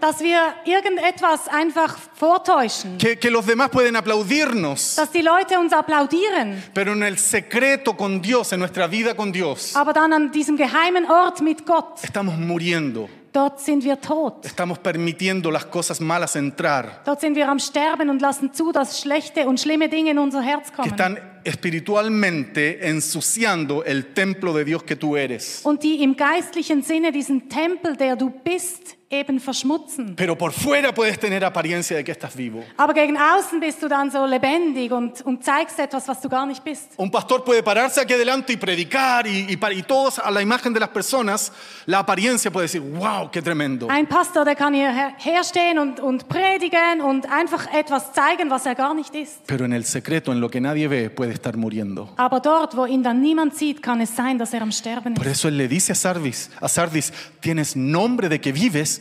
dass 0.00 0.20
wir 0.20 0.54
irgendetwas 0.64 1.48
einfach 1.48 1.96
vortäuschen, 2.14 2.98
que, 2.98 3.16
que 3.16 3.30
los 3.30 3.46
demás 3.46 3.70
pueden 3.70 3.96
aplaudirnos, 3.96 4.96
dass 4.96 5.10
die 5.10 5.22
Leute 5.22 5.58
uns 5.58 5.72
applaudieren, 5.72 6.62
pero 6.74 6.92
en 6.92 7.02
el 7.02 7.18
secreto 7.18 7.94
con 7.96 8.20
Dios, 8.20 8.52
en 8.52 8.60
nuestra 8.60 8.86
vida 8.86 9.14
con 9.14 9.32
Dios, 9.32 9.74
aber 9.76 9.92
dann 9.92 10.12
an 10.12 10.30
diesem 10.32 10.56
geheimen 10.56 11.10
Ort 11.10 11.40
mit 11.40 11.64
Gott, 11.66 12.02
estamos 12.02 12.36
muriendo, 12.36 13.08
dort 13.32 13.60
sind 13.60 13.84
wir 13.84 14.00
tot. 14.00 14.44
estamos 14.44 14.78
permitiendo 14.78 15.50
las 15.50 15.66
cosas 15.66 16.00
malas 16.00 16.36
entrar, 16.36 17.02
Dort 17.04 17.20
sind 17.20 17.36
wir 17.36 17.48
am 17.48 17.58
Sterben 17.58 18.10
und 18.10 18.20
lassen 18.20 18.52
zu, 18.52 18.72
dass 18.72 19.00
schlechte 19.00 19.46
und 19.46 19.60
schlimme 19.60 19.88
Dinge 19.88 20.10
in 20.10 20.18
unser 20.18 20.42
Herz 20.42 20.70
que 20.70 20.76
kommen. 20.76 20.90
están 20.90 21.18
espiritualmente 21.46 22.88
ensuciando 22.88 23.84
el 23.84 24.12
templo 24.12 24.52
de 24.52 24.64
Dios 24.64 24.82
que 24.82 24.96
tú 24.96 25.16
eres. 25.16 25.60
Und 25.64 25.82
die 25.82 26.02
im 26.02 26.16
geistlichen 26.16 26.82
Sinne 26.82 27.12
diesen 27.12 27.48
Tempel, 27.48 27.96
der 27.96 28.16
du 28.16 28.30
bist, 28.30 28.96
eben 29.08 29.38
verschmutzen. 29.38 30.16
Pero 30.16 30.36
por 30.36 30.52
fuera 30.52 30.92
puedes 30.92 31.18
tener 31.20 31.44
apariencia 31.44 31.96
de 31.96 32.02
que 32.02 32.10
estás 32.10 32.34
vivo. 32.34 32.64
Aber 32.76 32.92
gegen 32.92 33.16
außen 33.16 33.60
bist 33.60 33.80
du 33.80 33.88
dann 33.88 34.10
so 34.10 34.26
lebendig 34.26 34.90
und, 34.90 35.24
und 35.24 35.44
zeigst 35.44 35.78
etwas, 35.78 36.08
was 36.08 36.20
du 36.20 36.28
gar 36.28 36.44
nicht 36.44 36.64
bist. 36.64 36.92
Un 36.98 37.08
pastor 37.10 37.44
puede 37.44 37.62
pararse 37.62 38.00
aquí 38.00 38.14
adelante 38.14 38.52
y 38.52 38.56
predicar 38.56 39.24
y, 39.26 39.46
y, 39.48 39.58
y 39.78 39.82
todos 39.84 40.18
a 40.18 40.28
la 40.32 40.42
imagen 40.42 40.72
de 40.72 40.80
las 40.80 40.88
personas, 40.88 41.52
la 41.86 42.00
apariencia 42.00 42.50
puede 42.50 42.64
decir, 42.64 42.80
wow, 42.80 43.30
qué 43.30 43.40
tremendo. 43.40 43.88
Ein 43.88 44.08
Pastor, 44.08 44.44
der 44.44 44.56
kann 44.56 44.74
hier 44.74 44.90
her- 44.92 45.14
herstehen 45.18 45.78
und, 45.78 46.00
und 46.00 46.26
predigen 46.28 47.00
und 47.00 47.30
einfach 47.30 47.72
etwas 47.72 48.12
zeigen, 48.12 48.50
was 48.50 48.66
er 48.66 48.74
gar 48.74 48.92
nicht 48.92 49.14
ist. 49.14 49.46
Pero 49.46 49.64
en 49.66 49.72
el 49.72 49.84
secreto, 49.84 50.32
en 50.32 50.40
lo 50.40 50.48
que 50.50 50.60
nadie 50.60 50.88
ve, 50.88 51.10
puede 51.10 51.32
estar 51.32 51.56
muriendo. 51.56 52.08
Aber 52.16 52.40
dort, 52.40 52.76
wo 52.76 52.86
ihn 52.86 53.04
dann 53.04 53.20
niemand 53.22 53.54
sieht, 53.54 53.82
kann 53.82 54.00
es 54.00 54.16
sein, 54.16 54.36
dass 54.36 54.52
er 54.52 54.62
am 54.62 54.72
Sterben 54.72 55.14
Por 55.14 55.26
ist. 55.26 55.32
eso 55.38 55.48
él 55.48 55.56
le 55.58 55.68
dice 55.68 55.92
a 55.92 55.94
Sardis, 55.94 56.50
a 56.60 56.66
Sardis, 56.68 57.12
tienes 57.40 57.76
nombre 57.76 58.28
de 58.28 58.40
que 58.40 58.52
vives, 58.52 58.95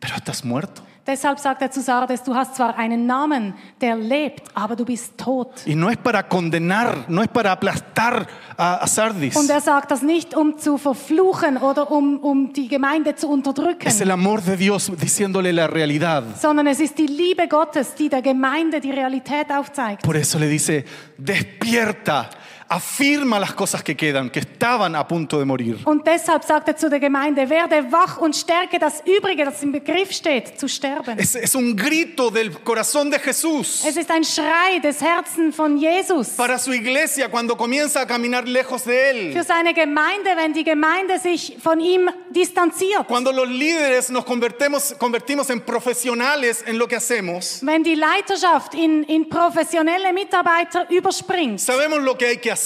pero 0.00 0.16
estás 0.16 0.44
muerto. 0.44 0.82
Deshalb 1.06 1.38
sagt 1.38 1.62
er 1.62 1.70
zu 1.70 1.80
Sardes, 1.80 2.22
du 2.22 2.34
hast 2.34 2.54
zwar 2.54 2.76
einen 2.76 3.06
Namen, 3.06 3.54
der 3.80 3.96
lebt, 3.96 4.42
aber 4.54 4.76
du 4.76 4.84
bist 4.84 5.16
tot. 5.16 5.66
Y 5.66 5.74
no 5.74 5.88
es 5.88 5.96
para 5.96 6.22
condenar, 6.22 7.06
no 7.08 7.22
es 7.22 7.28
para 7.28 7.52
aplastar 7.52 8.26
a, 8.56 8.76
a 8.76 8.86
Sardis. 8.86 9.34
Und 9.34 9.48
er 9.50 9.60
sagt 9.60 9.90
das 9.90 10.02
nicht, 10.02 10.36
um 10.36 10.58
zu 10.58 10.76
verfluchen 10.76 11.56
oder 11.56 11.90
um, 11.90 12.18
um 12.18 12.52
die 12.52 12.68
Gemeinde 12.68 13.16
zu 13.16 13.28
unterdrücken. 13.28 13.88
Es 13.88 14.00
el 14.00 14.10
amor 14.10 14.42
de 14.42 14.56
Dios 14.56 14.92
diciéndole 14.94 15.52
la 15.52 15.66
realidad. 15.66 16.24
sondern 16.40 16.66
es 16.66 16.80
ist 16.80 16.98
die 16.98 17.06
Liebe 17.06 17.48
Gottes, 17.48 17.94
die 17.94 18.08
der 18.10 18.22
Gemeinde 18.22 18.78
die 18.78 18.90
Realität 18.90 19.50
aufzeigt. 19.50 20.02
Por 20.02 20.16
eso 20.16 20.38
le 20.38 20.48
dice, 20.48 20.84
despierta, 21.16 22.28
Afirma 22.72 23.40
las 23.40 23.52
cosas 23.52 23.82
que 23.82 23.96
quedan, 23.96 24.30
que 24.30 24.38
estaban 24.38 24.94
a 24.94 25.02
punto 25.08 25.40
de 25.40 25.44
morir. 25.44 25.76
Und 25.86 26.06
deshalb 26.06 26.44
sagt 26.44 26.68
er 26.68 26.76
zu 26.76 26.88
der 26.88 27.00
Gemeinde, 27.00 27.50
werde 27.50 27.90
wach 27.90 28.18
und 28.18 28.36
stärke 28.36 28.78
das 28.78 29.02
Übrige, 29.04 29.44
das 29.44 29.60
im 29.64 29.72
Begriff 29.72 30.12
steht, 30.12 30.56
zu 30.56 30.68
sterben. 30.68 31.18
Es, 31.18 31.34
es 31.34 31.56
un 31.56 31.74
grito 31.74 32.30
del 32.30 32.52
corazón 32.62 33.10
de 33.10 33.18
Jesús 33.18 33.84
Es 33.84 33.96
ist 33.96 34.08
ein 34.12 34.22
Schrei 34.22 34.78
des 34.84 35.00
Herzens 35.00 35.56
von 35.56 35.78
Jesus 35.78 36.36
para 36.36 36.60
su 36.60 36.72
iglesia 36.72 37.28
cuando 37.28 37.56
comienza 37.56 38.02
a 38.02 38.06
caminar 38.06 38.46
lejos 38.46 38.84
de 38.84 39.10
Él. 39.10 39.32
für 39.32 39.42
seine 39.42 39.74
Gemeinde, 39.74 40.30
wenn 40.36 40.52
die 40.52 40.62
Gemeinde 40.62 41.18
sich 41.18 41.56
von 41.60 41.80
ihm 41.80 42.08
distanziert. 42.30 43.08
Cuando 43.08 43.32
los 43.32 43.48
líderes 43.48 44.10
nos 44.10 44.24
convertimos, 44.24 44.94
convertimos 44.96 45.50
en 45.50 45.60
profesionales 45.62 46.62
en 46.64 46.78
lo 46.78 46.86
que 46.86 46.94
hacemos, 46.94 47.58
Wenn 47.62 47.82
die 47.82 47.96
Leiterschaft 47.96 48.74
in, 48.74 49.02
in 49.08 49.28
professionelle 49.28 50.12
Mitarbeiter 50.12 50.86
überspringt. 50.88 51.58
sabemos 51.58 52.00
lo 52.02 52.16
que 52.16 52.26
hay 52.26 52.36
que 52.36 52.52
hacer, 52.52 52.59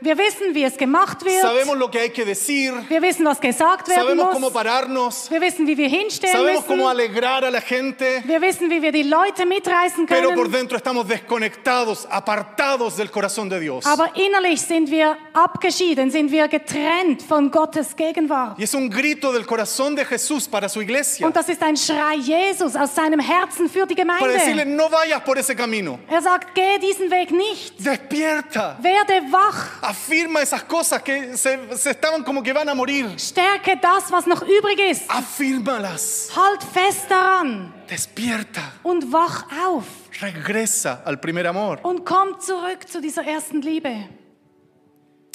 Wir 0.00 0.16
wissen, 0.18 0.54
wie 0.54 0.64
es 0.64 0.76
gemacht 0.76 1.24
wird. 1.24 1.42
sabemos 1.42 1.76
lo 1.76 1.90
que 1.90 1.98
hay 2.00 2.10
que 2.10 2.24
decir, 2.24 2.72
Wir 2.88 3.00
wissen, 3.02 3.24
was 3.24 3.40
gesagt 3.40 3.88
werden 3.88 4.02
sabemos 4.06 4.28
cómo 4.34 4.46
muss. 4.46 4.52
pararnos, 4.52 5.30
Wir 5.30 5.40
wissen, 5.40 5.66
wie 5.66 5.76
wir 5.76 5.88
hinstehen 5.88 6.32
sabemos 6.32 6.64
cómo 6.66 6.84
müssen. 6.84 6.90
alegrar 6.90 7.44
a 7.44 7.50
la 7.50 7.60
gente, 7.60 8.22
Wir 8.26 8.40
wissen, 8.40 8.70
wie 8.70 8.80
wir 8.82 8.92
die 8.92 9.02
Leute 9.04 9.46
mitreißen 9.46 10.06
pero 10.06 10.28
por 10.30 10.44
können. 10.44 10.52
dentro 10.52 10.76
estamos 10.76 11.06
desconectados, 11.08 12.06
apartados 12.10 12.96
del 12.96 13.10
corazón 13.10 13.48
de 13.48 13.60
Dios. 13.60 13.84
Aber 13.86 14.10
innerlich 14.16 14.60
sind 14.62 14.90
wir 14.90 15.16
abgeschieden, 15.32 16.10
sind 16.10 16.30
wir 16.30 16.48
getrennt 16.48 17.22
von 17.22 17.50
Gottes 17.50 17.94
Gegenwart. 17.96 18.58
Y 18.58 18.64
es 18.64 18.74
un 18.74 18.88
grito 18.90 19.32
del 19.32 19.46
corazón 19.46 19.94
de 19.96 20.04
Jesús 20.04 20.48
para 20.48 20.68
su 20.68 20.80
iglesia, 20.80 21.26
Und 21.26 21.34
das 21.36 21.48
ist 21.48 21.62
ein 21.62 21.76
Schrei 21.76 22.16
Jesus 22.16 22.76
aus 22.76 22.94
seinem 22.94 23.20
Herzen 23.20 23.68
für 23.68 23.86
die 23.86 23.94
para 23.94 24.28
decirle, 24.32 24.64
Gemeinde. 24.64 24.76
no 24.76 24.88
vayas 24.90 25.20
por 25.24 25.36
ese 25.38 25.54
camino, 25.56 25.98
Er 26.08 26.22
sagt, 26.22 26.54
geh 26.54 26.78
diesen 26.78 27.10
Weg 27.10 27.30
nicht. 27.30 27.74
despierta. 27.84 28.76
Werde 28.80 29.23
wach. 29.32 29.78
Afirma 29.82 30.40
esas 30.42 30.62
cosas 30.64 31.02
que 31.02 31.36
se, 31.36 31.76
se 31.76 31.90
estaban 31.90 32.22
como 32.24 32.42
que 32.42 32.52
van 32.52 32.68
a 32.68 32.74
morir. 32.74 33.06
Stärke 33.18 33.76
das, 33.76 34.10
was 34.10 34.26
noch 34.26 34.42
übrig 34.42 34.78
ist. 34.90 35.10
Afírmalas. 35.10 36.30
Halt 36.36 36.62
fest 36.62 37.10
daran 37.10 37.72
Despierta. 37.88 38.62
und 38.82 39.12
wach 39.12 39.44
auf. 39.66 39.84
Regresa 40.20 41.02
al 41.04 41.16
primer 41.18 41.44
amor. 41.46 41.78
Und 41.84 42.04
komm 42.04 42.38
zurück 42.40 42.88
zu 42.88 43.00
dieser 43.00 43.24
ersten 43.24 43.60
Liebe. 43.62 44.08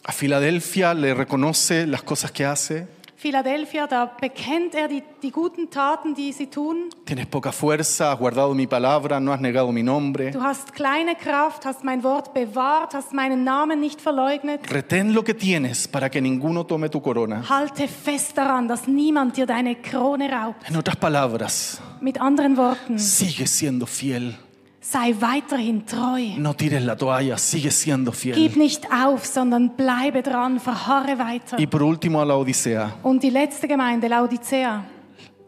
A 0.04 0.12
Filadelfia 0.12 0.94
le 0.94 1.14
reconoce 1.14 1.86
las 1.86 2.02
cosas 2.04 2.32
que 2.32 2.46
hace. 2.46 2.88
Philadelphia, 3.20 3.86
da 3.86 4.06
bekennt 4.06 4.74
er 4.74 4.88
die, 4.88 5.04
die 5.22 5.30
guten 5.30 5.70
Taten, 5.70 6.16
die 6.16 6.32
sie 6.32 6.48
tun. 6.48 6.90
Tienes 7.04 7.26
poca 7.26 7.52
fuerza, 7.52 8.12
has 8.12 8.18
guardado 8.18 8.54
mi 8.54 8.66
palabra, 8.66 9.20
no 9.20 9.34
has 9.34 9.42
negado 9.42 9.74
mi 9.74 9.84
nombre. 9.84 10.32
Du 10.32 10.42
hast 10.42 10.72
kleine 10.74 11.16
Kraft, 11.16 11.66
hast 11.66 11.84
mein 11.84 12.02
Wort 12.02 12.34
bewahrt, 12.34 12.94
hast 12.94 13.12
meinen 13.12 13.44
Namen 13.44 13.82
nicht 13.82 14.00
verleugnet. 14.00 14.72
Retén 14.72 15.14
lo 15.14 15.26
que 15.26 15.34
tienes 15.34 15.86
para 15.86 16.10
que 16.10 16.22
ninguno 16.22 16.66
tome 16.66 16.88
tu 16.88 17.02
corona. 17.02 17.44
Halte 17.50 17.90
fest 17.90 18.38
daran, 18.38 18.70
dass 18.70 18.88
niemand 18.88 19.36
dir 19.36 19.46
deine 19.46 19.76
Krone 19.76 20.30
raubt. 20.32 20.70
En 20.70 20.78
otras 20.78 20.96
palabras, 20.96 21.82
Mit 22.00 22.22
anderen 22.22 22.56
Worten, 22.56 22.98
sigue 22.98 23.48
siendo 23.48 23.86
fiel. 23.86 24.38
Sei 24.82 25.16
weiterhin 25.20 25.86
treu. 25.86 26.38
No 26.38 26.54
tires 26.54 26.84
la 26.84 26.96
toalla, 26.96 27.38
sigue 27.38 27.72
siendo 27.72 28.12
Gib 28.12 28.20
fiel. 28.36 28.58
nicht 28.58 28.88
auf, 28.92 29.26
sondern 29.26 29.76
bleibe 29.76 30.22
dran, 30.22 30.60
verharre 30.60 31.18
weiter. 31.20 31.60
Y 31.60 31.68
por 31.68 31.82
último 31.84 32.22
a 32.22 32.26
la 32.26 32.36
Odisea. 32.38 32.96
Und 33.04 33.22
die 33.24 33.30
letzte 33.30 33.68
Gemeinde, 33.68 34.08
Laodicea. 34.08 34.84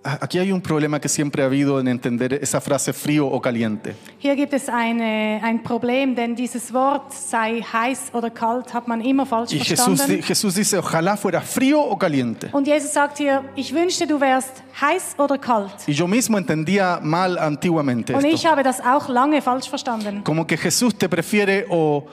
A- 0.03 0.17
Aquí 0.25 0.39
hay 0.39 0.51
un 0.51 0.61
problema 0.61 0.99
que 0.99 1.07
siempre 1.07 1.43
ha 1.43 1.45
habido 1.45 1.79
en 1.79 1.87
entender 1.87 2.33
esa 2.41 2.59
frase 2.59 2.91
frío 2.91 3.27
o 3.27 3.39
caliente. 3.39 3.93
Hier 4.19 4.35
gibt 4.35 4.51
es 4.53 4.67
eine, 4.67 5.39
ein 5.43 5.61
Problem, 5.61 6.15
denn 6.15 6.35
dieses 6.35 6.73
Wort, 6.73 7.13
sei 7.13 7.61
heiß 7.61 8.11
oder 8.13 8.31
kalt, 8.31 8.73
hat 8.73 8.87
man 8.87 9.01
immer 9.01 9.27
falsch 9.27 9.53
Y 9.53 9.59
Jesús, 9.59 9.99
verstanden. 9.99 10.23
Jesús 10.23 10.55
dice, 10.55 10.79
ojalá 10.79 11.15
fuera 11.17 11.41
frío 11.41 11.79
o 11.79 11.95
caliente. 11.99 12.49
Und 12.51 12.65
Jesus 12.67 12.93
sagt 12.93 13.19
hier, 13.19 13.43
ich 13.55 13.71
wünschte, 13.75 14.07
du 14.07 14.19
wärst 14.19 14.63
heiß 14.81 15.15
oder 15.19 15.37
kalt. 15.37 15.87
Y 15.87 15.93
yo 15.93 16.07
mismo 16.07 16.37
entendía 16.39 16.99
mal 17.03 17.37
antiguamente 17.37 18.15
Und 18.15 18.25
ich 18.25 18.33
esto. 18.43 18.49
habe 18.49 18.63
das 18.63 18.81
auch 18.81 19.07
lange 19.07 19.39
falsch 19.41 19.69
verstanden. 19.69 20.23
Como 20.23 20.47
que 20.47 20.57
Jesús 20.57 20.95
te 20.97 21.07
prefiere 21.09 21.67
o 21.69 22.07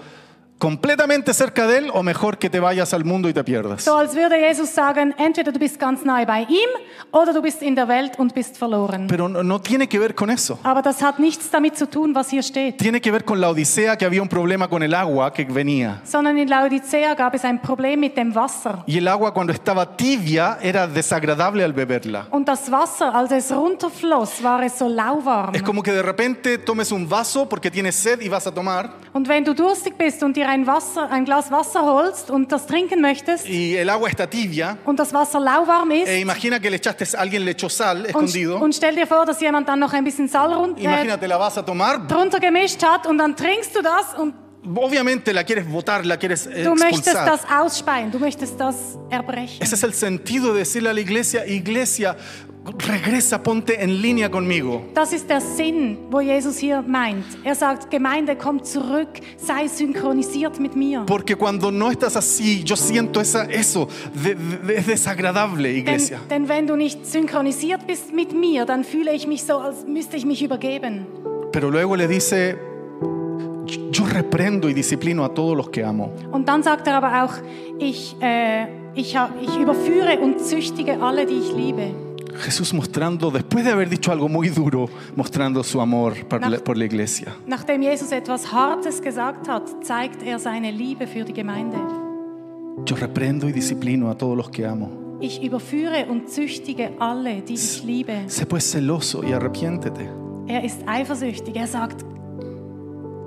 completamente 0.59 1.33
cerca 1.33 1.67
de 1.67 1.79
Él 1.79 1.91
o 1.93 2.03
mejor 2.03 2.39
que 2.39 2.51
te 2.51 2.61
vayas 2.61 2.93
al 2.93 3.05
mundo 3.05 3.29
y 3.29 3.33
te 3.33 3.45
pierdas. 3.45 3.83
So 3.85 3.97
als 3.97 4.15
würde 4.15 4.39
Jesus 4.39 4.69
sagen, 4.69 5.15
entweder 5.17 5.53
du 5.53 5.59
bist 5.59 5.79
ganz 5.79 6.05
nahe 6.05 6.27
bei 6.27 6.43
ihm 6.43 6.69
oder 7.13 7.33
du 7.33 7.41
bist 7.41 7.63
in 7.63 7.75
der 7.75 7.87
Welt 7.87 8.19
und 8.19 8.35
bist 8.35 8.59
verloren. 8.59 9.07
Pero 9.07 9.29
no, 9.29 9.43
no 9.43 9.61
tiene 9.61 9.89
que 9.89 9.99
ver 9.99 10.15
con 10.15 10.31
eso. 10.31 10.59
Aber 10.65 10.83
das 10.83 11.01
hat 11.03 11.19
nichts 11.19 11.51
damit 11.51 11.79
zu 11.79 11.87
tun, 11.89 12.15
was 12.15 12.31
hier 12.31 12.43
steht. 12.43 12.79
Tiene 12.79 13.01
que 13.01 13.13
ver 13.13 13.25
con 13.25 13.41
la 13.41 13.51
Odisea 13.51 13.97
que 13.97 14.05
había 14.05 14.21
un 14.21 14.29
problema 14.29 14.69
con 14.69 14.83
el 14.83 14.95
agua 14.95 15.33
que 15.33 15.45
venía. 15.45 16.03
Sondern 16.05 16.37
in 16.37 16.49
Laodicea 16.49 17.15
gab 17.15 17.35
es 17.35 17.45
ein 17.45 17.61
Problem 17.61 18.01
mit 18.01 18.17
dem 18.17 18.35
Wasser. 18.35 18.83
Y 18.87 18.99
el 18.99 19.07
agua 19.07 19.33
cuando 19.33 19.53
estaba 19.53 19.97
tibia 19.97 20.59
era 20.61 20.87
desagradable 20.87 21.63
al 21.63 21.73
beberla. 21.73 22.27
Und 22.31 22.49
das 22.49 22.71
Wasser, 22.71 23.15
als 23.15 23.31
es 23.31 23.53
runterfloss, 23.53 24.43
war 24.43 24.63
es 24.65 24.77
so 24.79 24.89
lauwarm. 24.89 25.55
Es 25.55 25.63
como 25.63 25.83
que 25.83 25.93
de 25.93 26.03
repente 26.03 26.59
tomes 26.59 26.91
un 26.91 27.09
vaso 27.09 27.49
porque 27.49 27.71
tienes 27.71 27.95
sed 27.95 28.21
y 28.21 28.29
vas 28.29 28.47
a 28.47 28.53
tomar 28.53 28.93
Und 29.13 29.29
wenn 29.29 29.45
du 29.45 29.55
durstig 29.55 29.97
bist 29.97 30.23
und 30.23 30.37
dir 30.37 30.48
ein, 30.49 30.67
Wasser, 30.67 31.11
ein 31.11 31.25
Glas 31.25 31.51
Wasser 31.51 31.83
holst 31.83 32.31
und 32.31 32.51
das 32.51 32.67
trinken 32.67 33.01
möchtest 33.01 33.47
y 33.49 33.77
el 33.77 33.89
agua 33.91 34.09
está 34.09 34.27
tibia 34.27 34.79
und 34.87 34.99
das 34.99 35.13
Wasser 35.13 35.39
lauwarm 35.41 35.91
ist, 35.91 36.09
e 36.09 36.21
imagina 36.21 36.59
que 36.59 36.71
le 36.71 36.77
echaste, 36.77 37.05
alguien 37.19 37.45
le 37.45 37.51
echó 37.53 37.69
sal 37.69 37.99
und, 37.99 38.07
escondido. 38.07 38.57
und 38.59 38.75
stell 38.75 38.95
dir 38.95 39.07
vor, 39.07 39.27
dass 39.27 39.41
jemand 39.41 39.69
dann 39.69 39.79
noch 39.79 39.93
ein 39.93 40.05
bisschen 40.05 40.27
Sal 40.29 40.53
run, 40.53 40.77
äh, 40.77 40.85
Imagínate, 40.85 41.27
la 41.27 41.39
vas 41.39 41.59
a 41.59 41.63
tomar. 41.63 41.99
drunter 42.07 42.41
gemischt 42.41 42.83
hat 42.83 43.07
und 43.07 43.19
dann 43.19 43.37
trinkst 43.37 43.77
du 43.77 43.83
das 43.83 44.15
und 44.19 44.35
Obviamente 44.75 45.33
la 45.33 45.45
quieres 45.45 45.67
botar, 45.67 46.03
la 46.05 46.17
quieres 46.17 46.47
eh, 46.47 46.65
du 46.65 46.75
möchtest 46.75 47.09
expulsar. 47.09 47.27
das 47.27 47.43
ausspeien, 47.49 48.11
du 48.11 48.19
möchtest 48.19 48.59
das 48.59 48.75
erbrechen. 49.09 49.63
Ese 49.63 49.77
es 49.77 49.83
el 49.83 49.95
sentido 49.95 50.53
de 50.53 50.59
decirle 50.61 50.91
a 50.91 50.93
la 50.93 51.01
iglesia, 51.01 51.47
iglesia, 51.47 52.17
regresa, 52.67 53.43
ponte 53.43 53.83
en 53.83 54.01
línea 54.03 54.31
conmigo. 54.31 54.83
Das 54.95 55.13
ist 55.13 55.29
der 55.29 55.41
Sinn, 55.41 55.99
wo 56.11 56.21
Jesus 56.21 56.59
hier 56.59 56.83
meint. 56.83 57.25
Er 57.45 57.55
sagt, 57.55 57.91
Gemeinde, 57.91 58.37
komm 58.37 58.63
zurück, 58.63 59.09
sei 59.37 59.69
synchronisiert 59.69 60.59
mit 60.61 60.77
mir. 60.77 61.05
Porque 61.07 61.35
cuando 61.37 61.71
no 61.71 61.91
estás 61.91 62.17
así, 62.17 62.63
yo 62.65 62.77
siento 62.77 63.21
esa, 63.21 63.45
eso, 63.45 63.89
de- 64.23 64.35
de- 64.35 64.77
es 64.77 64.87
desagradable, 64.87 65.73
iglesia. 65.73 66.19
denn 66.31 66.49
wenn 66.49 66.67
du 66.67 66.77
nicht 66.77 67.07
synchronisiert 67.07 67.87
bist 67.87 68.13
mit 68.15 68.33
mir, 68.33 68.65
dann 68.67 68.85
fühle 68.85 69.13
ich 69.15 69.27
mich 69.27 69.45
so, 69.45 69.59
als 69.59 69.87
müsste 69.87 70.17
ich 70.17 70.27
mich 70.27 70.43
übergeben. 70.43 71.07
Pero 71.53 71.71
luego 71.71 71.97
le 71.97 72.07
dice, 72.07 72.59
yo 73.91 74.05
reprendo 74.05 74.69
y 74.69 74.75
disciplino 74.75 75.25
a 75.25 75.33
todos 75.33 75.57
los 75.57 75.71
que 75.71 75.83
amo. 75.85 76.13
Und 76.33 76.47
dann 76.49 76.63
sagt 76.63 76.87
er 76.87 76.95
aber 76.97 77.25
auch, 77.25 77.33
ich, 77.79 78.15
äh, 78.21 78.67
ich, 78.95 79.17
ich 79.41 79.57
überführe 79.59 80.19
und 80.21 80.41
züchtige 80.41 81.01
alle, 81.01 81.25
die 81.25 81.39
ich 81.39 81.53
liebe. 81.55 81.95
Jesús 82.39 82.73
mostrando, 82.73 83.31
después 83.31 83.65
de 83.65 83.71
haber 83.73 83.89
dicho 83.89 84.11
algo 84.13 84.29
muy 84.29 84.49
duro, 84.49 84.89
mostrando 85.17 85.63
su 85.63 85.81
amor 85.81 86.15
por 86.29 86.41
la, 86.41 86.49
Nach- 86.51 86.63
por 86.63 86.77
la 86.77 86.85
iglesia. 86.85 87.37
Nachdem 87.47 87.83
Jesus 87.83 88.13
etwas 88.13 88.53
Hartes 88.53 89.01
gesagt 89.01 89.49
hat, 89.49 89.69
zeigt 89.85 90.23
er 90.23 90.39
seine 90.39 90.71
Liebe 90.71 91.07
für 91.07 91.25
die 91.25 91.33
Gemeinde. 91.35 91.77
Yo 92.87 92.97
reprendo 92.97 93.49
y 93.49 93.53
disciplino 93.53 94.09
a 94.11 94.15
todos 94.17 94.37
los 94.37 94.49
que 94.51 94.65
amo. 94.67 94.89
Ich 95.21 95.43
überführe 95.43 96.07
und 96.09 96.29
züchtige 96.31 96.93
alle, 97.01 97.43
die 97.43 97.55
ich 97.55 97.83
liebe. 97.85 98.13
Sé 98.29 98.47
pues 98.47 98.71
celoso 98.71 99.23
y 99.25 99.33
arrepiéntete. 99.33 100.09
Er 100.47 100.63
ist 100.65 100.81
eifersüchtig. 100.87 101.57
Er 101.57 101.67
sagt, 101.67 102.05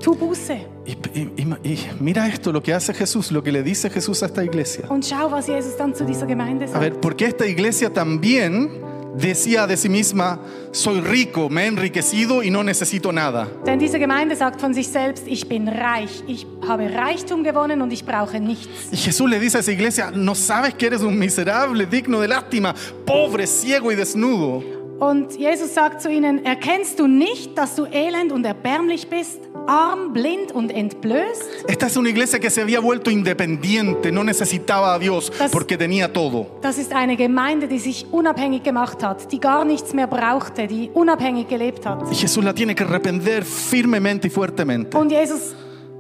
tu 0.01 0.15
Buße. 0.15 0.57
Y, 0.87 0.91
y- 1.13 1.29
y- 1.63 1.77
mira 1.99 2.27
esto, 2.27 2.51
lo 2.51 2.63
que 2.63 2.73
hace 2.73 2.93
Jesús, 2.93 3.31
lo 3.31 3.43
que 3.43 3.51
le 3.51 3.61
dice 3.61 3.89
Jesús 3.89 4.23
a 4.23 4.27
esta 4.27 4.43
iglesia. 4.43 4.85
Und 4.89 5.05
schau, 5.05 5.29
was 5.31 5.47
Jesus 5.47 5.75
dann 5.77 5.93
zu 5.93 6.05
dieser 6.05 6.25
Gemeinde 6.25 6.65
A 6.65 6.67
sagt. 6.69 6.79
ver, 6.81 6.99
porque 6.99 7.25
esta 7.25 7.45
iglesia 7.45 7.91
también 7.93 8.69
decía 9.15 9.67
de 9.67 9.77
sí 9.77 9.89
misma, 9.89 10.39
soy 10.71 11.01
rico, 11.01 11.49
me 11.49 11.63
he 11.63 11.67
enriquecido 11.67 12.43
y 12.43 12.49
no 12.49 12.63
necesito 12.63 13.11
nada. 13.11 13.47
Denn 13.65 13.79
diese 13.79 13.99
Gemeinde 13.99 14.35
sagt 14.35 14.61
von 14.61 14.73
sich 14.73 14.87
selbst, 14.87 15.27
ich 15.27 15.47
bin 15.47 15.67
reich, 15.67 16.23
ich 16.27 16.45
habe 16.67 16.89
Reichtum 16.93 17.43
gewonnen 17.43 17.81
und 17.81 17.91
ich 17.91 18.05
brauche 18.05 18.39
nichts. 18.39 18.91
Y 18.91 18.97
Jesús 18.97 19.29
le 19.29 19.39
dice 19.39 19.57
a 19.57 19.59
esa 19.61 19.71
iglesia, 19.71 20.11
no 20.11 20.35
sabes 20.35 20.73
que 20.73 20.87
eres 20.87 21.01
un 21.01 21.17
miserable, 21.17 21.85
digno 21.85 22.19
de 22.21 22.27
lástima, 22.27 22.73
pobre, 23.05 23.47
ciego 23.47 23.91
y 23.91 23.95
desnudo. 23.95 24.80
Und 25.01 25.35
Jesus 25.35 25.73
sagt 25.73 25.99
zu 25.99 26.11
ihnen, 26.11 26.45
erkennst 26.45 26.99
du 26.99 27.07
nicht, 27.07 27.57
dass 27.57 27.73
du 27.75 27.85
elend 27.85 28.31
und 28.31 28.45
erbärmlich 28.45 29.07
bist, 29.09 29.39
arm, 29.65 30.13
blind 30.13 30.51
und 30.51 30.69
entblößt? 30.69 31.65
Esta 31.67 31.87
es 31.87 31.97
una 31.97 32.09
iglesia 32.09 32.37
que 32.37 32.51
se 32.51 32.61
había 32.61 32.79
vuelto 32.79 33.09
independiente, 33.09 34.11
no 34.11 34.23
necesitaba 34.23 34.93
a 34.93 34.99
Dios 34.99 35.31
Das- 35.39 35.49
porque 35.49 35.75
tenía 35.75 36.07
todo. 36.13 36.45
Das 36.61 36.77
ist 36.77 36.93
eine 36.93 37.15
Gemeinde, 37.17 37.67
die 37.67 37.79
sich 37.79 38.05
unabhängig 38.11 38.61
gemacht 38.61 39.01
hat, 39.03 39.31
die 39.31 39.39
gar 39.39 39.65
nichts 39.65 39.91
mehr 39.95 40.05
brauchte, 40.05 40.67
die 40.67 40.91
unabhängig 40.93 41.47
gelebt 41.47 41.83
hat. 41.83 42.03
Y 42.11 42.13
Jesús 42.13 42.43
la 42.43 42.53
tiene 42.53 42.75
que 42.75 42.83
reprender 42.83 43.43
firmemente 43.43 44.27
y 44.27 44.29
fuertemente. 44.29 44.95
Und 44.95 45.11
Jesus 45.11 45.55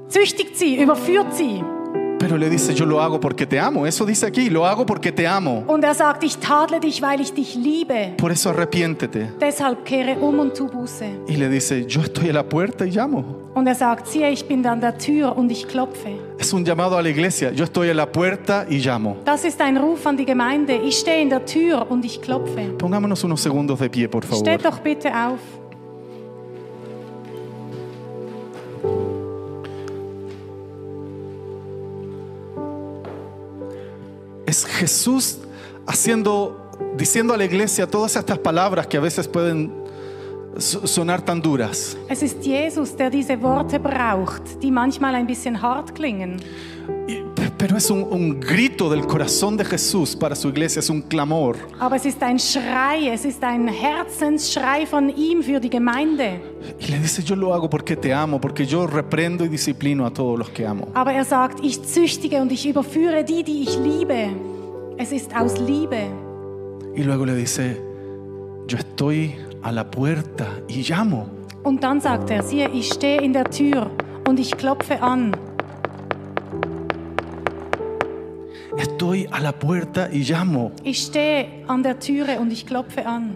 züchtigt 0.09 0.55
sie, 0.59 0.75
überführt 0.79 1.33
sie. 1.33 1.63
Pero 2.21 2.37
le 2.37 2.51
dice, 2.51 2.75
yo 2.75 2.85
lo 2.85 3.01
hago 3.01 3.19
porque 3.19 3.47
te 3.47 3.59
amo. 3.59 3.87
Eso 3.87 4.05
dice 4.05 4.27
aquí, 4.27 4.51
lo 4.51 4.67
hago 4.67 4.85
porque 4.85 5.11
te 5.11 5.25
amo. 5.25 5.63
Und 5.67 5.83
er 5.83 5.95
sagt, 5.95 6.23
ich 6.23 6.37
tadle 6.37 6.79
dich, 6.79 7.01
weil 7.01 7.19
ich 7.19 7.33
dich 7.33 7.55
liebe. 7.55 8.13
Por 8.15 8.31
eso 8.31 8.51
arrepiéntete. 8.51 9.33
Deshalb 9.41 9.83
kehre 9.83 10.19
um 10.21 10.37
und 10.37 10.53
tu 10.53 10.67
Buße. 10.67 11.07
Y 11.27 11.37
le 11.37 11.49
dice, 11.49 11.87
yo 11.87 12.01
estoy 12.01 12.29
a 12.29 12.33
la 12.33 12.43
puerta 12.43 12.85
y 12.85 12.91
llamo. 12.91 13.25
Und 13.55 13.67
er 13.67 13.73
sagt, 13.73 14.05
siehe, 14.05 14.29
ich 14.29 14.47
bin 14.47 14.63
an 14.67 14.81
der 14.81 14.99
Tür 14.99 15.35
und 15.35 15.51
ich 15.51 15.67
klopfe. 15.67 16.11
Es 16.37 16.53
un 16.53 16.63
llamado 16.63 16.95
a 16.95 17.01
la 17.01 17.09
iglesia. 17.09 17.51
Yo 17.53 17.63
estoy 17.63 17.89
a 17.89 17.93
la 17.95 18.05
puerta 18.05 18.67
y 18.69 18.77
llamo. 18.77 19.17
Das 19.25 19.43
ist 19.43 19.59
ein 19.59 19.77
Ruf 19.77 20.05
an 20.05 20.15
die 20.15 20.25
Gemeinde. 20.25 20.75
Ich 20.75 20.99
stehe 20.99 21.23
in 21.23 21.29
der 21.31 21.43
Tür 21.43 21.89
und 21.89 22.05
ich 22.05 22.21
klopfe. 22.21 22.75
Pongámonos 22.77 23.23
unos 23.23 23.41
segundos 23.41 23.79
de 23.79 23.89
pie, 23.89 24.07
por 24.07 24.23
favor. 24.23 24.45
Steht 24.45 24.63
doch 24.63 24.77
bitte 24.79 25.09
auf. 25.09 25.39
Es 34.51 34.65
Jesús 34.65 35.37
haciendo, 35.87 36.69
diciendo 36.97 37.33
a 37.33 37.37
la 37.37 37.45
iglesia 37.45 37.87
todas 37.87 38.17
estas 38.17 38.37
palabras 38.37 38.85
que 38.85 38.97
a 38.97 38.99
veces 38.99 39.25
pueden 39.25 39.71
so- 40.57 40.85
sonar 40.85 41.21
tan 41.21 41.41
duras. 41.41 41.95
Es 42.09 42.21
ist 42.21 42.43
Jesus, 42.43 42.93
der 42.97 43.09
diese 43.09 43.41
Worte 43.41 43.79
braucht, 43.79 44.41
die 44.61 44.69
manchmal 44.69 45.15
ein 45.15 45.25
bisschen 45.25 45.61
hart 45.61 45.95
klingen. 45.95 46.41
Pero 47.61 47.77
es 47.77 47.91
un, 47.91 48.01
un 48.09 48.39
grito 48.39 48.89
del 48.89 49.05
corazón 49.05 49.55
de 49.55 49.63
Jesús 49.63 50.15
para 50.15 50.35
su 50.35 50.49
iglesia, 50.49 50.79
es 50.79 50.89
un 50.89 50.99
clamor. 50.99 51.57
Aber 51.79 51.95
es 51.95 52.07
ist 52.07 52.23
ein 52.23 52.39
Schrei, 52.39 53.09
es 53.13 53.23
ist 53.23 53.43
ein 53.43 53.67
Herzensschrei 53.67 54.87
von 54.87 55.09
ihm 55.15 55.43
für 55.43 55.59
die 55.59 55.69
Gemeinde. 55.69 56.41
Y 56.79 56.87
le 56.87 56.97
dice, 56.97 57.21
yo 57.21 57.35
lo 57.35 57.53
hago 57.53 57.69
porque 57.69 57.95
te 57.95 58.11
amo, 58.15 58.41
porque 58.41 58.65
yo 58.65 58.87
reprendo 58.87 59.45
y 59.45 59.47
disciplino 59.47 60.07
a 60.07 60.09
todos 60.11 60.39
los 60.39 60.49
que 60.49 60.65
amo. 60.65 60.87
Aber 60.95 61.13
er 61.13 61.23
sagt, 61.23 61.63
ich 61.63 61.83
züchtige 61.83 62.41
und 62.41 62.51
ich 62.51 62.65
überführe 62.65 63.23
die, 63.23 63.43
die 63.43 63.61
ich 63.61 63.77
liebe. 63.77 64.29
Es 64.97 65.11
ist 65.11 65.35
aus 65.35 65.59
Liebe. 65.59 66.09
Y 66.95 67.03
luego 67.03 67.25
le 67.25 67.35
dice, 67.35 67.79
yo 68.67 68.79
estoy 68.79 69.35
a 69.61 69.71
la 69.71 69.83
puerta 69.83 70.47
y 70.67 70.81
llamo. 70.81 71.27
Und 71.61 71.83
dann 71.83 72.01
sagt 72.01 72.31
er, 72.31 72.41
siehe, 72.41 72.71
ich 72.73 72.91
stehe 72.91 73.21
in 73.21 73.33
der 73.33 73.45
Tür 73.51 73.91
und 74.27 74.39
ich 74.39 74.57
klopfe 74.57 75.03
an. 75.03 75.37
Estoy 78.77 79.27
a 79.31 79.39
la 79.39 79.51
puerta 79.51 80.09
y 80.11 80.23
llamo. 80.23 80.71
Ich 80.83 81.03
stehe 81.03 81.63
an 81.67 81.83
der 81.83 81.99
Türe 81.99 82.39
und 82.39 82.51
ich 82.51 82.65
klopfe 82.65 83.05
an. 83.05 83.35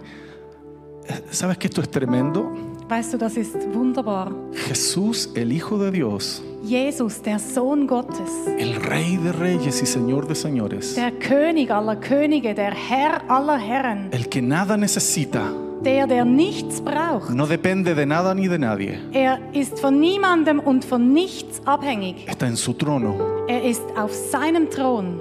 ¿Sabes 1.30 1.58
que 1.58 1.68
esto 1.68 1.82
es 1.82 1.90
tremendo? 1.90 2.52
Weißt 2.88 3.14
du, 3.14 3.18
das 3.18 3.36
ist 3.36 3.56
wunderbar. 3.74 4.32
Jesús, 4.68 5.30
el 5.36 5.52
Hijo 5.52 5.78
de 5.80 5.92
Dios, 5.92 6.44
Jesus, 6.64 7.22
der 7.22 7.40
Sohn 7.40 7.88
Gottes, 7.88 8.30
el 8.60 8.76
Rey 8.76 9.18
de 9.18 9.32
Reyes 9.32 9.82
y 9.82 9.86
Señor 9.86 10.28
de 10.28 10.36
Señores, 10.36 10.96
der 10.96 11.18
König 11.18 11.72
aller 11.72 12.00
Könige, 12.00 12.54
der 12.54 12.74
Herr 12.74 13.24
aller 13.28 13.60
Herren, 13.60 14.10
el 14.12 14.30
que 14.30 14.42
nada 14.42 14.78
necesita, 14.78 15.52
der, 15.86 16.08
der 16.08 16.26
nichts 16.26 16.82
braucht. 16.82 17.30
no 17.30 17.46
depende 17.46 17.94
de 17.96 18.06
nada 18.06 18.34
ni 18.34 18.48
de 18.50 18.58
nadie, 18.58 18.98
Er 19.14 19.38
ist 19.54 19.80
von 19.80 20.00
niemandem 20.00 20.60
und 20.60 20.84
von 20.84 21.14
nichts 21.14 21.62
abhängig. 21.66 22.26
está 22.28 22.48
en 22.48 22.56
su 22.58 22.74
trono, 22.74 23.16
Er 23.48 23.64
ist 23.64 23.84
auf 23.98 24.12
seinem 24.14 24.70
Thron, 24.70 25.20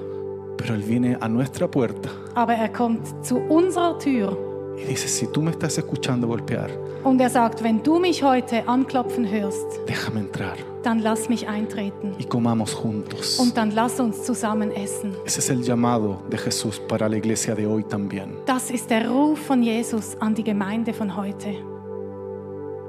pero 0.57 0.73
Él 0.73 0.83
viene 0.83 1.17
a 1.21 1.27
nuestra 1.29 1.67
puerta 1.69 2.09
aber 2.33 2.53
er 2.55 2.69
kommt 2.69 3.05
zu 3.25 3.37
unserer 3.37 3.97
Tür. 3.99 4.35
y 4.77 4.85
dice, 4.85 5.07
si 5.07 5.27
tú 5.27 5.41
me 5.41 5.51
estás 5.51 5.77
escuchando 5.77 6.27
golpear, 6.27 6.69
und 7.03 7.21
er 7.21 7.29
sagt, 7.29 7.63
wenn 7.63 7.81
du 7.83 7.99
mich 7.99 8.23
heute 8.23 8.67
anklopfen 8.67 9.25
hörst, 9.29 9.65
déjame 9.87 10.19
entrar 10.21 10.55
dann 10.85 10.99
lass 10.99 11.29
mich 11.29 11.47
eintreten 11.47 12.13
y 12.19 12.25
comamos 12.25 12.73
juntos. 12.83 13.39
und 13.39 13.55
dann 13.57 13.71
lass 13.71 13.99
uns 13.99 14.23
zusammen 14.23 14.71
essen. 14.71 15.13
Ese 15.25 15.39
es 15.39 15.49
el 15.49 15.61
llamado 15.63 16.21
de 16.29 16.37
Jesús 16.37 16.79
para 16.87 17.07
la 17.09 17.17
iglesia 17.17 17.55
de 17.55 17.65
hoy 17.67 17.83
también. 17.83 18.35
Das 18.45 18.69
ist 18.69 18.89
der 18.89 19.09
Ruf 19.09 19.39
von 19.47 19.63
Jesus 19.63 20.15
an 20.19 20.35
die 20.35 20.43
Gemeinde 20.43 20.93
von 20.93 21.15
heute. 21.15 21.55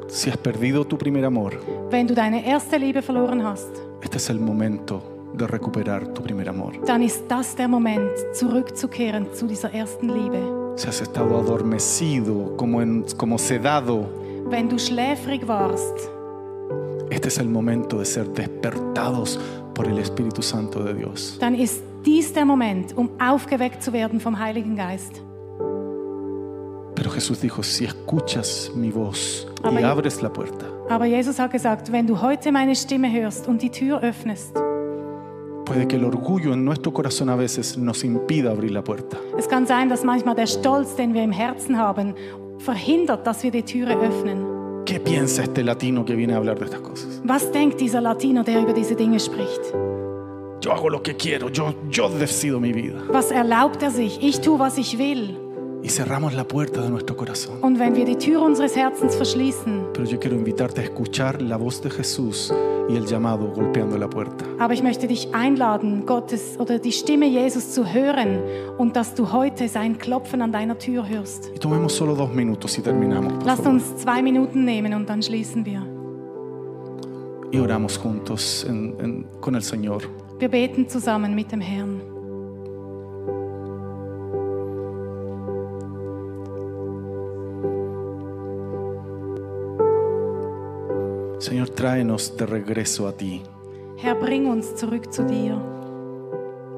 Si 0.09 0.31
has 0.31 0.37
perdido 0.39 0.85
tu 0.85 0.97
primer 0.97 1.25
amor, 1.25 1.53
Wenn 1.91 2.07
du 2.07 2.15
deine 2.15 2.47
erste 2.47 2.77
Liebe 2.77 3.03
verloren 3.03 3.43
hast, 3.43 3.71
este 4.01 4.19
es 4.19 4.31
el 4.31 4.39
momento 4.39 5.03
de 5.35 5.47
recuperar 5.47 6.15
tu 6.15 6.23
primer 6.23 6.47
amor. 6.49 6.73
dann 6.87 7.03
ist 7.03 7.25
das 7.29 7.57
der 7.57 7.67
Moment, 7.69 8.11
zurückzukehren 8.33 9.27
zu 9.35 9.47
dieser 9.47 9.73
ersten 9.75 10.09
Liebe. 10.09 10.75
Si 10.77 10.87
has 10.87 11.01
estado 11.01 11.37
adormecido, 11.39 12.55
como, 12.57 12.81
en, 12.81 13.05
como 13.17 13.37
sedado, 13.39 14.07
Wenn 14.49 14.69
du 14.69 14.79
schläfrig 14.79 15.49
warst, 15.49 16.09
este 17.11 17.29
es 17.29 17.39
el 17.39 17.49
momento 17.49 17.99
de 17.99 18.05
ser 18.05 18.29
despertados 18.33 19.39
por 19.75 19.87
el 19.87 19.99
Espíritu 19.99 20.43
Santo 20.43 20.83
de 20.83 20.95
Dios. 20.95 21.37
dann 21.41 21.55
ist 21.55 21.83
dies 22.05 22.33
der 22.33 22.45
Moment, 22.45 22.97
um 22.97 23.11
aufgeweckt 23.21 23.83
zu 23.83 23.93
werden 23.93 24.21
vom 24.21 24.39
Heiligen 24.39 24.77
Geist. 24.77 25.23
Pero 26.95 27.11
Jesús 27.11 27.41
dijo, 27.41 27.63
si 27.63 27.85
escuchas 27.85 28.73
mi 28.75 28.91
voz 28.91 29.47
y 29.63 29.67
Amén. 29.67 29.85
abres 29.85 30.23
la 30.23 30.33
puerta, 30.33 30.67
Aber 30.89 31.05
Jesus 31.07 31.39
hat 31.39 31.51
gesagt, 31.51 31.91
wenn 31.93 32.07
du 32.07 32.21
heute 32.23 32.53
meine 32.53 32.75
Stimme 32.75 33.11
hörst 33.13 33.49
und 33.49 33.61
die 33.61 33.71
Tür 33.71 34.01
öffnest, 34.03 34.57
puede 35.67 35.87
que 35.87 35.97
el 35.97 36.05
orgullo 36.05 36.53
en 36.55 36.65
nuestro 36.65 36.93
corazón 36.93 37.29
a 37.29 37.37
veces 37.37 37.77
nos 37.77 38.03
impida 38.05 38.53
abrir 38.53 38.71
la 38.71 38.83
puerta. 38.83 39.19
es 39.37 39.47
kann 39.49 39.67
sein, 39.67 39.89
dass 39.91 40.05
manchmal 40.05 40.35
der 40.37 40.47
Stolz, 40.47 40.95
den 40.97 41.13
wir 41.13 41.23
im 41.23 41.33
Herzen 41.33 41.77
haben, 41.77 42.15
verhindert, 42.59 43.27
dass 43.27 43.43
wir 43.43 43.51
die 43.51 43.63
Türe 43.65 43.95
öffnen. 43.99 44.47
¿Qué 44.87 45.01
piensa 45.01 45.43
este 45.43 45.65
latino 45.65 46.05
que 46.05 46.15
viene 46.15 46.35
a 46.35 46.37
hablar 46.37 46.61
de 46.61 46.67
estas 46.67 46.81
cosas? 46.81 47.21
Was 47.27 47.51
denkt 47.51 47.81
dieser 47.81 48.01
Latino, 48.01 48.45
der 48.45 48.61
über 48.63 48.73
diese 48.73 48.95
Dinge 48.95 49.19
spricht? 49.19 49.61
Yo 50.61 50.73
hago 50.73 50.89
lo 50.89 51.03
que 51.03 51.17
quiero, 51.17 51.49
yo, 51.49 51.75
yo 51.91 52.09
decido 52.09 52.61
mi 52.61 52.73
vida. 52.73 53.03
Was 53.13 53.33
erlaubt 53.33 53.83
er 53.83 53.91
sich? 53.91 54.23
Ich 54.23 54.41
tue, 54.41 54.61
was 54.61 54.79
ich 54.79 54.97
will. 54.97 55.46
Y 55.87 55.89
cerramos 55.91 56.35
la 56.35 56.43
puerta 56.49 56.83
de 56.83 56.91
nuestro 56.91 57.17
corazón. 57.17 57.63
Und 57.63 57.79
wenn 57.79 57.95
wir 57.95 58.05
die 58.05 58.17
Tür 58.17 58.43
unseres 58.43 58.75
Herzens 58.75 59.15
verschließen, 59.15 59.85
Pero 59.93 60.05
yo 60.05 60.19
quiero 60.19 60.35
invitarte 60.35 60.81
a 60.81 60.85
escuchar 60.85 61.41
la 61.41 61.57
voz 61.57 61.81
de 61.81 61.91
Jesús 61.91 62.53
y 62.89 62.97
el 62.97 63.07
llamado 63.07 63.53
golpeando 63.55 63.97
la 63.97 64.09
puerta. 64.11 64.45
aber 64.59 64.75
ich 64.75 64.83
möchte 64.83 65.07
dich 65.07 65.29
einladen, 65.33 66.05
Gottes 66.05 66.59
oder 66.59 66.81
die 66.81 66.91
Stimme 66.91 67.27
Jesus 67.27 67.71
zu 67.73 67.85
hören 67.87 68.41
und 68.79 68.97
dass 68.97 69.15
du 69.15 69.31
heute 69.31 69.69
sein 69.69 69.97
Klopfen 69.97 70.43
an 70.43 70.51
deiner 70.51 70.77
Tür 70.77 71.09
hörst. 71.09 71.53
Y 71.55 71.59
tomemos 71.61 71.93
solo 71.95 72.17
dos 72.17 72.35
minutos 72.35 72.77
y 72.79 72.83
terminamos. 72.83 73.35
por 73.35 73.45
Lasst 73.45 73.63
favor. 73.63 73.75
uns 73.75 73.97
zwei 73.97 74.23
Minuten 74.23 74.65
nehmen 74.65 74.93
und 74.93 75.09
dann 75.09 75.23
schließen 75.23 75.65
wir. 75.65 75.83
Y 77.53 77.61
oramos 77.61 77.97
juntos 77.97 78.67
en- 78.69 78.97
en- 78.99 79.27
con 79.41 79.55
el 79.55 79.63
Señor. 79.63 80.03
Wir 80.41 80.49
beten 80.51 80.89
zusammen 80.89 81.37
mit 81.37 81.53
dem 81.53 81.61
Herrn. 81.61 82.01
Señor, 91.47 91.69
tráenos 91.69 92.37
de 92.37 92.45
regreso 92.45 93.07
a 93.07 93.13
ti. 93.13 93.41
Herr, 94.03 94.19
bring 94.19 94.49
uns 94.49 94.67
zurück 94.77 95.13
zu 95.13 95.23
dir. 95.23 95.55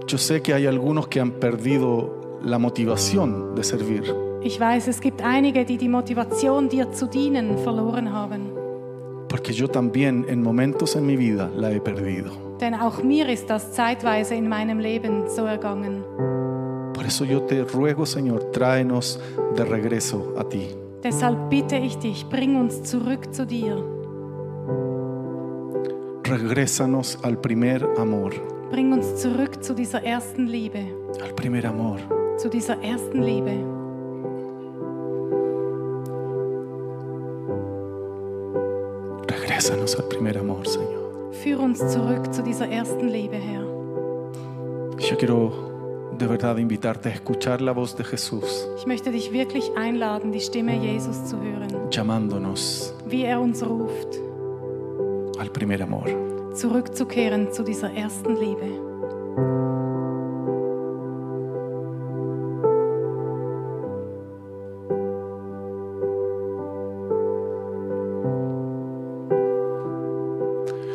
Yo 0.06 0.18
sé 0.18 0.42
que 0.42 0.52
hay 0.52 0.66
algunos 0.66 1.08
que 1.08 1.20
han 1.20 1.30
perdido 1.30 2.38
la 2.44 2.58
motivación 2.58 3.54
de 3.54 3.64
servir. 3.64 4.14
Ich 4.42 4.60
weiß, 4.60 4.88
es 4.88 5.00
gibt 5.00 5.22
einige, 5.22 5.64
die 5.64 5.78
die 5.78 5.88
Motivation, 5.88 6.68
dir 6.68 6.92
zu 6.92 7.06
dienen, 7.06 7.56
verloren 7.64 8.12
haben. 8.12 8.52
Porque 9.30 9.54
yo 9.54 9.68
también 9.68 10.26
en 10.28 10.42
momentos 10.42 10.96
en 10.96 11.06
mi 11.06 11.16
vida 11.16 11.50
la 11.56 11.72
he 11.72 11.80
perdido. 11.80 12.30
Denn 12.60 12.74
auch 12.74 13.02
mir 13.02 13.26
ist 13.30 13.48
das 13.48 13.72
zeitweise 13.72 14.34
in 14.34 14.50
meinem 14.50 14.80
Leben 14.80 15.30
so 15.34 15.46
ergangen. 15.46 16.04
Por 16.92 17.06
eso 17.06 17.24
yo 17.24 17.40
te 17.40 17.64
ruego, 17.64 18.04
Señor, 18.04 18.50
tráenos 18.52 19.18
de 19.56 19.64
regreso 19.64 20.34
a 20.36 20.44
ti. 20.44 20.68
Deshalb 21.02 21.48
bitte 21.48 21.78
ich 21.78 21.96
dich, 21.96 22.26
bring 22.28 22.60
uns 22.60 22.82
zurück 22.82 23.32
zu 23.32 23.46
dir. 23.46 23.97
Regrésanos 26.28 27.18
al 27.22 27.40
primer 27.40 27.82
amor. 27.96 28.32
Bring 28.70 28.92
uns 28.92 29.16
zurück 29.16 29.64
zu 29.64 29.74
dieser 29.74 30.02
ersten 30.02 30.46
Liebe. 30.46 30.80
Al 31.22 31.32
primer 31.32 31.64
amor. 31.64 31.98
Zu 32.36 32.50
dieser 32.50 32.82
ersten 32.82 33.22
Liebe. 33.22 33.52
Regrésanos 39.26 39.96
al 39.96 40.04
primer 40.10 40.36
amor, 40.36 40.66
Señor. 40.66 41.32
Führ 41.32 41.60
uns 41.60 41.78
zurück 41.78 42.30
zu 42.34 42.42
dieser 42.42 42.68
ersten 42.68 43.08
Liebe, 43.08 43.36
Herr. 43.36 43.64
Yo 44.98 45.16
quiero 45.16 45.52
de 46.18 46.28
verdad 46.28 46.58
invitarte 46.58 47.08
a 47.08 47.12
escuchar 47.12 47.62
la 47.62 47.72
voz 47.72 47.96
de 47.96 48.04
Jesús 48.04 48.68
Ich 48.76 48.86
möchte 48.86 49.12
dich 49.12 49.32
wirklich 49.32 49.70
einladen, 49.76 50.32
die 50.32 50.40
Stimme 50.40 50.76
Jesus 50.76 51.24
zu 51.24 51.36
hören, 51.40 51.88
llamándonos 51.90 52.92
wie 53.06 53.22
er 53.22 53.40
uns 53.40 53.64
ruft, 53.64 54.27
al 55.38 55.50
primer 55.50 55.82
amor. 55.82 56.08
zurückzukehren 56.54 57.52
zu 57.52 57.62
dieser 57.62 57.92
ersten 57.94 58.34
Liebe. 58.36 58.88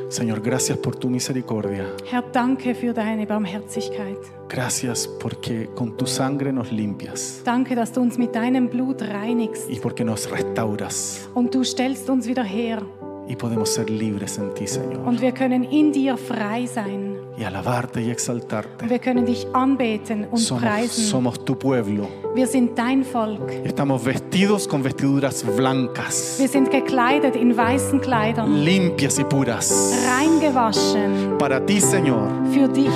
Señor, 0.09 0.41
gracias 0.41 0.77
por 0.77 0.95
tu 0.95 1.09
misericordia. 1.09 1.87
Herr, 2.05 2.23
danke 2.31 2.75
für 2.75 2.93
deine 2.93 3.25
Barmherzigkeit. 3.25 4.19
Gracias 4.47 5.07
porque 5.07 5.69
con 5.73 5.97
tu 5.97 6.05
sangre 6.05 6.53
nos 6.53 6.71
limpias 6.71 7.41
Danke, 7.43 7.73
dass 7.75 7.91
du 7.91 8.01
uns 8.01 8.19
mit 8.19 8.35
deinem 8.35 8.69
Blut 8.69 9.01
reinigst 9.01 9.67
y 9.69 9.79
porque 9.79 10.05
nos 10.05 10.29
restauras 10.29 11.27
und 11.33 11.55
du 11.55 11.63
stellst 11.63 12.09
uns 12.09 12.27
wieder 12.27 12.43
her. 12.43 12.83
Y 13.28 13.36
podemos 13.36 13.69
ser 13.69 13.89
libres 13.89 14.38
en 14.38 14.53
ti, 14.53 14.67
Señor. 14.67 14.99
Und 15.05 15.21
wir 15.21 15.32
können 15.34 15.63
in 15.63 15.91
dir 15.91 16.17
frei 16.17 16.65
sein. 16.67 17.15
Y 17.38 17.43
alabarte 17.43 18.01
y 18.01 18.09
exaltarte. 18.11 18.84
Und 18.84 18.89
wir 18.91 18.99
können 18.99 19.26
dich 19.26 19.47
anbeten 19.53 20.28
und 20.30 20.38
Somos, 20.38 20.61
preisen. 20.63 21.03
somos 21.05 21.43
tu 21.43 21.55
pueblo. 21.57 22.07
Wir 22.36 22.45
sind 22.47 22.78
dein 22.78 23.03
Volk. 23.03 23.49
Estamos 23.63 24.03
vestidos 24.03 24.67
con 24.67 24.84
vestiduras 24.84 25.43
blancas, 25.55 26.36
Wir 26.39 26.47
sind 26.47 26.69
gekleidet 26.69 27.36
in 27.36 27.55
weißen 27.55 28.01
Kleidern, 28.01 28.63
limpias 28.63 29.17
y 29.19 29.24
puras. 29.24 29.93
reingewaschen 30.19 31.38
Para 31.39 31.65
ti, 31.65 31.80
Señor. 31.82 32.30
für 32.51 32.67
dich, 32.67 32.89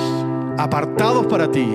Apartados 0.58 1.26
para 1.28 1.48
ti. 1.52 1.66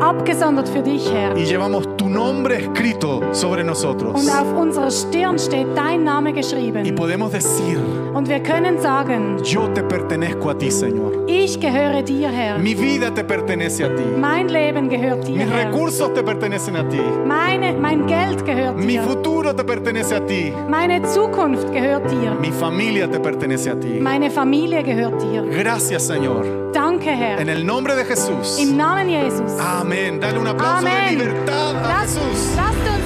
abgesondert 0.00 0.68
für 0.68 0.82
dich, 0.82 1.08
Herr. 1.12 1.36
Y 1.36 1.44
llevamos 1.44 1.96
tu 1.96 2.08
nombre 2.08 2.56
escrito 2.60 3.20
sobre 3.32 3.62
nosotros. 3.64 4.14
Und 4.20 4.28
auf 4.30 4.52
unserer 4.56 4.90
Stirn 4.90 5.38
steht 5.38 5.66
dein 5.76 6.02
Name 6.04 6.30
Y 6.30 6.34
geschrieben. 6.34 6.94
podemos 6.94 7.30
decir, 7.32 7.78
Und 8.14 8.28
wir 8.28 8.40
können 8.42 8.78
sagen, 8.80 9.38
yo 9.42 9.68
te 9.72 9.82
pertenezco 9.82 10.50
a 10.50 10.54
ti, 10.58 10.70
Señor. 10.70 11.12
ich 11.26 11.58
gehöre 11.58 12.02
dir, 12.02 12.28
Herr. 12.30 12.58
Mi 12.58 12.74
vida 12.74 13.10
te 13.14 13.24
pertenece 13.24 13.84
a 13.84 13.88
ti. 13.94 14.02
Mein 14.18 14.48
Leben 14.48 14.88
gehört 14.90 15.26
dir, 15.26 15.36
Mis 15.38 15.46
Herr. 15.50 15.66
recursos 15.66 16.12
te 16.12 16.22
pertenecen 16.22 16.76
a 16.76 16.86
ti. 16.88 17.00
Meine, 17.26 17.72
mein 17.72 18.06
Geld 18.06 18.44
gehört 18.44 18.76
Mi 18.76 18.98
dir. 18.98 19.02
futuro 19.02 19.54
te 19.54 19.64
pertenece 19.64 20.14
a 20.16 20.20
ti. 20.26 20.52
Meine 20.68 21.00
Zukunft 21.04 21.72
gehört 21.72 22.10
dir. 22.10 22.34
Mi 22.40 22.50
familia 22.52 23.08
te 23.10 23.18
pertenece 23.18 23.70
a 23.70 23.80
ti. 23.80 23.98
Meine 24.00 24.30
Familie 24.30 24.82
gehört 24.82 25.20
dir. 25.22 25.44
Gracias, 25.50 26.02
Señor. 26.06 26.44
Danke, 26.74 27.10
Herr. 27.10 27.40
En 27.40 27.48
el 27.48 27.64
nombre 27.64 27.94
de 27.96 28.04
Jesús. 28.04 28.58
Im 28.58 28.76
Namen 28.76 29.08
Jesus. 29.08 29.52
Amén. 29.58 30.20
Dale 30.20 30.38
un 30.38 30.46
aplauso 30.48 30.84
de 30.84 30.90
Amen. 30.90 31.18
libertad 31.18 31.76
a 31.76 31.88
Lasst, 31.88 32.18
Jesús. 32.18 32.56
lasst 32.56 32.88
uns 32.88 33.01